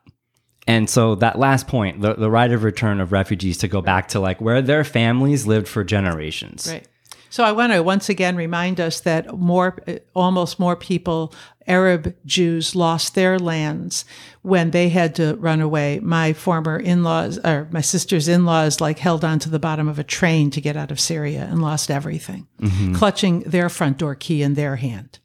And 0.66 0.88
so 0.88 1.14
that 1.16 1.38
last 1.38 1.66
point, 1.66 2.00
the, 2.00 2.14
the 2.14 2.30
right 2.30 2.50
of 2.52 2.62
return 2.62 3.00
of 3.00 3.12
refugees 3.12 3.58
to 3.58 3.68
go 3.68 3.80
back 3.80 4.08
to 4.08 4.20
like 4.20 4.40
where 4.40 4.62
their 4.62 4.84
families 4.84 5.46
lived 5.46 5.68
for 5.68 5.82
generations. 5.84 6.68
Right. 6.70 6.86
So 7.32 7.44
I 7.44 7.52
want 7.52 7.72
to 7.72 7.80
once 7.82 8.08
again 8.08 8.34
remind 8.34 8.80
us 8.80 9.00
that 9.00 9.36
more, 9.38 9.76
almost 10.16 10.58
more 10.58 10.74
people, 10.74 11.32
Arab 11.66 12.14
Jews, 12.26 12.74
lost 12.74 13.14
their 13.14 13.38
lands 13.38 14.04
when 14.42 14.72
they 14.72 14.88
had 14.88 15.14
to 15.14 15.34
run 15.36 15.60
away. 15.60 16.00
My 16.00 16.32
former 16.32 16.76
in-laws, 16.76 17.38
or 17.38 17.68
my 17.70 17.82
sister's 17.82 18.26
in-laws, 18.26 18.80
like 18.80 18.98
held 18.98 19.24
onto 19.24 19.48
the 19.48 19.60
bottom 19.60 19.86
of 19.86 19.98
a 20.00 20.04
train 20.04 20.50
to 20.50 20.60
get 20.60 20.76
out 20.76 20.90
of 20.90 20.98
Syria 20.98 21.46
and 21.48 21.62
lost 21.62 21.88
everything, 21.88 22.48
Mhm. 22.60 22.96
clutching 22.96 23.40
their 23.40 23.68
front 23.68 23.98
door 23.98 24.16
key 24.16 24.42
in 24.42 24.54
their 24.54 24.76
hand. 24.76 25.20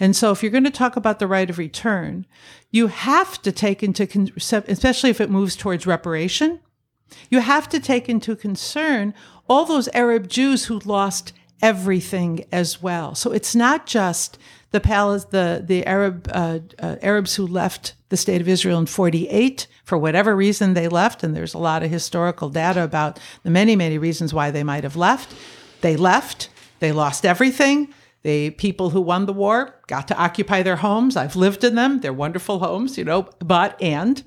And 0.00 0.14
so, 0.14 0.30
if 0.30 0.42
you're 0.42 0.52
going 0.52 0.64
to 0.64 0.70
talk 0.70 0.96
about 0.96 1.18
the 1.18 1.26
right 1.26 1.48
of 1.48 1.58
return, 1.58 2.26
you 2.70 2.88
have 2.88 3.40
to 3.42 3.52
take 3.52 3.82
into, 3.82 4.08
especially 4.66 5.10
if 5.10 5.20
it 5.20 5.30
moves 5.30 5.56
towards 5.56 5.86
reparation, 5.86 6.60
you 7.30 7.40
have 7.40 7.68
to 7.68 7.80
take 7.80 8.08
into 8.08 8.36
concern 8.36 9.14
all 9.48 9.64
those 9.64 9.88
Arab 9.88 10.28
Jews 10.28 10.66
who 10.66 10.78
lost 10.80 11.32
everything 11.62 12.44
as 12.52 12.82
well. 12.82 13.14
So 13.14 13.30
it's 13.32 13.54
not 13.54 13.86
just 13.86 14.38
the 14.72 14.80
Palis- 14.80 15.30
the 15.30 15.62
the 15.64 15.86
Arab 15.86 16.28
uh, 16.32 16.58
uh, 16.80 16.96
Arabs 17.00 17.36
who 17.36 17.46
left 17.46 17.94
the 18.08 18.16
state 18.16 18.40
of 18.40 18.48
Israel 18.48 18.78
in 18.78 18.86
48 18.86 19.66
for 19.84 19.96
whatever 19.96 20.34
reason 20.34 20.74
they 20.74 20.88
left, 20.88 21.22
and 21.22 21.34
there's 21.34 21.54
a 21.54 21.58
lot 21.58 21.82
of 21.82 21.90
historical 21.90 22.48
data 22.48 22.82
about 22.82 23.20
the 23.44 23.50
many 23.50 23.76
many 23.76 23.98
reasons 23.98 24.34
why 24.34 24.50
they 24.50 24.64
might 24.64 24.82
have 24.82 24.96
left. 24.96 25.34
They 25.80 25.96
left. 25.96 26.50
They 26.80 26.92
lost 26.92 27.24
everything. 27.24 27.94
The 28.24 28.50
people 28.50 28.90
who 28.90 29.00
won 29.00 29.26
the 29.26 29.32
war 29.32 29.80
got 29.86 30.08
to 30.08 30.18
occupy 30.18 30.62
their 30.62 30.76
homes. 30.76 31.16
I've 31.16 31.36
lived 31.36 31.62
in 31.62 31.74
them. 31.74 32.00
They're 32.00 32.12
wonderful 32.12 32.58
homes, 32.58 32.98
you 32.98 33.04
know, 33.04 33.28
but 33.38 33.80
and 33.80 34.24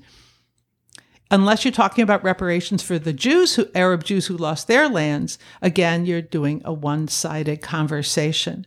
unless 1.30 1.64
you're 1.64 1.72
talking 1.72 2.02
about 2.02 2.24
reparations 2.24 2.82
for 2.82 2.98
the 2.98 3.12
Jews 3.12 3.56
who 3.56 3.66
Arab 3.74 4.04
Jews 4.04 4.26
who 4.26 4.36
lost 4.36 4.68
their 4.68 4.88
lands, 4.88 5.38
again 5.60 6.06
you're 6.06 6.22
doing 6.22 6.62
a 6.64 6.72
one-sided 6.72 7.60
conversation. 7.60 8.66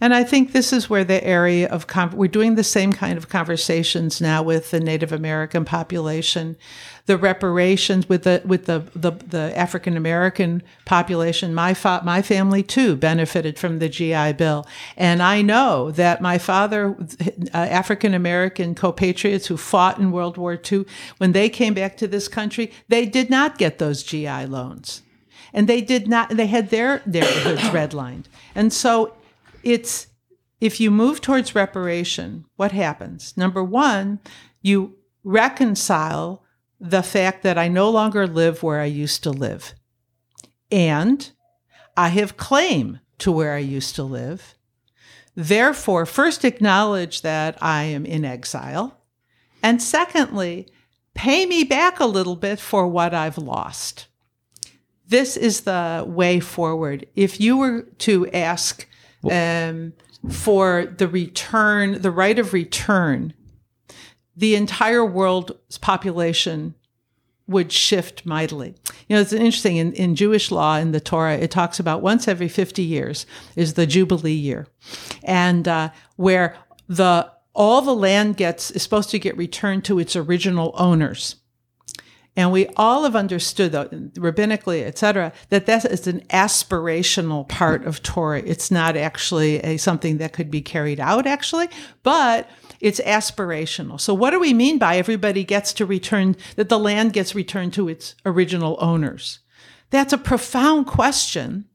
And 0.00 0.14
I 0.14 0.24
think 0.24 0.52
this 0.52 0.72
is 0.72 0.88
where 0.88 1.04
the 1.04 1.22
area 1.22 1.68
of 1.68 1.86
con- 1.86 2.12
we're 2.12 2.28
doing 2.28 2.54
the 2.54 2.64
same 2.64 2.92
kind 2.92 3.18
of 3.18 3.28
conversations 3.28 4.18
now 4.20 4.42
with 4.42 4.70
the 4.70 4.80
Native 4.80 5.12
American 5.12 5.66
population, 5.66 6.56
the 7.04 7.18
reparations 7.18 8.08
with 8.08 8.22
the 8.22 8.40
with 8.46 8.64
the 8.64 8.78
the, 8.94 9.10
the 9.10 9.52
African 9.54 9.98
American 9.98 10.62
population. 10.86 11.54
My 11.54 11.74
fa- 11.74 12.00
my 12.02 12.22
family 12.22 12.62
too 12.62 12.96
benefited 12.96 13.58
from 13.58 13.78
the 13.78 13.90
GI 13.90 14.32
Bill, 14.34 14.66
and 14.96 15.22
I 15.22 15.42
know 15.42 15.90
that 15.90 16.22
my 16.22 16.38
father, 16.38 16.96
uh, 17.52 17.56
African 17.56 18.14
American 18.14 18.74
compatriots 18.74 19.48
who 19.48 19.58
fought 19.58 19.98
in 19.98 20.12
World 20.12 20.38
War 20.38 20.58
II, 20.70 20.86
when 21.18 21.32
they 21.32 21.50
came 21.50 21.74
back 21.74 21.98
to 21.98 22.08
this 22.08 22.26
country, 22.26 22.72
they 22.88 23.04
did 23.04 23.28
not 23.28 23.58
get 23.58 23.78
those 23.78 24.02
GI 24.02 24.46
loans, 24.46 25.02
and 25.52 25.68
they 25.68 25.82
did 25.82 26.08
not. 26.08 26.30
They 26.30 26.46
had 26.46 26.70
their 26.70 27.02
neighborhoods 27.04 27.60
redlined, 27.64 28.24
and 28.54 28.72
so 28.72 29.14
it's 29.62 30.08
if 30.60 30.78
you 30.78 30.90
move 30.90 31.20
towards 31.20 31.54
reparation, 31.54 32.44
what 32.56 32.72
happens? 32.72 33.36
Number 33.36 33.64
one, 33.64 34.20
you 34.60 34.96
reconcile 35.24 36.42
the 36.78 37.02
fact 37.02 37.42
that 37.42 37.58
I 37.58 37.68
no 37.68 37.90
longer 37.90 38.26
live 38.26 38.62
where 38.62 38.80
I 38.80 38.86
used 38.86 39.22
to 39.22 39.30
live. 39.30 39.74
And 40.70 41.30
I 41.96 42.08
have 42.08 42.36
claim 42.36 43.00
to 43.18 43.32
where 43.32 43.54
I 43.54 43.58
used 43.58 43.94
to 43.96 44.02
live. 44.02 44.54
Therefore, 45.34 46.06
first 46.06 46.44
acknowledge 46.44 47.22
that 47.22 47.56
I 47.62 47.84
am 47.84 48.04
in 48.04 48.24
exile. 48.24 48.98
And 49.62 49.82
secondly, 49.82 50.68
pay 51.14 51.46
me 51.46 51.64
back 51.64 52.00
a 52.00 52.06
little 52.06 52.36
bit 52.36 52.58
for 52.60 52.86
what 52.86 53.14
I've 53.14 53.38
lost. 53.38 54.06
This 55.06 55.36
is 55.36 55.62
the 55.62 56.04
way 56.06 56.40
forward. 56.40 57.06
If 57.14 57.40
you 57.40 57.56
were 57.58 57.82
to 57.98 58.30
ask 58.30 58.86
um, 59.28 59.92
for 60.30 60.86
the 60.96 61.08
return, 61.08 62.00
the 62.02 62.10
right 62.10 62.38
of 62.38 62.52
return, 62.52 63.34
the 64.36 64.54
entire 64.54 65.04
world's 65.04 65.78
population 65.78 66.74
would 67.46 67.72
shift 67.72 68.24
mightily. 68.24 68.74
You 69.08 69.16
know, 69.16 69.20
it's 69.20 69.32
interesting 69.32 69.76
in, 69.76 69.92
in 69.94 70.14
Jewish 70.14 70.50
law 70.50 70.76
in 70.76 70.92
the 70.92 71.00
Torah, 71.00 71.36
it 71.36 71.50
talks 71.50 71.80
about 71.80 72.00
once 72.00 72.28
every 72.28 72.48
50 72.48 72.82
years 72.82 73.26
is 73.56 73.74
the 73.74 73.86
Jubilee 73.86 74.32
year. 74.32 74.68
And 75.24 75.66
uh, 75.66 75.90
where 76.16 76.56
the 76.88 77.30
all 77.52 77.82
the 77.82 77.94
land 77.94 78.36
gets 78.36 78.70
is 78.70 78.82
supposed 78.82 79.10
to 79.10 79.18
get 79.18 79.36
returned 79.36 79.84
to 79.84 79.98
its 79.98 80.14
original 80.14 80.72
owners. 80.76 81.36
And 82.36 82.52
we 82.52 82.68
all 82.76 83.02
have 83.02 83.16
understood, 83.16 83.72
though, 83.72 83.86
rabbinically, 83.86 84.84
et 84.84 84.96
cetera, 84.96 85.32
that 85.48 85.66
that 85.66 85.84
is 85.84 86.06
an 86.06 86.20
aspirational 86.28 87.48
part 87.48 87.84
of 87.84 88.02
Torah. 88.02 88.42
It's 88.46 88.70
not 88.70 88.96
actually 88.96 89.58
a, 89.58 89.76
something 89.76 90.18
that 90.18 90.32
could 90.32 90.50
be 90.50 90.62
carried 90.62 91.00
out, 91.00 91.26
actually, 91.26 91.68
but 92.02 92.48
it's 92.80 93.00
aspirational. 93.00 94.00
So, 94.00 94.14
what 94.14 94.30
do 94.30 94.38
we 94.38 94.54
mean 94.54 94.78
by 94.78 94.96
everybody 94.96 95.42
gets 95.44 95.72
to 95.74 95.86
return, 95.86 96.36
that 96.54 96.68
the 96.68 96.78
land 96.78 97.12
gets 97.12 97.34
returned 97.34 97.72
to 97.74 97.88
its 97.88 98.14
original 98.24 98.78
owners? 98.80 99.40
That's 99.90 100.12
a 100.12 100.18
profound 100.18 100.86
question 100.86 101.66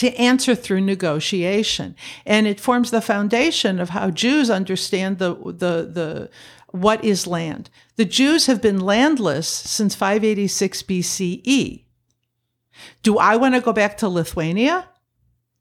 to 0.00 0.14
answer 0.14 0.54
through 0.54 0.80
negotiation. 0.80 1.94
And 2.24 2.46
it 2.46 2.58
forms 2.58 2.90
the 2.90 3.02
foundation 3.02 3.78
of 3.78 3.90
how 3.90 4.10
Jews 4.10 4.48
understand 4.48 5.18
the, 5.18 5.34
the, 5.34 5.90
the, 5.92 6.30
what 6.72 7.04
is 7.04 7.26
land. 7.26 7.70
The 7.96 8.04
Jews 8.04 8.46
have 8.46 8.62
been 8.62 8.80
landless 8.80 9.48
since 9.48 9.94
586 9.94 10.82
BCE. 10.82 11.84
Do 13.02 13.18
I 13.18 13.36
want 13.36 13.54
to 13.54 13.60
go 13.60 13.72
back 13.72 13.98
to 13.98 14.08
Lithuania? 14.08 14.88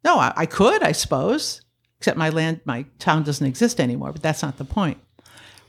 No, 0.03 0.17
I, 0.17 0.33
I 0.35 0.45
could, 0.45 0.83
I 0.83 0.91
suppose, 0.91 1.61
except 1.99 2.17
my 2.17 2.29
land, 2.29 2.61
my 2.65 2.85
town 2.99 3.23
doesn't 3.23 3.45
exist 3.45 3.79
anymore, 3.79 4.13
but 4.13 4.21
that's 4.21 4.41
not 4.41 4.57
the 4.57 4.65
point. 4.65 4.97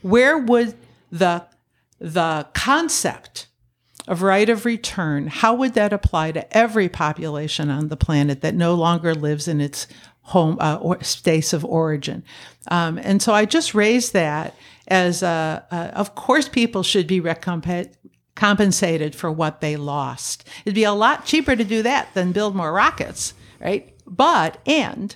Where 0.01 0.37
would 0.37 0.75
the, 1.11 1.45
the 1.99 2.47
concept 2.53 3.47
of 4.07 4.21
right 4.21 4.49
of 4.49 4.65
return, 4.65 5.27
how 5.27 5.53
would 5.55 5.73
that 5.73 5.93
apply 5.93 6.31
to 6.31 6.57
every 6.57 6.89
population 6.89 7.69
on 7.69 7.89
the 7.89 7.97
planet 7.97 8.41
that 8.41 8.55
no 8.55 8.73
longer 8.73 9.13
lives 9.13 9.47
in 9.47 9.61
its 9.61 9.87
home 10.23 10.57
uh, 10.59 10.77
or 10.81 11.01
space 11.03 11.53
of 11.53 11.63
origin? 11.63 12.23
Um, 12.69 12.97
and 12.97 13.21
so 13.21 13.33
I 13.33 13.45
just 13.45 13.73
raised 13.73 14.13
that 14.13 14.55
as, 14.91 15.23
uh, 15.23 15.61
uh, 15.71 15.91
of 15.93 16.13
course, 16.15 16.49
people 16.49 16.83
should 16.83 17.07
be 17.07 17.21
recomp- 17.21 17.93
compensated 18.35 19.15
for 19.15 19.31
what 19.31 19.61
they 19.61 19.77
lost. 19.77 20.47
It'd 20.65 20.75
be 20.75 20.83
a 20.83 20.91
lot 20.91 21.25
cheaper 21.25 21.55
to 21.55 21.63
do 21.63 21.81
that 21.81 22.13
than 22.13 22.33
build 22.33 22.55
more 22.55 22.73
rockets, 22.73 23.33
right? 23.59 23.95
But, 24.05 24.59
and 24.67 25.15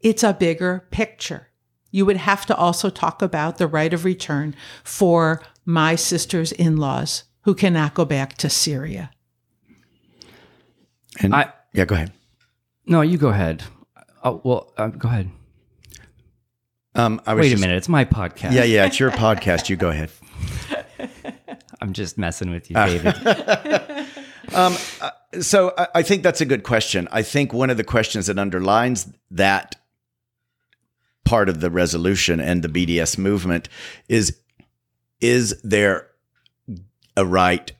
it's 0.00 0.22
a 0.22 0.32
bigger 0.32 0.86
picture. 0.90 1.48
You 1.90 2.06
would 2.06 2.16
have 2.16 2.46
to 2.46 2.56
also 2.56 2.88
talk 2.88 3.20
about 3.20 3.58
the 3.58 3.66
right 3.66 3.92
of 3.92 4.04
return 4.04 4.54
for 4.82 5.42
my 5.64 5.94
sister's 5.94 6.52
in 6.52 6.76
laws 6.76 7.24
who 7.42 7.54
cannot 7.54 7.94
go 7.94 8.04
back 8.04 8.36
to 8.38 8.48
Syria. 8.48 9.10
And 11.20 11.34
I, 11.34 11.52
yeah, 11.74 11.84
go 11.84 11.96
ahead. 11.96 12.12
No, 12.86 13.02
you 13.02 13.18
go 13.18 13.28
ahead. 13.28 13.64
Oh, 14.24 14.40
well, 14.42 14.72
uh, 14.78 14.88
go 14.88 15.08
ahead. 15.08 15.30
Um, 16.94 17.20
I 17.26 17.34
was 17.34 17.44
Wait 17.44 17.50
just- 17.50 17.62
a 17.62 17.66
minute. 17.66 17.76
It's 17.76 17.88
my 17.88 18.04
podcast. 18.04 18.52
Yeah, 18.52 18.64
yeah, 18.64 18.86
it's 18.86 18.98
your 18.98 19.10
podcast. 19.10 19.68
You 19.68 19.76
go 19.76 19.90
ahead. 19.90 20.10
I'm 21.80 21.92
just 21.92 22.18
messing 22.18 22.50
with 22.50 22.68
you, 22.70 22.76
Uh, 22.76 22.86
David. 22.86 23.14
um, 24.54 24.76
uh, 25.00 25.10
so 25.40 25.72
I, 25.78 25.86
I 25.96 26.02
think 26.02 26.22
that's 26.22 26.40
a 26.40 26.44
good 26.46 26.62
question. 26.62 27.08
I 27.10 27.22
think 27.22 27.52
one 27.52 27.70
of 27.70 27.76
the 27.76 27.84
questions 27.84 28.26
that 28.26 28.38
underlines 28.38 29.10
that 29.30 29.76
part 31.24 31.48
of 31.48 31.60
the 31.60 31.70
resolution 31.70 32.40
and 32.40 32.62
the 32.62 32.68
BDS 32.68 33.16
movement 33.16 33.68
is 34.08 34.36
is 35.20 35.60
there 35.62 36.08
a 37.16 37.24
right 37.24 37.72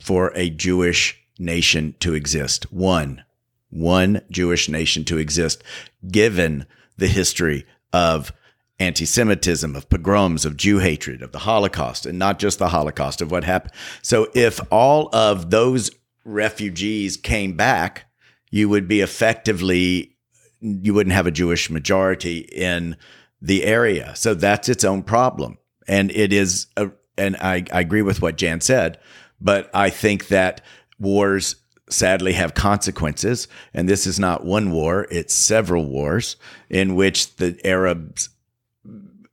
for 0.00 0.32
a 0.36 0.48
Jewish 0.48 1.20
nation 1.38 1.94
to 2.00 2.14
exist? 2.14 2.72
One, 2.72 3.24
one 3.70 4.22
Jewish 4.30 4.68
nation 4.68 5.04
to 5.06 5.18
exist, 5.18 5.62
given 6.08 6.66
the 6.96 7.08
history 7.08 7.66
of 7.92 8.32
anti 8.78 9.04
Semitism, 9.04 9.76
of 9.76 9.88
pogroms, 9.88 10.44
of 10.44 10.56
Jew 10.56 10.78
hatred, 10.78 11.22
of 11.22 11.32
the 11.32 11.40
Holocaust, 11.40 12.06
and 12.06 12.18
not 12.18 12.38
just 12.38 12.58
the 12.58 12.68
Holocaust, 12.68 13.20
of 13.20 13.30
what 13.30 13.44
happened. 13.44 13.72
So 14.02 14.28
if 14.34 14.60
all 14.70 15.14
of 15.14 15.50
those 15.50 15.90
refugees 16.24 17.16
came 17.16 17.56
back, 17.56 18.06
you 18.50 18.68
would 18.68 18.88
be 18.88 19.00
effectively, 19.00 20.16
you 20.60 20.94
wouldn't 20.94 21.14
have 21.14 21.26
a 21.26 21.32
Jewish 21.32 21.70
majority 21.70 22.38
in 22.38 22.96
the 23.40 23.64
area. 23.64 24.14
So 24.16 24.34
that's 24.34 24.68
its 24.68 24.84
own 24.84 25.02
problem. 25.02 25.58
And 25.86 26.10
it 26.12 26.32
is, 26.32 26.66
a, 26.76 26.90
and 27.18 27.36
I, 27.36 27.64
I 27.72 27.80
agree 27.80 28.02
with 28.02 28.22
what 28.22 28.36
Jan 28.36 28.60
said, 28.60 28.98
but 29.40 29.70
I 29.74 29.90
think 29.90 30.28
that 30.28 30.62
wars 30.98 31.56
sadly 31.90 32.32
have 32.32 32.54
consequences. 32.54 33.46
And 33.74 33.88
this 33.88 34.06
is 34.06 34.18
not 34.18 34.44
one 34.44 34.70
war, 34.70 35.06
it's 35.10 35.34
several 35.34 35.86
wars 35.86 36.36
in 36.70 36.94
which 36.94 37.36
the 37.36 37.60
Arabs 37.64 38.30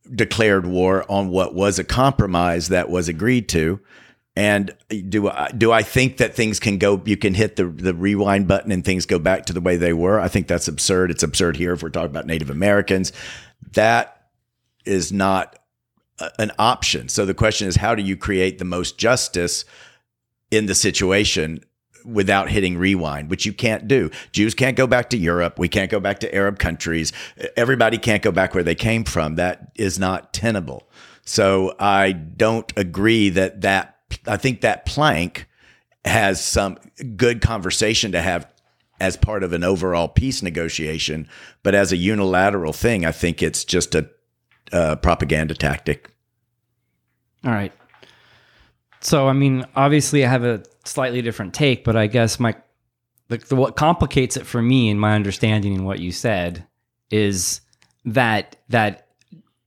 declared 0.10 0.66
war 0.66 1.06
on 1.10 1.30
what 1.30 1.54
was 1.54 1.80
a 1.80 1.84
compromise 1.84 2.70
that 2.70 2.90
was 2.90 3.08
agreed 3.08 3.48
to. 3.50 3.80
And 4.36 4.76
do 5.10 5.30
I, 5.30 5.50
do 5.50 5.72
I 5.72 5.84
think 5.84 6.18
that 6.18 6.36
things 6.36 6.60
can 6.60 6.78
go? 6.78 7.02
You 7.06 7.18
can 7.18 7.34
hit 7.34 7.58
the 7.58 7.66
the 7.66 7.94
rewind 7.94 8.48
button 8.48 8.72
and 8.72 8.84
things 8.84 9.06
go 9.06 9.20
back 9.20 9.46
to 9.48 9.54
the 9.54 9.60
way 9.60 9.76
they 9.76 9.92
were. 9.92 10.20
I 10.20 10.30
think 10.30 10.48
that's 10.48 10.70
absurd. 10.70 11.12
It's 11.12 11.24
absurd 11.24 11.58
here 11.58 11.74
if 11.74 11.84
we're 11.84 11.90
talking 11.90 12.12
about 12.12 12.28
Native 12.28 12.50
Americans. 12.50 13.12
That 13.74 14.30
is 14.86 15.12
not 15.12 15.60
a, 16.20 16.32
an 16.40 16.52
option. 16.58 17.10
So 17.10 17.26
the 17.26 17.34
question 17.34 17.68
is, 17.68 17.76
how 17.76 17.94
do 17.94 18.04
you 18.04 18.16
create 18.16 18.58
the 18.58 18.66
most 18.66 18.98
justice 18.98 19.66
in 20.50 20.66
the 20.66 20.76
situation 20.76 21.64
without 22.06 22.50
hitting 22.50 22.78
rewind, 22.78 23.30
which 23.30 23.46
you 23.46 23.54
can't 23.54 23.88
do. 23.88 24.10
Jews 24.32 24.54
can't 24.54 24.78
go 24.78 24.88
back 24.88 25.10
to 25.12 25.18
Europe. 25.18 25.60
We 25.60 25.68
can't 25.68 25.92
go 25.92 26.00
back 26.00 26.20
to 26.20 26.34
Arab 26.34 26.60
countries. 26.60 27.14
Everybody 27.56 27.98
can't 27.98 28.24
go 28.24 28.32
back 28.32 28.54
where 28.54 28.64
they 28.64 28.76
came 28.76 29.04
from. 29.04 29.36
That 29.36 29.72
is 29.76 30.00
not 30.00 30.34
tenable. 30.34 30.90
So 31.24 31.76
I 31.80 32.12
don't 32.12 32.72
agree 32.76 33.30
that 33.30 33.62
that, 33.62 33.98
I 34.28 34.38
think 34.38 34.62
that 34.62 34.86
plank 34.86 35.48
has 36.04 36.44
some 36.44 36.78
good 37.16 37.42
conversation 37.42 38.12
to 38.12 38.22
have 38.22 38.52
as 39.00 39.18
part 39.18 39.44
of 39.44 39.54
an 39.54 39.64
overall 39.64 40.08
peace 40.08 40.42
negotiation. 40.42 41.28
But 41.64 41.76
as 41.76 41.92
a 41.92 41.98
unilateral 41.98 42.74
thing, 42.74 43.06
I 43.06 43.12
think 43.12 43.42
it's 43.42 43.64
just 43.66 43.96
a, 43.96 44.10
a 44.72 44.98
propaganda 44.98 45.56
tactic. 45.56 46.12
All 47.44 47.52
right. 47.52 47.74
So, 49.00 49.28
I 49.28 49.34
mean, 49.34 49.66
obviously, 49.76 50.24
I 50.24 50.30
have 50.30 50.44
a 50.44 50.64
slightly 50.86 51.22
different 51.22 51.54
take, 51.54 51.84
but 51.84 51.96
I 51.96 52.08
guess 52.08 52.40
my 52.40 52.56
the, 53.28 53.38
the, 53.38 53.56
what 53.56 53.76
complicates 53.76 54.36
it 54.36 54.46
for 54.46 54.62
me 54.62 54.90
and 54.90 55.00
my 55.00 55.16
understanding 55.16 55.74
in 55.74 55.86
what 55.86 56.00
you 56.00 56.12
said 56.12 56.68
is 57.10 57.62
that 58.06 58.58
that 58.70 59.08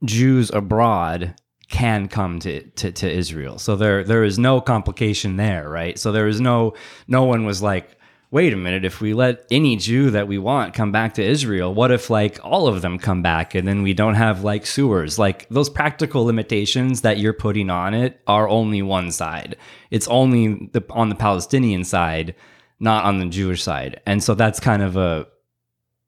Jews 0.05 0.51
abroad 0.51 1.35
can 1.71 2.09
come 2.09 2.39
to, 2.41 2.63
to, 2.63 2.93
to 2.93 3.11
Israel. 3.11 3.59
So 3.59 3.75
there 3.75 4.05
there 4.05 4.23
is 4.23 4.39
no 4.39 4.61
complication 4.61 5.37
there, 5.37 5.69
right? 5.69 5.99
So 5.99 6.13
there 6.13 6.29
is 6.29 6.41
no 6.41 6.75
no 7.09 7.25
one 7.25 7.47
was 7.47 7.63
like, 7.63 7.99
wait 8.35 8.53
a 8.53 8.57
minute, 8.57 8.85
if 8.85 9.01
we 9.01 9.15
let 9.15 9.47
any 9.53 9.77
Jew 9.77 10.11
that 10.11 10.27
we 10.27 10.39
want 10.39 10.75
come 10.75 10.91
back 10.91 11.15
to 11.15 11.23
Israel, 11.23 11.73
what 11.73 11.93
if 11.93 12.11
like 12.11 12.41
all 12.43 12.67
of 12.67 12.83
them 12.83 12.99
come 12.99 13.23
back 13.23 13.55
and 13.55 13.67
then 13.67 13.85
we 13.85 13.95
don't 13.95 14.17
have 14.17 14.43
like 14.43 14.67
sewers? 14.67 15.21
Like 15.21 15.49
those 15.51 15.71
practical 15.71 16.25
limitations 16.25 17.03
that 17.03 17.19
you're 17.19 17.33
putting 17.33 17.71
on 17.71 17.95
it 17.95 18.21
are 18.27 18.49
only 18.49 18.83
one 18.83 19.13
side. 19.13 19.57
It's 19.93 20.09
only 20.09 20.69
the, 20.73 20.85
on 20.91 21.11
the 21.11 21.15
Palestinian 21.15 21.85
side, 21.85 22.35
not 22.81 23.05
on 23.05 23.21
the 23.21 23.27
Jewish 23.27 23.63
side. 23.63 24.01
And 24.05 24.21
so 24.21 24.35
that's 24.35 24.59
kind 24.59 24.83
of 24.83 24.97
a 24.97 25.29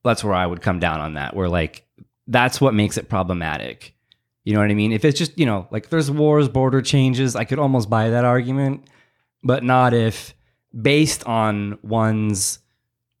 that's 0.03 0.21
where 0.21 0.33
I 0.33 0.45
would 0.45 0.61
come 0.61 0.81
down 0.81 0.99
on 0.99 1.13
that. 1.13 1.33
Where 1.33 1.47
like 1.47 1.87
that's 2.27 2.59
what 2.59 2.73
makes 2.73 2.97
it 2.97 3.07
problematic. 3.07 3.95
You 4.43 4.53
know 4.53 4.59
what 4.59 4.69
I 4.69 4.73
mean? 4.73 4.91
If 4.91 5.05
it's 5.05 5.17
just, 5.17 5.39
you 5.39 5.45
know, 5.45 5.69
like 5.71 5.87
there's 5.87 6.11
wars, 6.11 6.49
border 6.49 6.81
changes, 6.81 7.37
I 7.37 7.45
could 7.45 7.57
almost 7.57 7.89
buy 7.89 8.09
that 8.09 8.25
argument, 8.25 8.85
but 9.43 9.63
not 9.63 9.93
if 9.93 10.33
based 10.79 11.25
on 11.25 11.79
one's 11.81 12.59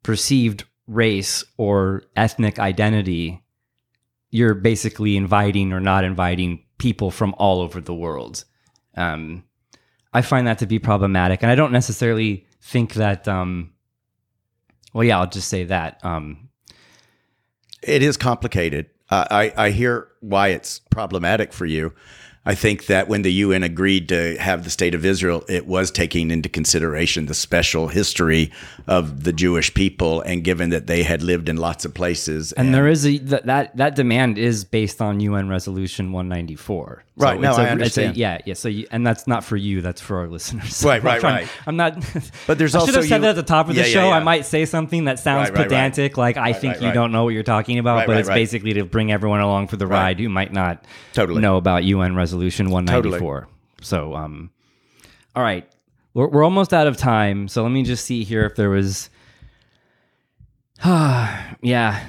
perceived 0.03 0.65
race 0.87 1.43
or 1.57 2.03
ethnic 2.15 2.59
identity, 2.59 3.43
you're 4.29 4.53
basically 4.53 5.17
inviting 5.17 5.73
or 5.73 5.79
not 5.79 6.03
inviting 6.03 6.63
people 6.77 7.11
from 7.11 7.33
all 7.37 7.61
over 7.61 7.81
the 7.81 7.93
world. 7.93 8.43
Um, 8.95 9.43
I 10.13 10.21
find 10.21 10.47
that 10.47 10.59
to 10.59 10.65
be 10.65 10.79
problematic, 10.79 11.41
and 11.43 11.51
I 11.51 11.55
don't 11.55 11.71
necessarily 11.71 12.47
think 12.61 12.93
that. 12.93 13.27
Um, 13.27 13.73
well, 14.93 15.03
yeah, 15.03 15.19
I'll 15.19 15.29
just 15.29 15.49
say 15.49 15.65
that. 15.65 16.03
Um, 16.03 16.49
it 17.83 18.01
is 18.01 18.17
complicated. 18.17 18.89
Uh, 19.09 19.25
I 19.29 19.53
I 19.55 19.69
hear 19.71 20.09
why 20.21 20.49
it's 20.49 20.79
problematic 20.89 21.53
for 21.53 21.65
you. 21.65 21.93
I 22.47 22.55
think 22.55 22.85
that 22.85 23.07
when 23.09 23.23
the 23.23 23.31
UN 23.33 23.61
agreed 23.63 24.07
to 24.09 24.37
have 24.37 24.63
the 24.63 24.69
state 24.69 24.95
of 24.95 25.05
Israel, 25.05 25.43
it 25.49 25.67
was 25.67 25.91
taking 25.91 26.31
into 26.31 26.47
consideration 26.47 27.25
the 27.25 27.33
special 27.33 27.89
history 27.89 28.51
of 28.87 29.23
the 29.25 29.33
Jewish 29.33 29.73
people, 29.73 30.21
and 30.21 30.43
given 30.43 30.69
that 30.69 30.87
they 30.87 31.03
had 31.03 31.21
lived 31.21 31.49
in 31.49 31.57
lots 31.57 31.83
of 31.83 31.93
places, 31.93 32.53
and, 32.53 32.67
and 32.67 32.75
there 32.75 32.87
is 32.87 33.05
a 33.05 33.17
that, 33.17 33.45
that 33.47 33.75
that 33.77 33.95
demand 33.95 34.37
is 34.37 34.63
based 34.63 35.01
on 35.01 35.19
UN 35.19 35.49
Resolution 35.49 36.13
194. 36.13 37.03
So 37.19 37.25
right. 37.25 37.39
No, 37.39 37.51
a, 37.51 37.55
I 37.55 37.69
understand. 37.69 38.15
A, 38.15 38.19
yeah. 38.19 38.37
Yeah. 38.45 38.53
So, 38.53 38.69
you, 38.69 38.85
and 38.91 39.05
that's 39.05 39.25
not 39.25 39.43
for 39.43 39.57
you. 39.57 39.81
That's 39.81 39.99
for 39.99 40.19
our 40.19 40.27
listeners. 40.27 40.83
Right. 40.87 41.03
Right. 41.03 41.23
I'm 41.23 41.33
right. 41.33 41.49
I'm 41.65 41.75
not. 41.75 41.97
But 42.45 42.59
there's 42.59 42.75
I 42.75 42.79
also 42.79 42.91
should 42.91 42.95
have 43.01 43.09
said 43.09 43.15
you, 43.17 43.21
that 43.23 43.29
at 43.29 43.35
the 43.35 43.43
top 43.43 43.67
of 43.69 43.75
the 43.75 43.81
yeah, 43.81 43.87
show. 43.87 44.03
yeah, 44.03 44.09
yeah. 44.09 44.15
I 44.15 44.23
might 44.23 44.45
say 44.45 44.65
something 44.65 45.05
that 45.05 45.19
sounds 45.19 45.49
Right, 45.49 45.57
right, 45.57 45.63
pedantic, 45.63 46.15
like 46.15 46.37
I 46.37 46.51
Right, 46.51 46.55
think 46.55 46.73
right, 46.75 46.81
you 46.81 46.87
right. 46.89 46.93
don't 46.93 47.11
know 47.11 47.23
what 47.23 47.33
you're 47.33 47.43
talking 47.43 47.79
about. 47.79 47.97
Right, 47.97 48.07
but 48.07 48.13
right, 48.13 48.19
it's 48.19 48.29
right. 48.29 48.35
basically 48.35 48.73
to 48.73 48.85
bring 48.85 49.11
everyone 49.11 49.41
along 49.41 49.67
for 49.67 49.75
the 49.77 49.87
Right. 49.87 50.03
ride 50.03 50.19
who 50.19 50.29
might 50.29 50.53
not 50.53 50.85
Totally. 51.13 51.41
know 51.41 51.57
about 51.57 51.83
UN 51.83 52.15
Resolution 52.15 52.36
194. 52.69 53.47
So, 53.81 54.15
um, 54.15 54.51
all 55.35 55.43
right, 55.43 55.67
we're, 56.13 56.27
we're 56.27 56.43
almost 56.43 56.73
out 56.73 56.87
of 56.87 56.97
time. 56.97 57.47
So 57.47 57.63
let 57.63 57.71
me 57.71 57.83
just 57.83 58.05
see 58.05 58.23
here 58.23 58.45
if 58.45 58.55
there 58.55 58.69
was. 58.69 59.09
yeah. 60.85 62.03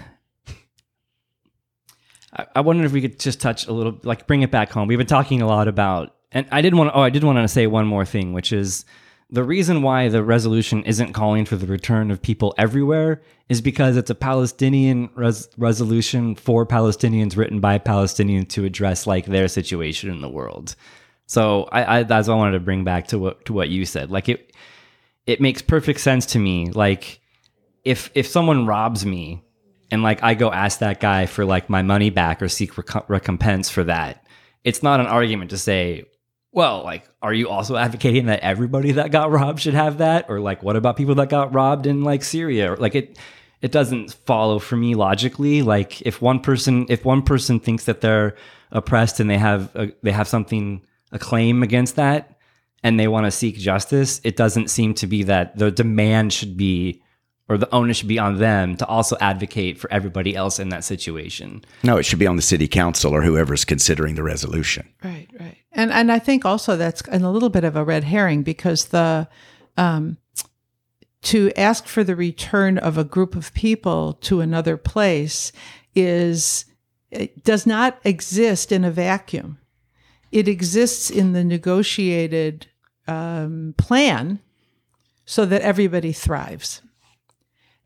I, 2.33 2.47
I 2.57 2.61
wonder 2.61 2.85
if 2.85 2.93
we 2.93 3.01
could 3.01 3.19
just 3.19 3.41
touch 3.41 3.67
a 3.67 3.73
little, 3.73 3.99
like 4.03 4.27
bring 4.27 4.43
it 4.43 4.51
back 4.51 4.71
home. 4.71 4.89
We've 4.89 4.99
been 4.99 5.07
talking 5.07 5.43
a 5.43 5.47
lot 5.47 5.69
about, 5.69 6.15
and 6.33 6.47
I 6.51 6.61
did 6.61 6.75
want. 6.75 6.91
Oh, 6.95 7.01
I 7.01 7.11
did 7.11 7.25
want 7.25 7.39
to 7.39 7.49
say 7.49 7.67
one 7.67 7.87
more 7.87 8.05
thing, 8.05 8.33
which 8.33 8.53
is 8.53 8.85
the 9.31 9.45
reason 9.45 9.83
why 9.83 10.09
the 10.09 10.23
resolution 10.23 10.83
isn't 10.85 11.13
calling 11.13 11.45
for 11.45 11.57
the 11.57 11.67
return 11.67 12.11
of 12.11 12.23
people 12.23 12.55
everywhere 12.57 13.21
is 13.49 13.61
because 13.61 13.97
it's 13.97 14.11
a 14.11 14.15
Palestinian 14.15 15.11
res- 15.15 15.49
resolution 15.59 16.35
for 16.35 16.65
Palestinians, 16.65 17.37
written 17.37 17.61
by 17.61 17.79
Palestinians 17.79 18.49
to 18.49 18.65
address 18.65 19.07
like 19.07 19.27
their 19.27 19.49
situation 19.49 20.11
in 20.11 20.23
the 20.23 20.29
world. 20.29 20.75
So 21.27 21.69
I, 21.71 21.99
I 21.99 22.03
that's 22.05 22.27
what 22.27 22.35
I 22.35 22.39
wanted 22.39 22.53
to 22.53 22.65
bring 22.65 22.85
back 22.85 23.09
to 23.09 23.19
what 23.19 23.45
to 23.45 23.53
what 23.53 23.69
you 23.69 23.85
said. 23.85 24.11
Like 24.11 24.31
it, 24.31 24.55
it 25.27 25.43
makes 25.43 25.61
perfect 25.61 26.01
sense 26.01 26.25
to 26.27 26.39
me. 26.39 26.71
Like 26.71 27.21
if 27.85 28.11
if 28.15 28.27
someone 28.27 28.67
robs 28.67 29.05
me 29.05 29.43
and 29.91 30.03
like 30.03 30.23
I 30.23 30.33
go 30.33 30.51
ask 30.51 30.79
that 30.79 31.01
guy 31.01 31.27
for 31.27 31.45
like 31.45 31.69
my 31.69 31.83
money 31.83 32.09
back 32.09 32.41
or 32.41 32.49
seek 32.49 32.79
rec- 32.79 33.09
recompense 33.11 33.69
for 33.69 33.85
that, 33.85 34.27
it's 34.65 34.83
not 34.83 35.01
an 35.01 35.07
argument 35.07 35.51
to 35.51 35.59
say, 35.59 36.05
well, 36.59 36.83
like, 36.83 37.09
are 37.23 37.33
you 37.33 37.49
also 37.49 37.77
advocating 37.77 38.27
that 38.27 38.41
everybody 38.41 38.91
that 38.91 39.13
got 39.13 39.31
robbed 39.31 39.61
should 39.61 39.75
have 39.75 39.99
that, 39.99 40.27
or 40.29 40.41
like, 40.41 40.61
what 40.61 40.75
about 40.75 40.97
people 40.97 41.15
that 41.15 41.29
got 41.29 41.55
robbed 41.55 41.87
in 41.87 42.03
like 42.03 42.25
Syria? 42.25 42.75
Like 42.75 42.97
it, 42.97 43.17
it 43.63 43.71
doesn't 43.71 44.15
follow 44.27 44.59
for 44.59 44.75
me 44.75 44.97
logically. 44.97 45.63
Like 45.63 46.03
if 46.03 46.21
one 46.21 46.41
person, 46.41 46.87
if 46.89 47.05
one 47.05 47.23
person 47.23 47.61
thinks 47.61 47.85
that 47.85 48.01
they're 48.01 48.35
oppressed 48.73 49.21
and 49.21 49.31
they 49.31 49.39
have 49.39 49.71
a, 49.77 49.93
they 50.03 50.11
have 50.11 50.27
something 50.27 50.85
a 51.13 51.19
claim 51.21 51.63
against 51.63 51.95
that 51.95 52.37
and 52.83 52.99
they 52.99 53.07
want 53.07 53.27
to 53.27 53.31
seek 53.31 53.57
justice, 53.57 54.21
it 54.25 54.35
doesn't 54.35 54.67
seem 54.69 54.95
to 54.95 55.07
be 55.07 55.23
that 55.23 55.57
the 55.59 55.71
demand 55.71 56.33
should 56.33 56.57
be 56.57 57.01
or 57.49 57.57
the 57.57 57.73
onus 57.75 57.97
should 57.97 58.09
be 58.09 58.19
on 58.19 58.39
them 58.39 58.77
to 58.77 58.87
also 58.87 59.17
advocate 59.21 59.79
for 59.79 59.91
everybody 59.93 60.37
else 60.37 60.59
in 60.59 60.69
that 60.69 60.85
situation. 60.85 61.65
No, 61.83 61.97
it 61.97 62.05
should 62.05 62.19
be 62.19 62.27
on 62.27 62.37
the 62.37 62.43
city 62.43 62.69
council 62.69 63.15
or 63.15 63.23
whoever's 63.23 63.65
considering 63.65 64.15
the 64.15 64.23
resolution. 64.23 64.89
Right, 65.03 65.29
right. 65.41 65.57
And 65.73 65.91
and 65.91 66.13
I 66.13 66.19
think 66.19 66.45
also 66.45 66.77
that's 66.77 67.03
a 67.11 67.19
little 67.19 67.49
bit 67.49 67.65
of 67.65 67.77
a 67.77 67.85
red 67.85 68.05
herring 68.05 68.43
because 68.43 68.87
the 68.87 69.29
um, 69.77 70.19
to 71.23 71.51
ask 71.57 71.87
for 71.87 72.05
the 72.05 72.17
return 72.17 72.79
of 72.79 72.99
a 72.99 73.05
group 73.05 73.35
of 73.35 73.53
people 73.55 74.15
to 74.15 74.41
another 74.41 74.77
place 74.77 75.53
is 75.95 76.65
it 77.11 77.45
does 77.45 77.67
not 77.67 77.99
exist 78.05 78.71
in 78.71 78.85
a 78.85 78.91
vacuum. 78.91 79.59
It 80.31 80.47
exists 80.47 81.11
in 81.11 81.33
the 81.33 81.45
negotiated 81.45 82.67
um, 83.07 83.75
plan 83.79 84.41
so 85.25 85.47
that 85.47 85.63
everybody 85.63 86.13
thrives. 86.13 86.83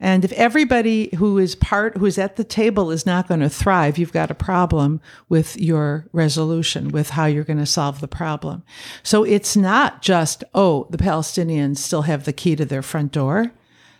And 0.02 0.24
if 0.24 0.32
everybody 0.32 1.10
who 1.14 1.38
is 1.38 1.54
part, 1.54 1.96
who 1.96 2.06
is 2.06 2.18
at 2.18 2.34
the 2.34 2.42
table 2.42 2.90
is 2.90 3.06
not 3.06 3.28
going 3.28 3.38
to 3.38 3.48
thrive, 3.48 3.98
you've 3.98 4.12
got 4.12 4.32
a 4.32 4.34
problem 4.34 5.00
with 5.28 5.56
your 5.56 6.08
resolution, 6.12 6.88
with 6.88 7.10
how 7.10 7.26
you're 7.26 7.44
going 7.44 7.60
to 7.60 7.66
solve 7.66 8.00
the 8.00 8.08
problem. 8.08 8.64
So 9.04 9.22
it's 9.22 9.56
not 9.56 10.02
just, 10.02 10.42
oh, 10.54 10.88
the 10.90 10.98
Palestinians 10.98 11.76
still 11.76 12.02
have 12.02 12.24
the 12.24 12.32
key 12.32 12.56
to 12.56 12.64
their 12.64 12.82
front 12.82 13.12
door. 13.12 13.52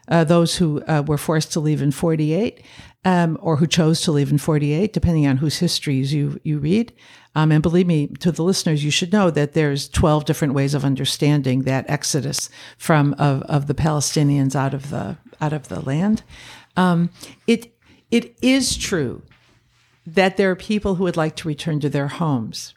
Uh, 0.09 0.25
those 0.25 0.57
who 0.57 0.83
uh, 0.87 1.05
were 1.07 1.17
forced 1.17 1.53
to 1.53 1.61
leave 1.61 1.81
in 1.81 1.93
48 1.93 2.61
um, 3.05 3.39
or 3.41 3.57
who 3.57 3.69
chose 3.69 4.01
to 4.03 4.13
leave 4.13 4.33
in 4.33 4.39
48, 4.39 4.93
depending 4.93 5.27
on 5.29 5.37
whose 5.37 5.59
histories 5.59 6.13
you, 6.13 6.41
you 6.43 6.59
read. 6.59 6.93
Um, 7.35 7.51
and 7.51 7.63
believe 7.63 7.87
me, 7.87 8.09
to 8.09 8.31
the 8.31 8.43
listeners, 8.43 8.85
you 8.85 8.91
should 8.91 9.13
know 9.13 9.31
that 9.31 9.55
there's 9.55 9.89
12 9.89 10.25
different 10.25 10.55
ways 10.55 10.75
of 10.75 10.85
understanding 10.85 11.63
that 11.63 11.89
exodus 11.89 12.51
from 12.77 13.15
of, 13.15 13.43
of 13.43 13.69
the 13.69 13.75
Palestinians 13.75 14.55
out 14.55 14.75
of 14.75 14.91
the 14.91 15.17
out 15.43 15.53
of 15.53 15.69
the 15.69 15.81
land. 15.81 16.23
Um, 16.77 17.11
it 17.47 17.75
it 18.11 18.37
is 18.41 18.77
true 18.77 19.23
that 20.07 20.37
there 20.37 20.51
are 20.51 20.57
people 20.57 20.95
who 20.95 21.05
would 21.05 21.17
like 21.17 21.37
to 21.37 21.49
return 21.49 21.81
to 21.81 21.91
their 21.91 22.09
homes. 22.09 22.75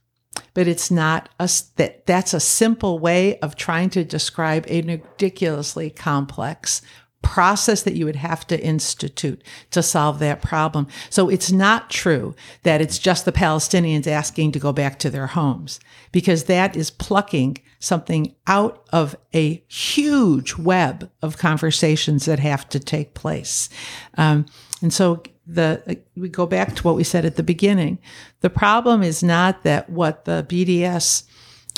But 0.53 0.68
it's 0.68 0.91
not 0.91 1.30
a, 1.39 1.49
that 1.78 2.05
that's 2.05 2.34
a 2.34 2.39
simple 2.39 2.99
way 2.99 3.39
of 3.39 3.55
trying 3.55 3.89
to 3.91 4.03
describe 4.03 4.66
a 4.68 4.82
ridiculously 4.82 5.89
complex 5.89 6.82
process 7.22 7.82
that 7.82 7.95
you 7.95 8.05
would 8.05 8.16
have 8.16 8.45
to 8.47 8.63
institute 8.63 9.41
to 9.72 9.82
solve 9.82 10.20
that 10.20 10.41
problem. 10.41 10.88
So 11.09 11.28
it's 11.28 11.51
not 11.51 11.89
true 11.89 12.36
that 12.63 12.82
it's 12.82 12.99
just 12.99 13.26
the 13.26 13.32
Palestinians 13.32 14.07
asking 14.07 14.51
to 14.51 14.59
go 14.59 14.72
back 14.72 14.99
to 14.99 15.09
their 15.09 15.28
homes 15.28 15.80
because 16.11 16.43
that 16.43 16.76
is 16.76 16.91
plucking 16.91 17.57
something 17.80 18.36
out 18.47 18.88
of 18.91 19.15
a 19.34 19.63
huge 19.67 20.55
web 20.55 21.09
of 21.21 21.38
conversations 21.38 22.26
that 22.26 22.39
have 22.39 22.67
to 22.69 22.80
take 22.80 23.13
place. 23.13 23.69
Um, 24.17 24.45
and 24.82 24.93
so 24.93 25.23
the 25.47 25.99
we 26.15 26.30
go 26.30 26.45
back 26.45 26.76
to 26.76 26.84
what 26.84 26.95
we 26.95 27.03
said 27.03 27.26
at 27.26 27.36
the 27.36 27.43
beginning. 27.43 27.99
The 28.41 28.49
problem 28.49 29.03
is 29.03 29.21
not 29.21 29.63
that 29.63 29.89
what 29.89 30.26
the 30.26 30.45
BDS 30.49 31.23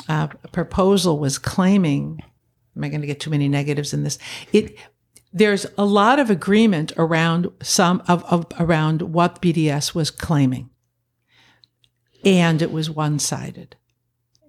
uh, 0.08 0.28
proposal 0.52 1.18
was 1.18 1.38
claiming. 1.38 2.22
Am 2.76 2.84
I 2.84 2.88
going 2.88 3.00
to 3.00 3.06
get 3.06 3.20
too 3.20 3.30
many 3.30 3.48
negatives 3.48 3.92
in 3.92 4.04
this? 4.04 4.18
It 4.52 4.78
there's 5.32 5.66
a 5.76 5.84
lot 5.84 6.18
of 6.18 6.30
agreement 6.30 6.92
around 6.96 7.50
some 7.62 8.02
of, 8.08 8.24
of 8.24 8.46
around 8.58 9.02
what 9.02 9.42
BDS 9.42 9.94
was 9.94 10.10
claiming, 10.10 10.70
and 12.24 12.62
it 12.62 12.72
was 12.72 12.88
one-sided. 12.88 13.76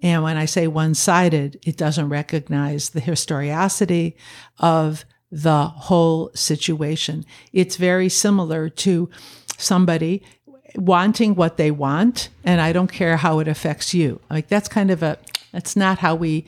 And 0.02 0.22
when 0.22 0.36
I 0.36 0.46
say 0.46 0.66
one-sided, 0.66 1.60
it 1.64 1.76
doesn't 1.76 2.08
recognize 2.08 2.90
the 2.90 3.00
historicity 3.00 4.16
of 4.58 5.04
the 5.30 5.66
whole 5.66 6.30
situation. 6.34 7.24
It's 7.52 7.76
very 7.76 8.08
similar 8.08 8.68
to 8.68 9.10
somebody 9.58 10.22
wanting 10.74 11.34
what 11.34 11.56
they 11.56 11.70
want, 11.70 12.28
and 12.44 12.60
I 12.60 12.72
don't 12.72 12.90
care 12.90 13.16
how 13.16 13.38
it 13.40 13.48
affects 13.48 13.94
you. 13.94 14.20
Like 14.30 14.48
that's 14.48 14.68
kind 14.68 14.90
of 14.90 15.02
a 15.02 15.18
that's 15.52 15.76
not 15.76 15.98
how 15.98 16.14
we 16.14 16.46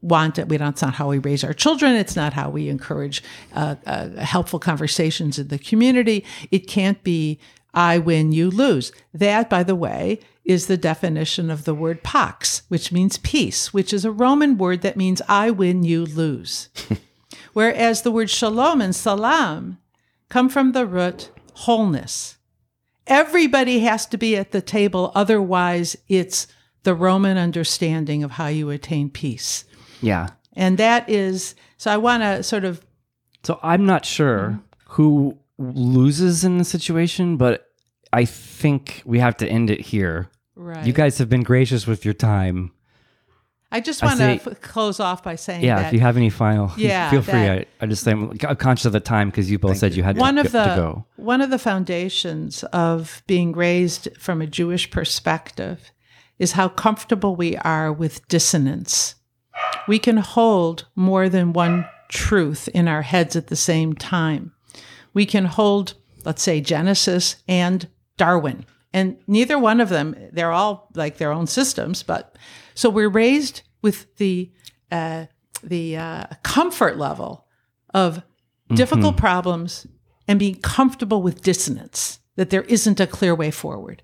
want 0.00 0.38
it. 0.38 0.48
We 0.48 0.56
don't. 0.56 0.70
It's 0.70 0.82
not 0.82 0.94
how 0.94 1.08
we 1.08 1.18
raise 1.18 1.42
our 1.44 1.52
children. 1.52 1.96
It's 1.96 2.16
not 2.16 2.32
how 2.32 2.50
we 2.50 2.68
encourage 2.68 3.22
uh, 3.52 3.76
uh, 3.86 4.10
helpful 4.20 4.58
conversations 4.58 5.38
in 5.38 5.48
the 5.48 5.58
community. 5.58 6.24
It 6.50 6.68
can't 6.68 7.02
be 7.02 7.38
I 7.74 7.98
win, 7.98 8.32
you 8.32 8.50
lose. 8.50 8.92
That, 9.12 9.50
by 9.50 9.64
the 9.64 9.74
way, 9.74 10.20
is 10.44 10.66
the 10.66 10.76
definition 10.76 11.50
of 11.50 11.64
the 11.64 11.74
word 11.74 12.02
pax, 12.02 12.62
which 12.68 12.92
means 12.92 13.18
peace, 13.18 13.72
which 13.72 13.92
is 13.92 14.04
a 14.04 14.10
Roman 14.10 14.58
word 14.58 14.82
that 14.82 14.96
means 14.96 15.22
I 15.28 15.50
win, 15.50 15.84
you 15.84 16.04
lose. 16.04 16.68
Whereas 17.52 18.02
the 18.02 18.10
word 18.10 18.30
shalom 18.30 18.80
and 18.80 18.94
salam 18.94 19.78
come 20.28 20.48
from 20.48 20.72
the 20.72 20.86
root 20.86 21.30
wholeness. 21.54 22.36
Everybody 23.06 23.80
has 23.80 24.06
to 24.06 24.18
be 24.18 24.36
at 24.36 24.50
the 24.50 24.62
table, 24.62 25.12
otherwise, 25.14 25.96
it's 26.08 26.46
the 26.84 26.94
Roman 26.94 27.36
understanding 27.36 28.22
of 28.22 28.32
how 28.32 28.46
you 28.46 28.70
attain 28.70 29.10
peace. 29.10 29.64
Yeah. 30.00 30.28
And 30.54 30.78
that 30.78 31.08
is 31.08 31.54
so 31.76 31.90
I 31.90 31.96
want 31.96 32.22
to 32.22 32.42
sort 32.42 32.64
of 32.64 32.84
So 33.42 33.58
I'm 33.62 33.84
not 33.84 34.04
sure 34.04 34.60
who 34.86 35.38
loses 35.58 36.44
in 36.44 36.58
the 36.58 36.64
situation, 36.64 37.36
but 37.36 37.68
I 38.12 38.24
think 38.24 39.02
we 39.04 39.18
have 39.18 39.36
to 39.38 39.48
end 39.48 39.70
it 39.70 39.80
here. 39.80 40.28
Right. 40.56 40.86
You 40.86 40.92
guys 40.92 41.18
have 41.18 41.28
been 41.28 41.42
gracious 41.42 41.86
with 41.86 42.04
your 42.04 42.14
time. 42.14 42.72
I 43.72 43.80
just 43.80 44.04
want 44.04 44.20
to 44.20 44.24
f- 44.26 44.60
close 44.60 45.00
off 45.00 45.24
by 45.24 45.34
saying 45.34 45.64
Yeah, 45.64 45.76
that 45.80 45.86
if 45.88 45.92
you 45.94 45.98
have 46.00 46.16
any 46.16 46.30
final, 46.30 46.70
Yeah, 46.76 47.10
feel 47.10 47.22
free. 47.22 47.32
that- 47.32 47.68
I, 47.80 47.84
I 47.84 47.86
just 47.86 48.06
am 48.06 48.36
conscious 48.38 48.84
of 48.84 48.92
the 48.92 49.00
time 49.00 49.30
because 49.30 49.50
you 49.50 49.58
both 49.58 49.78
said 49.78 49.94
you, 49.96 50.04
had 50.04 50.16
one 50.16 50.36
to, 50.36 50.42
of 50.42 50.52
the 50.52 50.64
to 50.64 50.76
go. 50.76 51.04
one 51.16 51.40
of 51.40 51.50
the 51.50 51.58
foundations 51.58 52.62
of 52.72 53.22
being 53.26 53.50
raised 53.52 54.08
from 54.16 54.40
a 54.40 54.46
Jewish 54.46 54.90
perspective 54.92 55.90
is 56.38 56.52
how 56.52 56.68
comfortable 56.68 57.34
we 57.34 57.56
are 57.58 57.92
with 57.92 58.26
dissonance. 58.28 59.16
We 59.88 59.98
can 59.98 60.18
hold 60.18 60.86
more 60.94 61.28
than 61.28 61.52
one 61.52 61.86
truth 62.08 62.68
in 62.68 62.86
our 62.86 63.02
heads 63.02 63.34
at 63.34 63.48
the 63.48 63.56
same 63.56 63.94
time. 63.94 64.52
We 65.14 65.26
can 65.26 65.46
hold, 65.46 65.94
let's 66.24 66.42
say, 66.42 66.60
Genesis 66.60 67.36
and 67.48 67.88
Darwin. 68.16 68.66
And 68.94 69.18
neither 69.26 69.58
one 69.58 69.80
of 69.80 69.88
them, 69.88 70.14
they're 70.32 70.52
all 70.52 70.88
like 70.94 71.18
their 71.18 71.32
own 71.32 71.48
systems, 71.48 72.04
but 72.04 72.38
so 72.74 72.88
we're 72.88 73.08
raised 73.08 73.62
with 73.82 74.16
the 74.16 74.52
uh, 74.90 75.26
the 75.64 75.96
uh, 75.96 76.24
comfort 76.44 76.96
level 76.96 77.46
of 77.92 78.22
difficult 78.72 79.16
problems 79.16 79.86
and 80.28 80.38
being 80.38 80.60
comfortable 80.60 81.22
with 81.22 81.42
dissonance, 81.42 82.20
that 82.36 82.50
there 82.50 82.62
isn't 82.62 83.00
a 83.00 83.06
clear 83.06 83.34
way 83.34 83.50
forward. 83.50 84.02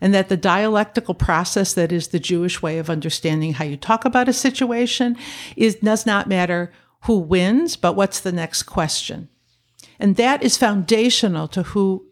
And 0.00 0.12
that 0.12 0.28
the 0.28 0.36
dialectical 0.36 1.14
process 1.14 1.74
that 1.74 1.92
is 1.92 2.08
the 2.08 2.18
Jewish 2.18 2.60
way 2.60 2.78
of 2.78 2.90
understanding 2.90 3.54
how 3.54 3.64
you 3.64 3.76
talk 3.76 4.04
about 4.04 4.28
a 4.28 4.32
situation 4.32 5.16
is 5.56 5.76
does 5.76 6.04
not 6.04 6.28
matter 6.28 6.72
who 7.02 7.18
wins, 7.18 7.76
but 7.76 7.94
what's 7.94 8.20
the 8.20 8.32
next 8.32 8.64
question. 8.64 9.28
And 10.00 10.16
that 10.16 10.42
is 10.42 10.56
foundational 10.56 11.46
to 11.48 11.62
who 11.62 12.06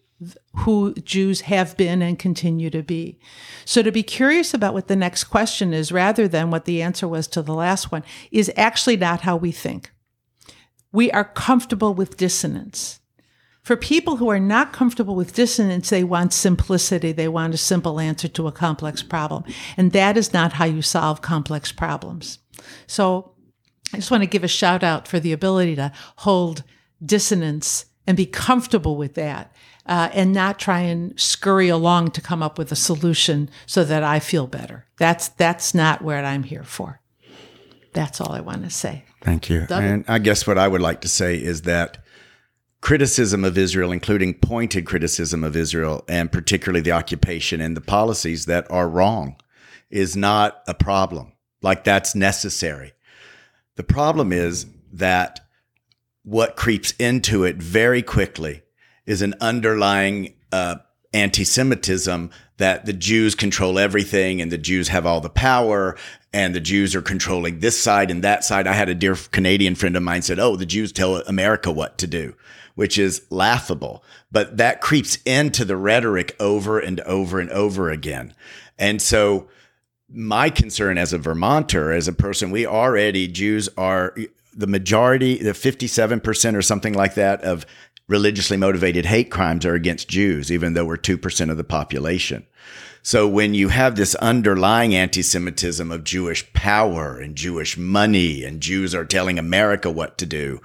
who 0.56 0.94
Jews 0.94 1.42
have 1.42 1.76
been 1.76 2.02
and 2.02 2.18
continue 2.18 2.70
to 2.70 2.82
be. 2.82 3.18
So 3.64 3.82
to 3.82 3.92
be 3.92 4.02
curious 4.02 4.52
about 4.52 4.74
what 4.74 4.88
the 4.88 4.96
next 4.96 5.24
question 5.24 5.72
is 5.72 5.92
rather 5.92 6.26
than 6.26 6.50
what 6.50 6.64
the 6.64 6.82
answer 6.82 7.06
was 7.06 7.28
to 7.28 7.42
the 7.42 7.54
last 7.54 7.92
one 7.92 8.02
is 8.32 8.50
actually 8.56 8.96
not 8.96 9.20
how 9.20 9.36
we 9.36 9.52
think. 9.52 9.92
We 10.92 11.10
are 11.12 11.24
comfortable 11.24 11.94
with 11.94 12.16
dissonance. 12.16 12.98
For 13.62 13.76
people 13.76 14.16
who 14.16 14.28
are 14.28 14.40
not 14.40 14.72
comfortable 14.72 15.14
with 15.14 15.34
dissonance, 15.34 15.90
they 15.90 16.02
want 16.02 16.32
simplicity. 16.32 17.12
They 17.12 17.28
want 17.28 17.54
a 17.54 17.58
simple 17.58 18.00
answer 18.00 18.26
to 18.26 18.48
a 18.48 18.52
complex 18.52 19.02
problem. 19.02 19.44
And 19.76 19.92
that 19.92 20.16
is 20.16 20.32
not 20.32 20.54
how 20.54 20.64
you 20.64 20.82
solve 20.82 21.22
complex 21.22 21.70
problems. 21.70 22.38
So 22.88 23.34
I 23.92 23.98
just 23.98 24.10
want 24.10 24.22
to 24.24 24.28
give 24.28 24.42
a 24.42 24.48
shout 24.48 24.82
out 24.82 25.06
for 25.06 25.20
the 25.20 25.32
ability 25.32 25.76
to 25.76 25.92
hold 26.16 26.64
dissonance 27.04 27.86
and 28.06 28.16
be 28.16 28.26
comfortable 28.26 28.96
with 28.96 29.14
that 29.14 29.54
uh, 29.86 30.10
and 30.12 30.32
not 30.32 30.58
try 30.58 30.80
and 30.80 31.18
scurry 31.18 31.68
along 31.68 32.10
to 32.12 32.20
come 32.20 32.42
up 32.42 32.58
with 32.58 32.70
a 32.70 32.76
solution 32.76 33.50
so 33.66 33.84
that 33.84 34.02
I 34.02 34.20
feel 34.20 34.46
better. 34.46 34.86
That's, 34.98 35.28
that's 35.28 35.74
not 35.74 36.02
what 36.02 36.24
I'm 36.24 36.44
here 36.44 36.64
for. 36.64 37.00
That's 37.92 38.20
all 38.20 38.32
I 38.32 38.40
want 38.40 38.62
to 38.64 38.70
say. 38.70 39.04
Thank 39.22 39.50
you. 39.50 39.66
And 39.68 40.04
I 40.08 40.18
guess 40.18 40.46
what 40.46 40.58
I 40.58 40.68
would 40.68 40.80
like 40.80 41.00
to 41.02 41.08
say 41.08 41.36
is 41.36 41.62
that 41.62 41.98
criticism 42.80 43.44
of 43.44 43.58
Israel, 43.58 43.92
including 43.92 44.34
pointed 44.34 44.86
criticism 44.86 45.44
of 45.44 45.56
Israel, 45.56 46.04
and 46.08 46.30
particularly 46.32 46.80
the 46.80 46.92
occupation 46.92 47.60
and 47.60 47.76
the 47.76 47.80
policies 47.80 48.46
that 48.46 48.70
are 48.70 48.88
wrong, 48.88 49.36
is 49.90 50.16
not 50.16 50.62
a 50.66 50.74
problem. 50.74 51.32
Like 51.62 51.84
that's 51.84 52.14
necessary. 52.14 52.92
The 53.76 53.82
problem 53.82 54.32
is 54.32 54.66
that 54.92 55.40
what 56.22 56.56
creeps 56.56 56.92
into 56.98 57.44
it 57.44 57.56
very 57.56 58.02
quickly 58.02 58.62
is 59.10 59.22
an 59.22 59.34
underlying 59.40 60.34
uh, 60.52 60.76
anti 61.12 61.44
Semitism 61.44 62.30
that 62.58 62.86
the 62.86 62.92
Jews 62.92 63.34
control 63.34 63.78
everything 63.78 64.40
and 64.40 64.52
the 64.52 64.58
Jews 64.58 64.88
have 64.88 65.04
all 65.04 65.20
the 65.20 65.28
power 65.28 65.96
and 66.32 66.54
the 66.54 66.60
Jews 66.60 66.94
are 66.94 67.02
controlling 67.02 67.58
this 67.58 67.80
side 67.80 68.10
and 68.10 68.22
that 68.22 68.44
side. 68.44 68.68
I 68.68 68.74
had 68.74 68.88
a 68.88 68.94
dear 68.94 69.16
Canadian 69.16 69.74
friend 69.74 69.96
of 69.96 70.04
mine 70.04 70.22
said, 70.22 70.38
Oh, 70.38 70.54
the 70.54 70.66
Jews 70.66 70.92
tell 70.92 71.16
America 71.22 71.72
what 71.72 71.98
to 71.98 72.06
do, 72.06 72.36
which 72.76 72.98
is 72.98 73.22
laughable. 73.30 74.04
But 74.30 74.58
that 74.58 74.80
creeps 74.80 75.18
into 75.24 75.64
the 75.64 75.76
rhetoric 75.76 76.36
over 76.38 76.78
and 76.78 77.00
over 77.00 77.40
and 77.40 77.50
over 77.50 77.90
again. 77.90 78.32
And 78.78 79.02
so, 79.02 79.48
my 80.12 80.50
concern 80.50 80.98
as 80.98 81.12
a 81.12 81.18
Vermonter, 81.18 81.92
as 81.92 82.08
a 82.08 82.12
person, 82.12 82.50
we 82.50 82.66
already, 82.66 83.28
Jews 83.28 83.68
are 83.76 84.14
the 84.54 84.66
majority, 84.66 85.38
the 85.38 85.52
57% 85.52 86.54
or 86.54 86.62
something 86.62 86.94
like 86.94 87.14
that 87.14 87.42
of 87.42 87.64
religiously 88.10 88.56
motivated 88.56 89.06
hate 89.06 89.30
crimes 89.30 89.64
are 89.64 89.74
against 89.74 90.08
Jews, 90.08 90.50
even 90.50 90.74
though 90.74 90.84
we're 90.84 90.96
2% 90.96 91.50
of 91.50 91.56
the 91.56 91.64
population. 91.64 92.44
So 93.02 93.26
when 93.26 93.54
you 93.54 93.68
have 93.68 93.94
this 93.94 94.14
underlying 94.16 94.94
anti-Semitism 94.94 95.90
of 95.90 96.04
Jewish 96.04 96.52
power 96.52 97.18
and 97.18 97.36
Jewish 97.36 97.78
money 97.78 98.44
and 98.44 98.60
Jews 98.60 98.94
are 98.94 99.06
telling 99.06 99.38
America 99.38 99.90
what 99.90 100.18
to 100.18 100.26
do, 100.26 100.60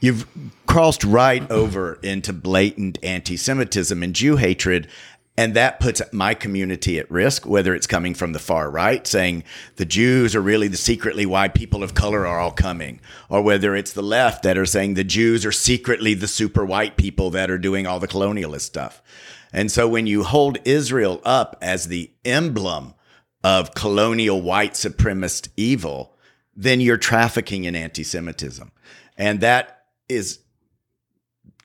you've 0.00 0.26
crossed 0.66 1.02
right 1.02 1.50
over 1.50 1.98
into 2.02 2.32
blatant 2.32 2.98
anti-Semitism 3.02 4.02
and 4.02 4.14
Jew 4.14 4.36
hatred. 4.36 4.88
And 5.36 5.54
that 5.54 5.80
puts 5.80 6.00
my 6.12 6.34
community 6.34 6.98
at 6.98 7.10
risk, 7.10 7.44
whether 7.44 7.74
it's 7.74 7.88
coming 7.88 8.14
from 8.14 8.32
the 8.32 8.38
far 8.38 8.70
right 8.70 9.04
saying 9.04 9.42
the 9.76 9.84
Jews 9.84 10.36
are 10.36 10.40
really 10.40 10.68
the 10.68 10.76
secretly 10.76 11.26
why 11.26 11.48
people 11.48 11.82
of 11.82 11.94
color 11.94 12.24
are 12.24 12.38
all 12.38 12.52
coming, 12.52 13.00
or 13.28 13.42
whether 13.42 13.74
it's 13.74 13.92
the 13.92 14.02
left 14.02 14.44
that 14.44 14.56
are 14.56 14.66
saying 14.66 14.94
the 14.94 15.02
Jews 15.02 15.44
are 15.44 15.52
secretly 15.52 16.14
the 16.14 16.28
super 16.28 16.64
white 16.64 16.96
people 16.96 17.30
that 17.30 17.50
are 17.50 17.58
doing 17.58 17.84
all 17.84 17.98
the 17.98 18.06
colonialist 18.06 18.60
stuff. 18.60 19.02
And 19.52 19.72
so 19.72 19.88
when 19.88 20.06
you 20.06 20.22
hold 20.22 20.58
Israel 20.64 21.20
up 21.24 21.56
as 21.60 21.88
the 21.88 22.12
emblem 22.24 22.94
of 23.42 23.74
colonial 23.74 24.40
white 24.40 24.74
supremacist 24.74 25.48
evil, 25.56 26.14
then 26.54 26.80
you're 26.80 26.96
trafficking 26.96 27.64
in 27.64 27.74
anti 27.74 28.04
Semitism. 28.04 28.70
And 29.18 29.40
that 29.40 29.86
is 30.08 30.40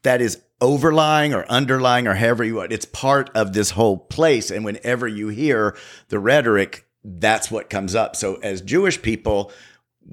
that 0.03 0.21
is 0.21 0.41
overlying 0.61 1.33
or 1.33 1.45
underlying 1.49 2.07
or 2.07 2.15
however 2.15 2.43
you 2.43 2.55
want. 2.55 2.71
It's 2.71 2.85
part 2.85 3.29
of 3.35 3.53
this 3.53 3.71
whole 3.71 3.97
place. 3.97 4.51
And 4.51 4.65
whenever 4.65 5.07
you 5.07 5.29
hear 5.29 5.75
the 6.09 6.19
rhetoric, 6.19 6.85
that's 7.03 7.49
what 7.49 7.69
comes 7.69 7.95
up. 7.95 8.15
So 8.15 8.35
as 8.35 8.61
Jewish 8.61 9.01
people, 9.01 9.51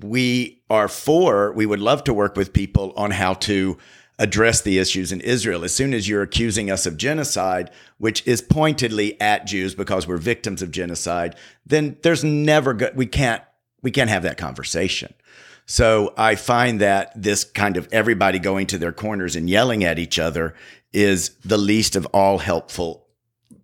we 0.03 0.63
are 0.71 0.89
for, 0.89 1.53
we 1.53 1.67
would 1.67 1.81
love 1.81 2.05
to 2.05 2.15
work 2.15 2.37
with 2.37 2.53
people 2.53 2.93
on 2.97 3.11
how 3.11 3.35
to 3.35 3.79
address 4.19 4.63
the 4.63 4.79
issues 4.79 5.13
in 5.13 5.21
Israel. 5.21 5.65
As 5.65 5.75
soon 5.75 5.93
as 5.93 6.09
you're 6.09 6.23
accusing 6.23 6.71
us 6.71 6.87
of 6.87 6.97
genocide, 6.97 7.71
which 7.99 8.27
is 8.27 8.41
pointedly 8.41 9.21
at 9.21 9.47
Jews 9.47 9.75
because 9.75 10.07
we're 10.07 10.17
victims 10.17 10.63
of 10.63 10.71
genocide, 10.71 11.37
then 11.67 11.97
there's 12.03 12.25
never 12.25 12.73
go- 12.73 12.93
we 12.95 13.07
can't 13.07 13.43
we 13.83 13.91
can't 13.91 14.11
have 14.11 14.25
that 14.25 14.39
conversation. 14.39 15.15
So 15.67 16.15
I 16.17 16.37
find 16.37 16.81
that 16.81 17.11
this 17.21 17.45
kind 17.45 17.77
of 17.77 17.89
everybody 17.93 18.39
going 18.39 18.69
to 18.69 18.79
their 18.79 18.93
corners 18.93 19.35
and 19.35 19.51
yelling 19.51 19.83
at 19.85 19.99
each 19.99 20.19
other 20.19 20.55
is 20.93 21.31
the 21.45 21.59
least 21.59 21.97
of 21.97 22.07
all 22.07 22.39
helpful 22.39 23.07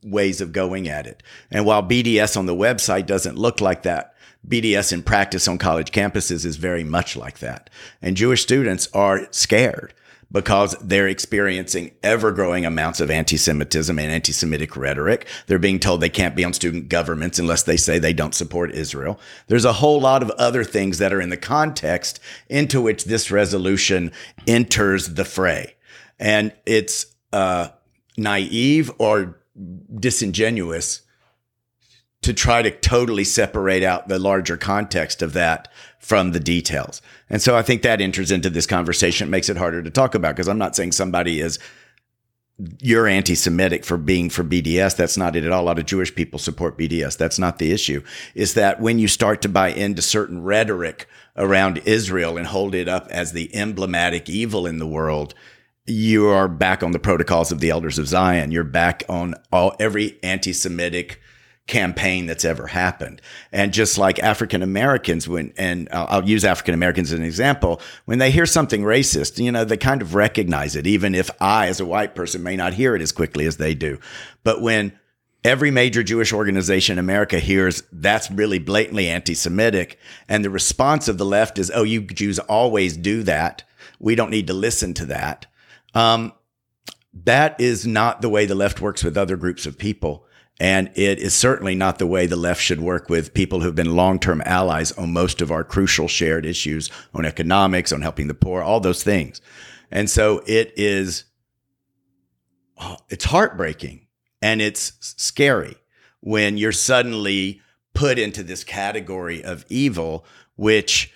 ways 0.02 0.40
of 0.40 0.52
going 0.52 0.88
at 0.88 1.06
it. 1.06 1.22
And 1.50 1.64
while 1.64 1.82
BDS 1.82 2.36
on 2.36 2.46
the 2.46 2.56
website 2.56 3.06
doesn't 3.06 3.38
look 3.38 3.60
like 3.60 3.84
that, 3.84 4.14
BDS 4.46 4.92
in 4.92 5.02
practice 5.04 5.46
on 5.46 5.58
college 5.58 5.92
campuses 5.92 6.44
is 6.44 6.56
very 6.56 6.82
much 6.82 7.16
like 7.16 7.38
that. 7.38 7.70
And 8.00 8.16
Jewish 8.16 8.42
students 8.42 8.88
are 8.92 9.28
scared 9.30 9.94
because 10.32 10.74
they're 10.80 11.08
experiencing 11.08 11.92
ever 12.02 12.32
growing 12.32 12.64
amounts 12.64 13.00
of 13.00 13.10
anti 13.10 13.36
Semitism 13.36 13.98
and 13.98 14.10
anti 14.10 14.32
Semitic 14.32 14.76
rhetoric. 14.76 15.26
They're 15.46 15.58
being 15.58 15.78
told 15.78 16.00
they 16.00 16.08
can't 16.08 16.34
be 16.34 16.44
on 16.44 16.54
student 16.54 16.88
governments 16.88 17.38
unless 17.38 17.62
they 17.62 17.76
say 17.76 17.98
they 17.98 18.14
don't 18.14 18.34
support 18.34 18.72
Israel. 18.72 19.20
There's 19.46 19.66
a 19.66 19.74
whole 19.74 20.00
lot 20.00 20.22
of 20.22 20.30
other 20.30 20.64
things 20.64 20.98
that 20.98 21.12
are 21.12 21.20
in 21.20 21.28
the 21.28 21.36
context 21.36 22.18
into 22.48 22.80
which 22.80 23.04
this 23.04 23.30
resolution 23.30 24.10
enters 24.46 25.08
the 25.08 25.24
fray. 25.24 25.74
And 26.18 26.52
it's 26.64 27.06
uh, 27.32 27.68
naive 28.16 28.90
or 28.98 29.38
disingenuous 29.94 31.02
to 32.22 32.32
try 32.32 32.62
to 32.62 32.70
totally 32.70 33.24
separate 33.24 33.82
out 33.82 34.08
the 34.08 34.18
larger 34.18 34.56
context 34.56 35.22
of 35.22 35.32
that 35.32 35.68
from 36.02 36.32
the 36.32 36.40
details. 36.40 37.00
And 37.30 37.40
so 37.40 37.56
I 37.56 37.62
think 37.62 37.82
that 37.82 38.00
enters 38.00 38.32
into 38.32 38.50
this 38.50 38.66
conversation, 38.66 39.28
it 39.28 39.30
makes 39.30 39.48
it 39.48 39.56
harder 39.56 39.82
to 39.82 39.90
talk 39.90 40.14
about 40.14 40.34
because 40.34 40.48
I'm 40.48 40.58
not 40.58 40.76
saying 40.76 40.92
somebody 40.92 41.40
is 41.40 41.58
you're 42.80 43.06
anti-Semitic 43.06 43.84
for 43.84 43.96
being 43.96 44.28
for 44.28 44.44
BDS. 44.44 44.96
That's 44.96 45.16
not 45.16 45.36
it 45.36 45.44
at 45.44 45.52
all. 45.52 45.62
A 45.62 45.64
lot 45.64 45.78
of 45.78 45.86
Jewish 45.86 46.14
people 46.14 46.38
support 46.38 46.76
BDS. 46.76 47.16
That's 47.16 47.38
not 47.38 47.58
the 47.58 47.72
issue. 47.72 48.02
Is 48.34 48.54
that 48.54 48.80
when 48.80 48.98
you 48.98 49.08
start 49.08 49.42
to 49.42 49.48
buy 49.48 49.68
into 49.68 50.02
certain 50.02 50.42
rhetoric 50.42 51.08
around 51.36 51.78
Israel 51.84 52.36
and 52.36 52.48
hold 52.48 52.74
it 52.74 52.88
up 52.88 53.06
as 53.08 53.32
the 53.32 53.54
emblematic 53.54 54.28
evil 54.28 54.66
in 54.66 54.78
the 54.78 54.86
world, 54.86 55.34
you 55.86 56.28
are 56.28 56.48
back 56.48 56.82
on 56.82 56.92
the 56.92 56.98
protocols 56.98 57.50
of 57.52 57.60
the 57.60 57.70
elders 57.70 57.98
of 57.98 58.08
Zion. 58.08 58.50
You're 58.50 58.64
back 58.64 59.02
on 59.08 59.34
all 59.50 59.74
every 59.80 60.18
anti-Semitic 60.22 61.20
campaign 61.66 62.26
that's 62.26 62.44
ever 62.44 62.66
happened. 62.66 63.22
And 63.52 63.72
just 63.72 63.96
like 63.96 64.18
African 64.18 64.62
Americans, 64.62 65.28
when, 65.28 65.52
and 65.56 65.88
I'll 65.92 66.28
use 66.28 66.44
African 66.44 66.74
Americans 66.74 67.12
as 67.12 67.18
an 67.18 67.24
example, 67.24 67.80
when 68.04 68.18
they 68.18 68.30
hear 68.30 68.46
something 68.46 68.82
racist, 68.82 69.42
you 69.42 69.52
know, 69.52 69.64
they 69.64 69.76
kind 69.76 70.02
of 70.02 70.14
recognize 70.14 70.74
it, 70.76 70.86
even 70.86 71.14
if 71.14 71.30
I, 71.40 71.68
as 71.68 71.80
a 71.80 71.86
white 71.86 72.14
person, 72.14 72.42
may 72.42 72.56
not 72.56 72.74
hear 72.74 72.96
it 72.96 73.02
as 73.02 73.12
quickly 73.12 73.46
as 73.46 73.56
they 73.56 73.74
do. 73.74 73.98
But 74.42 74.60
when 74.60 74.98
every 75.44 75.70
major 75.70 76.02
Jewish 76.02 76.32
organization 76.32 76.94
in 76.94 76.98
America 76.98 77.38
hears 77.38 77.82
that's 77.92 78.30
really 78.30 78.58
blatantly 78.58 79.08
anti 79.08 79.34
Semitic, 79.34 79.98
and 80.28 80.44
the 80.44 80.50
response 80.50 81.06
of 81.08 81.18
the 81.18 81.24
left 81.24 81.58
is, 81.58 81.70
oh, 81.74 81.84
you 81.84 82.02
Jews 82.02 82.38
always 82.40 82.96
do 82.96 83.22
that. 83.22 83.62
We 84.00 84.16
don't 84.16 84.30
need 84.30 84.48
to 84.48 84.54
listen 84.54 84.94
to 84.94 85.06
that. 85.06 85.46
Um, 85.94 86.32
that 87.24 87.60
is 87.60 87.86
not 87.86 88.20
the 88.20 88.28
way 88.28 88.46
the 88.46 88.54
left 88.54 88.80
works 88.80 89.04
with 89.04 89.16
other 89.16 89.36
groups 89.36 89.66
of 89.66 89.78
people. 89.78 90.26
And 90.62 90.92
it 90.94 91.18
is 91.18 91.34
certainly 91.34 91.74
not 91.74 91.98
the 91.98 92.06
way 92.06 92.26
the 92.26 92.36
left 92.36 92.62
should 92.62 92.80
work 92.80 93.08
with 93.08 93.34
people 93.34 93.60
who've 93.60 93.74
been 93.74 93.96
long 93.96 94.20
term 94.20 94.40
allies 94.46 94.92
on 94.92 95.12
most 95.12 95.42
of 95.42 95.50
our 95.50 95.64
crucial 95.64 96.06
shared 96.06 96.46
issues 96.46 96.88
on 97.12 97.24
economics, 97.24 97.90
on 97.90 98.00
helping 98.00 98.28
the 98.28 98.34
poor, 98.34 98.62
all 98.62 98.78
those 98.78 99.02
things. 99.02 99.40
And 99.90 100.08
so 100.08 100.40
it 100.46 100.72
is, 100.76 101.24
oh, 102.80 102.96
it's 103.08 103.24
heartbreaking 103.24 104.06
and 104.40 104.62
it's 104.62 104.92
scary 105.00 105.74
when 106.20 106.56
you're 106.56 106.70
suddenly 106.70 107.60
put 107.92 108.16
into 108.16 108.44
this 108.44 108.62
category 108.62 109.42
of 109.42 109.64
evil, 109.68 110.24
which 110.54 111.12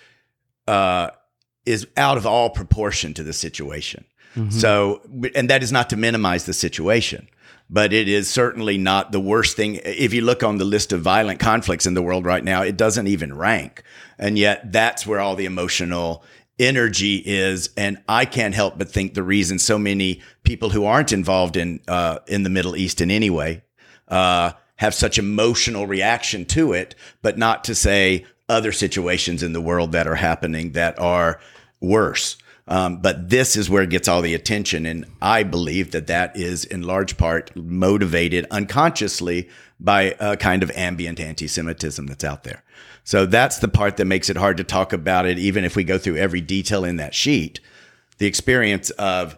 uh, 0.67 1.11
is 1.65 1.87
out 1.95 2.17
of 2.17 2.25
all 2.25 2.49
proportion 2.49 3.13
to 3.13 3.23
the 3.23 3.31
situation. 3.31 4.03
Mm-hmm. 4.35 4.49
So, 4.49 5.01
and 5.33 5.49
that 5.49 5.63
is 5.63 5.71
not 5.71 5.89
to 5.91 5.95
minimize 5.95 6.45
the 6.45 6.53
situation 6.53 7.29
but 7.69 7.93
it 7.93 8.07
is 8.07 8.29
certainly 8.29 8.77
not 8.77 9.11
the 9.11 9.19
worst 9.19 9.55
thing. 9.55 9.79
If 9.83 10.13
you 10.13 10.21
look 10.21 10.43
on 10.43 10.57
the 10.57 10.65
list 10.65 10.93
of 10.93 11.01
violent 11.01 11.39
conflicts 11.39 11.85
in 11.85 11.93
the 11.93 12.01
world 12.01 12.25
right 12.25 12.43
now, 12.43 12.61
it 12.61 12.77
doesn't 12.77 13.07
even 13.07 13.37
rank. 13.37 13.83
And 14.17 14.37
yet 14.37 14.71
that's 14.71 15.05
where 15.05 15.19
all 15.19 15.35
the 15.35 15.45
emotional 15.45 16.23
energy 16.59 17.21
is. 17.25 17.69
And 17.77 17.97
I 18.07 18.25
can't 18.25 18.55
help 18.55 18.77
but 18.77 18.89
think 18.89 19.13
the 19.13 19.23
reason 19.23 19.59
so 19.59 19.77
many 19.77 20.21
people 20.43 20.69
who 20.69 20.85
aren't 20.85 21.11
involved 21.11 21.57
in, 21.57 21.81
uh, 21.87 22.19
in 22.27 22.43
the 22.43 22.49
Middle 22.49 22.75
East 22.75 23.01
in 23.01 23.11
any 23.11 23.29
way, 23.29 23.63
uh, 24.07 24.51
have 24.77 24.93
such 24.93 25.17
emotional 25.19 25.87
reaction 25.87 26.45
to 26.45 26.71
it, 26.73 26.95
but 27.21 27.37
not 27.37 27.63
to 27.65 27.75
say 27.75 28.25
other 28.47 28.71
situations 28.71 29.43
in 29.43 29.51
the 29.53 29.61
world 29.61 29.91
that 29.91 30.07
are 30.07 30.15
happening 30.15 30.71
that 30.71 30.97
are 30.99 31.39
worse. 31.81 32.37
Um, 32.67 32.97
but 32.97 33.29
this 33.29 33.55
is 33.55 33.69
where 33.69 33.83
it 33.83 33.89
gets 33.89 34.07
all 34.07 34.21
the 34.21 34.35
attention. 34.35 34.85
And 34.85 35.05
I 35.21 35.43
believe 35.43 35.91
that 35.91 36.07
that 36.07 36.35
is 36.35 36.65
in 36.65 36.81
large 36.81 37.17
part 37.17 37.55
motivated 37.55 38.45
unconsciously 38.51 39.49
by 39.79 40.15
a 40.19 40.35
kind 40.35 40.63
of 40.63 40.71
ambient 40.71 41.19
anti 41.19 41.47
Semitism 41.47 42.07
that's 42.07 42.23
out 42.23 42.43
there. 42.43 42.63
So 43.03 43.25
that's 43.25 43.59
the 43.59 43.69
part 43.69 43.97
that 43.97 44.05
makes 44.05 44.29
it 44.29 44.35
hard 44.35 44.57
to 44.57 44.65
talk 44.65 44.91
about 44.91 45.25
it, 45.25 45.39
even 45.39 45.63
if 45.63 45.75
we 45.75 45.85
go 45.85 45.97
through 45.97 46.17
every 46.17 46.41
detail 46.41 46.83
in 46.83 46.97
that 46.97 47.15
sheet. 47.15 47.61
The 48.17 48.25
experience 48.25 48.89
of 48.91 49.37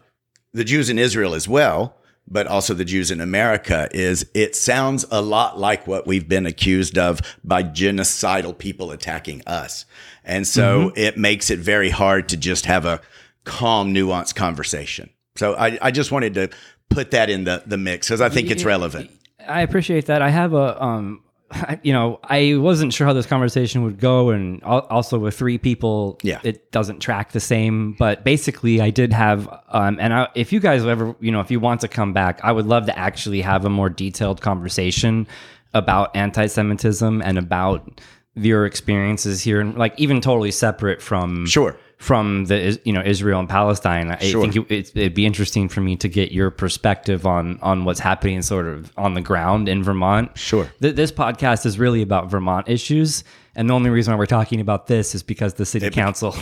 the 0.53 0.63
Jews 0.63 0.89
in 0.89 0.97
Israel 0.97 1.35
as 1.35 1.47
well, 1.47 1.95
but 2.27 2.47
also 2.47 2.73
the 2.73 2.85
Jews 2.85 3.11
in 3.11 3.21
America 3.21 3.87
is 3.91 4.25
it 4.33 4.55
sounds 4.55 5.05
a 5.11 5.21
lot 5.21 5.59
like 5.59 5.85
what 5.85 6.07
we've 6.07 6.27
been 6.27 6.45
accused 6.45 6.97
of 6.97 7.21
by 7.43 7.61
genocidal 7.61 8.57
people 8.57 8.91
attacking 8.91 9.43
us. 9.45 9.85
And 10.23 10.47
so 10.47 10.89
mm-hmm. 10.89 10.99
it 10.99 11.17
makes 11.17 11.49
it 11.49 11.59
very 11.59 11.89
hard 11.89 12.29
to 12.29 12.37
just 12.37 12.65
have 12.65 12.85
a 12.85 13.01
calm, 13.43 13.93
nuanced 13.93 14.35
conversation. 14.35 15.09
So 15.35 15.55
I, 15.55 15.77
I 15.81 15.91
just 15.91 16.11
wanted 16.11 16.33
to 16.35 16.49
put 16.89 17.11
that 17.11 17.29
in 17.29 17.45
the, 17.45 17.63
the 17.65 17.77
mix 17.77 18.07
because 18.07 18.21
I 18.21 18.29
think 18.29 18.51
it's 18.51 18.63
relevant. 18.63 19.09
I 19.47 19.61
appreciate 19.61 20.07
that. 20.07 20.21
I 20.21 20.29
have 20.29 20.53
a, 20.53 20.83
um, 20.83 21.23
you 21.83 21.93
know, 21.93 22.19
I 22.23 22.55
wasn't 22.57 22.93
sure 22.93 23.07
how 23.07 23.13
this 23.13 23.25
conversation 23.25 23.83
would 23.83 23.99
go, 23.99 24.29
and 24.29 24.61
also 24.63 25.17
with 25.17 25.37
three 25.37 25.57
people, 25.57 26.19
yeah, 26.21 26.39
it 26.43 26.71
doesn't 26.71 26.99
track 26.99 27.31
the 27.31 27.39
same. 27.39 27.93
But 27.93 28.23
basically, 28.23 28.81
I 28.81 28.89
did 28.89 29.13
have, 29.13 29.47
um, 29.69 29.97
and 29.99 30.13
I, 30.13 30.27
if 30.35 30.53
you 30.53 30.59
guys 30.59 30.85
ever, 30.85 31.15
you 31.19 31.31
know, 31.31 31.39
if 31.39 31.49
you 31.51 31.59
want 31.59 31.81
to 31.81 31.87
come 31.87 32.13
back, 32.13 32.39
I 32.43 32.51
would 32.51 32.65
love 32.65 32.85
to 32.85 32.97
actually 32.97 33.41
have 33.41 33.65
a 33.65 33.69
more 33.69 33.89
detailed 33.89 34.41
conversation 34.41 35.27
about 35.73 36.15
anti-Semitism 36.15 37.21
and 37.21 37.37
about 37.37 38.01
your 38.35 38.65
experiences 38.65 39.41
here, 39.41 39.59
and 39.59 39.77
like 39.77 39.93
even 39.97 40.21
totally 40.21 40.51
separate 40.51 41.01
from 41.01 41.45
sure 41.45 41.77
from 41.99 42.45
the 42.45 42.79
you 42.85 42.93
know 42.93 43.03
Israel 43.05 43.39
and 43.41 43.49
Palestine. 43.49 44.09
I 44.09 44.17
sure. 44.17 44.41
think 44.49 44.71
it, 44.71 44.91
would 44.95 45.13
be 45.13 45.25
interesting 45.25 45.67
for 45.67 45.81
me 45.81 45.97
to 45.97 46.07
get 46.07 46.31
your 46.31 46.49
perspective 46.49 47.27
on 47.27 47.59
on 47.61 47.83
what's 47.83 47.99
happening 47.99 48.41
sort 48.41 48.67
of 48.67 48.91
on 48.97 49.13
the 49.13 49.21
ground 49.21 49.69
in 49.69 49.83
Vermont. 49.83 50.35
Sure. 50.37 50.71
Th- 50.81 50.95
this 50.95 51.11
podcast 51.11 51.65
is 51.65 51.77
really 51.77 52.01
about 52.01 52.31
Vermont 52.31 52.67
issues. 52.67 53.23
And 53.55 53.69
the 53.69 53.73
only 53.73 53.89
reason 53.89 54.13
why 54.13 54.17
we're 54.17 54.25
talking 54.25 54.61
about 54.61 54.87
this 54.87 55.13
is 55.13 55.21
because 55.21 55.55
the 55.55 55.65
city 55.65 55.85
it, 55.87 55.93
council, 55.93 56.33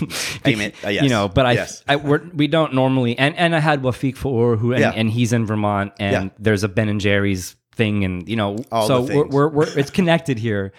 Amen. 0.45 0.73
Uh, 0.83 0.89
yes. 0.89 1.03
you 1.03 1.09
know. 1.09 1.27
But 1.27 1.47
I, 1.47 1.51
yes. 1.53 1.83
I 1.87 1.95
we're, 1.95 2.21
we 2.33 2.47
don't 2.47 2.75
normally, 2.75 3.17
and, 3.17 3.35
and 3.35 3.55
I 3.55 3.59
had 3.59 3.81
Wafic 3.81 4.15
Faour, 4.15 4.55
who 4.57 4.73
and, 4.73 4.81
yeah. 4.81 4.91
and, 4.91 5.09
he's 5.09 5.33
in 5.33 5.47
Vermont, 5.47 5.93
and 5.99 6.25
yeah. 6.25 6.29
there's 6.37 6.63
a 6.63 6.67
Ben 6.67 6.89
and 6.89 7.01
Jerry's 7.01 7.55
thing, 7.71 8.03
and 8.03 8.29
you 8.29 8.35
know, 8.35 8.57
All 8.71 8.85
so 8.87 9.01
we're, 9.01 9.25
we're, 9.25 9.47
we're 9.47 9.79
it's 9.79 9.89
connected 9.89 10.37
here. 10.37 10.73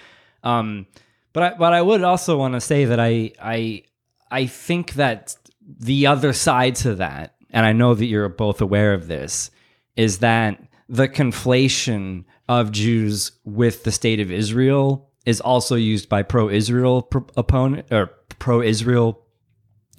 Um, 0.44 0.86
but 1.32 1.42
I, 1.42 1.56
but 1.56 1.72
I 1.72 1.82
would 1.82 2.04
also 2.04 2.38
want 2.38 2.54
to 2.54 2.60
say 2.60 2.84
that 2.84 3.00
I 3.00 3.32
I 3.42 3.82
I 4.30 4.46
think 4.46 4.94
that 4.94 5.36
the 5.60 6.06
other 6.06 6.32
side 6.32 6.76
to 6.76 6.94
that, 6.96 7.34
and 7.50 7.66
I 7.66 7.72
know 7.72 7.94
that 7.94 8.06
you're 8.06 8.28
both 8.28 8.60
aware 8.60 8.94
of 8.94 9.06
this, 9.06 9.50
is 9.96 10.18
that 10.18 10.62
the 10.88 11.08
conflation 11.08 12.24
of 12.48 12.72
Jews 12.72 13.32
with 13.44 13.84
the 13.84 13.92
state 13.92 14.20
of 14.20 14.30
Israel 14.30 15.10
is 15.26 15.40
also 15.40 15.74
used 15.74 16.08
by 16.08 16.22
pro-Israel 16.22 17.02
pro- 17.02 17.26
opponent 17.36 17.86
or 17.90 18.10
pro-Israel 18.38 19.22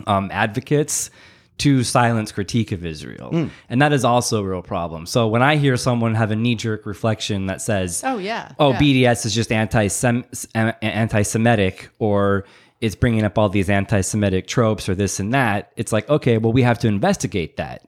um, 0.07 0.29
advocates 0.33 1.11
to 1.59 1.83
silence 1.83 2.31
critique 2.31 2.71
of 2.71 2.85
Israel, 2.85 3.31
mm. 3.31 3.49
and 3.67 3.81
that 3.81 3.91
is 3.91 4.05
also 4.05 4.41
a 4.41 4.47
real 4.47 4.61
problem. 4.61 5.05
So 5.05 5.27
when 5.27 5.43
I 5.43 5.57
hear 5.57 5.75
someone 5.75 6.15
have 6.15 6.31
a 6.31 6.35
knee-jerk 6.35 6.85
reflection 6.85 7.47
that 7.47 7.61
says, 7.61 8.01
"Oh 8.05 8.17
yeah, 8.17 8.53
oh 8.59 8.71
yeah. 8.71 8.79
BDS 8.79 9.25
is 9.25 9.35
just 9.35 9.51
anti-Semitic," 9.51 11.89
or 11.99 12.45
it's 12.81 12.95
bringing 12.95 13.23
up 13.23 13.37
all 13.37 13.49
these 13.49 13.69
anti-Semitic 13.69 14.47
tropes 14.47 14.87
or 14.87 14.95
this 14.95 15.19
and 15.19 15.33
that. 15.33 15.71
It's 15.75 15.91
like, 15.91 16.09
okay, 16.09 16.37
well, 16.37 16.53
we 16.53 16.61
have 16.61 16.79
to 16.79 16.87
investigate 16.87 17.57
that 17.57 17.83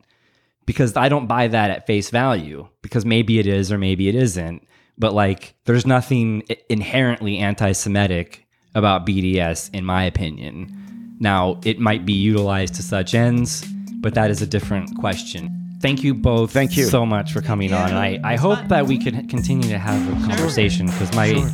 because 0.65 0.95
I 0.97 1.09
don't 1.09 1.27
buy 1.27 1.47
that 1.47 1.71
at 1.71 1.87
face 1.87 2.09
value 2.09 2.67
because 2.81 3.05
maybe 3.05 3.39
it 3.39 3.47
is 3.47 3.71
or 3.71 3.77
maybe 3.77 4.09
it 4.09 4.15
isn't. 4.15 4.67
But 4.97 5.13
like, 5.13 5.55
there's 5.65 5.85
nothing 5.85 6.43
inherently 6.69 7.37
anti 7.37 7.71
Semitic 7.71 8.45
about 8.75 9.05
BDS, 9.05 9.73
in 9.73 9.85
my 9.85 10.03
opinion. 10.03 11.17
Now, 11.19 11.59
it 11.63 11.79
might 11.79 12.05
be 12.05 12.13
utilized 12.13 12.75
to 12.75 12.83
such 12.83 13.13
ends, 13.13 13.65
but 13.95 14.13
that 14.15 14.31
is 14.31 14.41
a 14.41 14.47
different 14.47 14.95
question. 14.97 15.57
Thank 15.81 16.03
you 16.03 16.13
both 16.13 16.51
Thank 16.51 16.77
you. 16.77 16.85
so 16.85 17.05
much 17.05 17.33
for 17.33 17.41
coming 17.41 17.73
on. 17.73 17.89
And 17.89 17.97
I, 17.97 18.19
I 18.23 18.35
hope 18.35 18.59
that 18.67 18.85
we 18.85 18.97
can 18.97 19.27
continue 19.27 19.69
to 19.69 19.79
have 19.79 20.07
a 20.07 20.27
conversation 20.27 20.85
because 20.85 21.13
my 21.15 21.49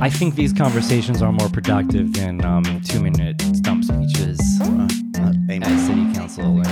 I 0.00 0.10
think 0.10 0.34
these 0.34 0.52
conversations 0.52 1.22
are 1.22 1.32
more 1.32 1.48
productive 1.48 2.12
than 2.12 2.44
um, 2.44 2.80
two 2.82 3.02
minute 3.02 3.40
stump 3.56 3.84
speeches 3.84 4.40
oh. 4.62 4.88
uh, 5.16 5.22
uh 5.22 5.32
at 5.52 5.86
city 5.86 6.12
council. 6.14 6.62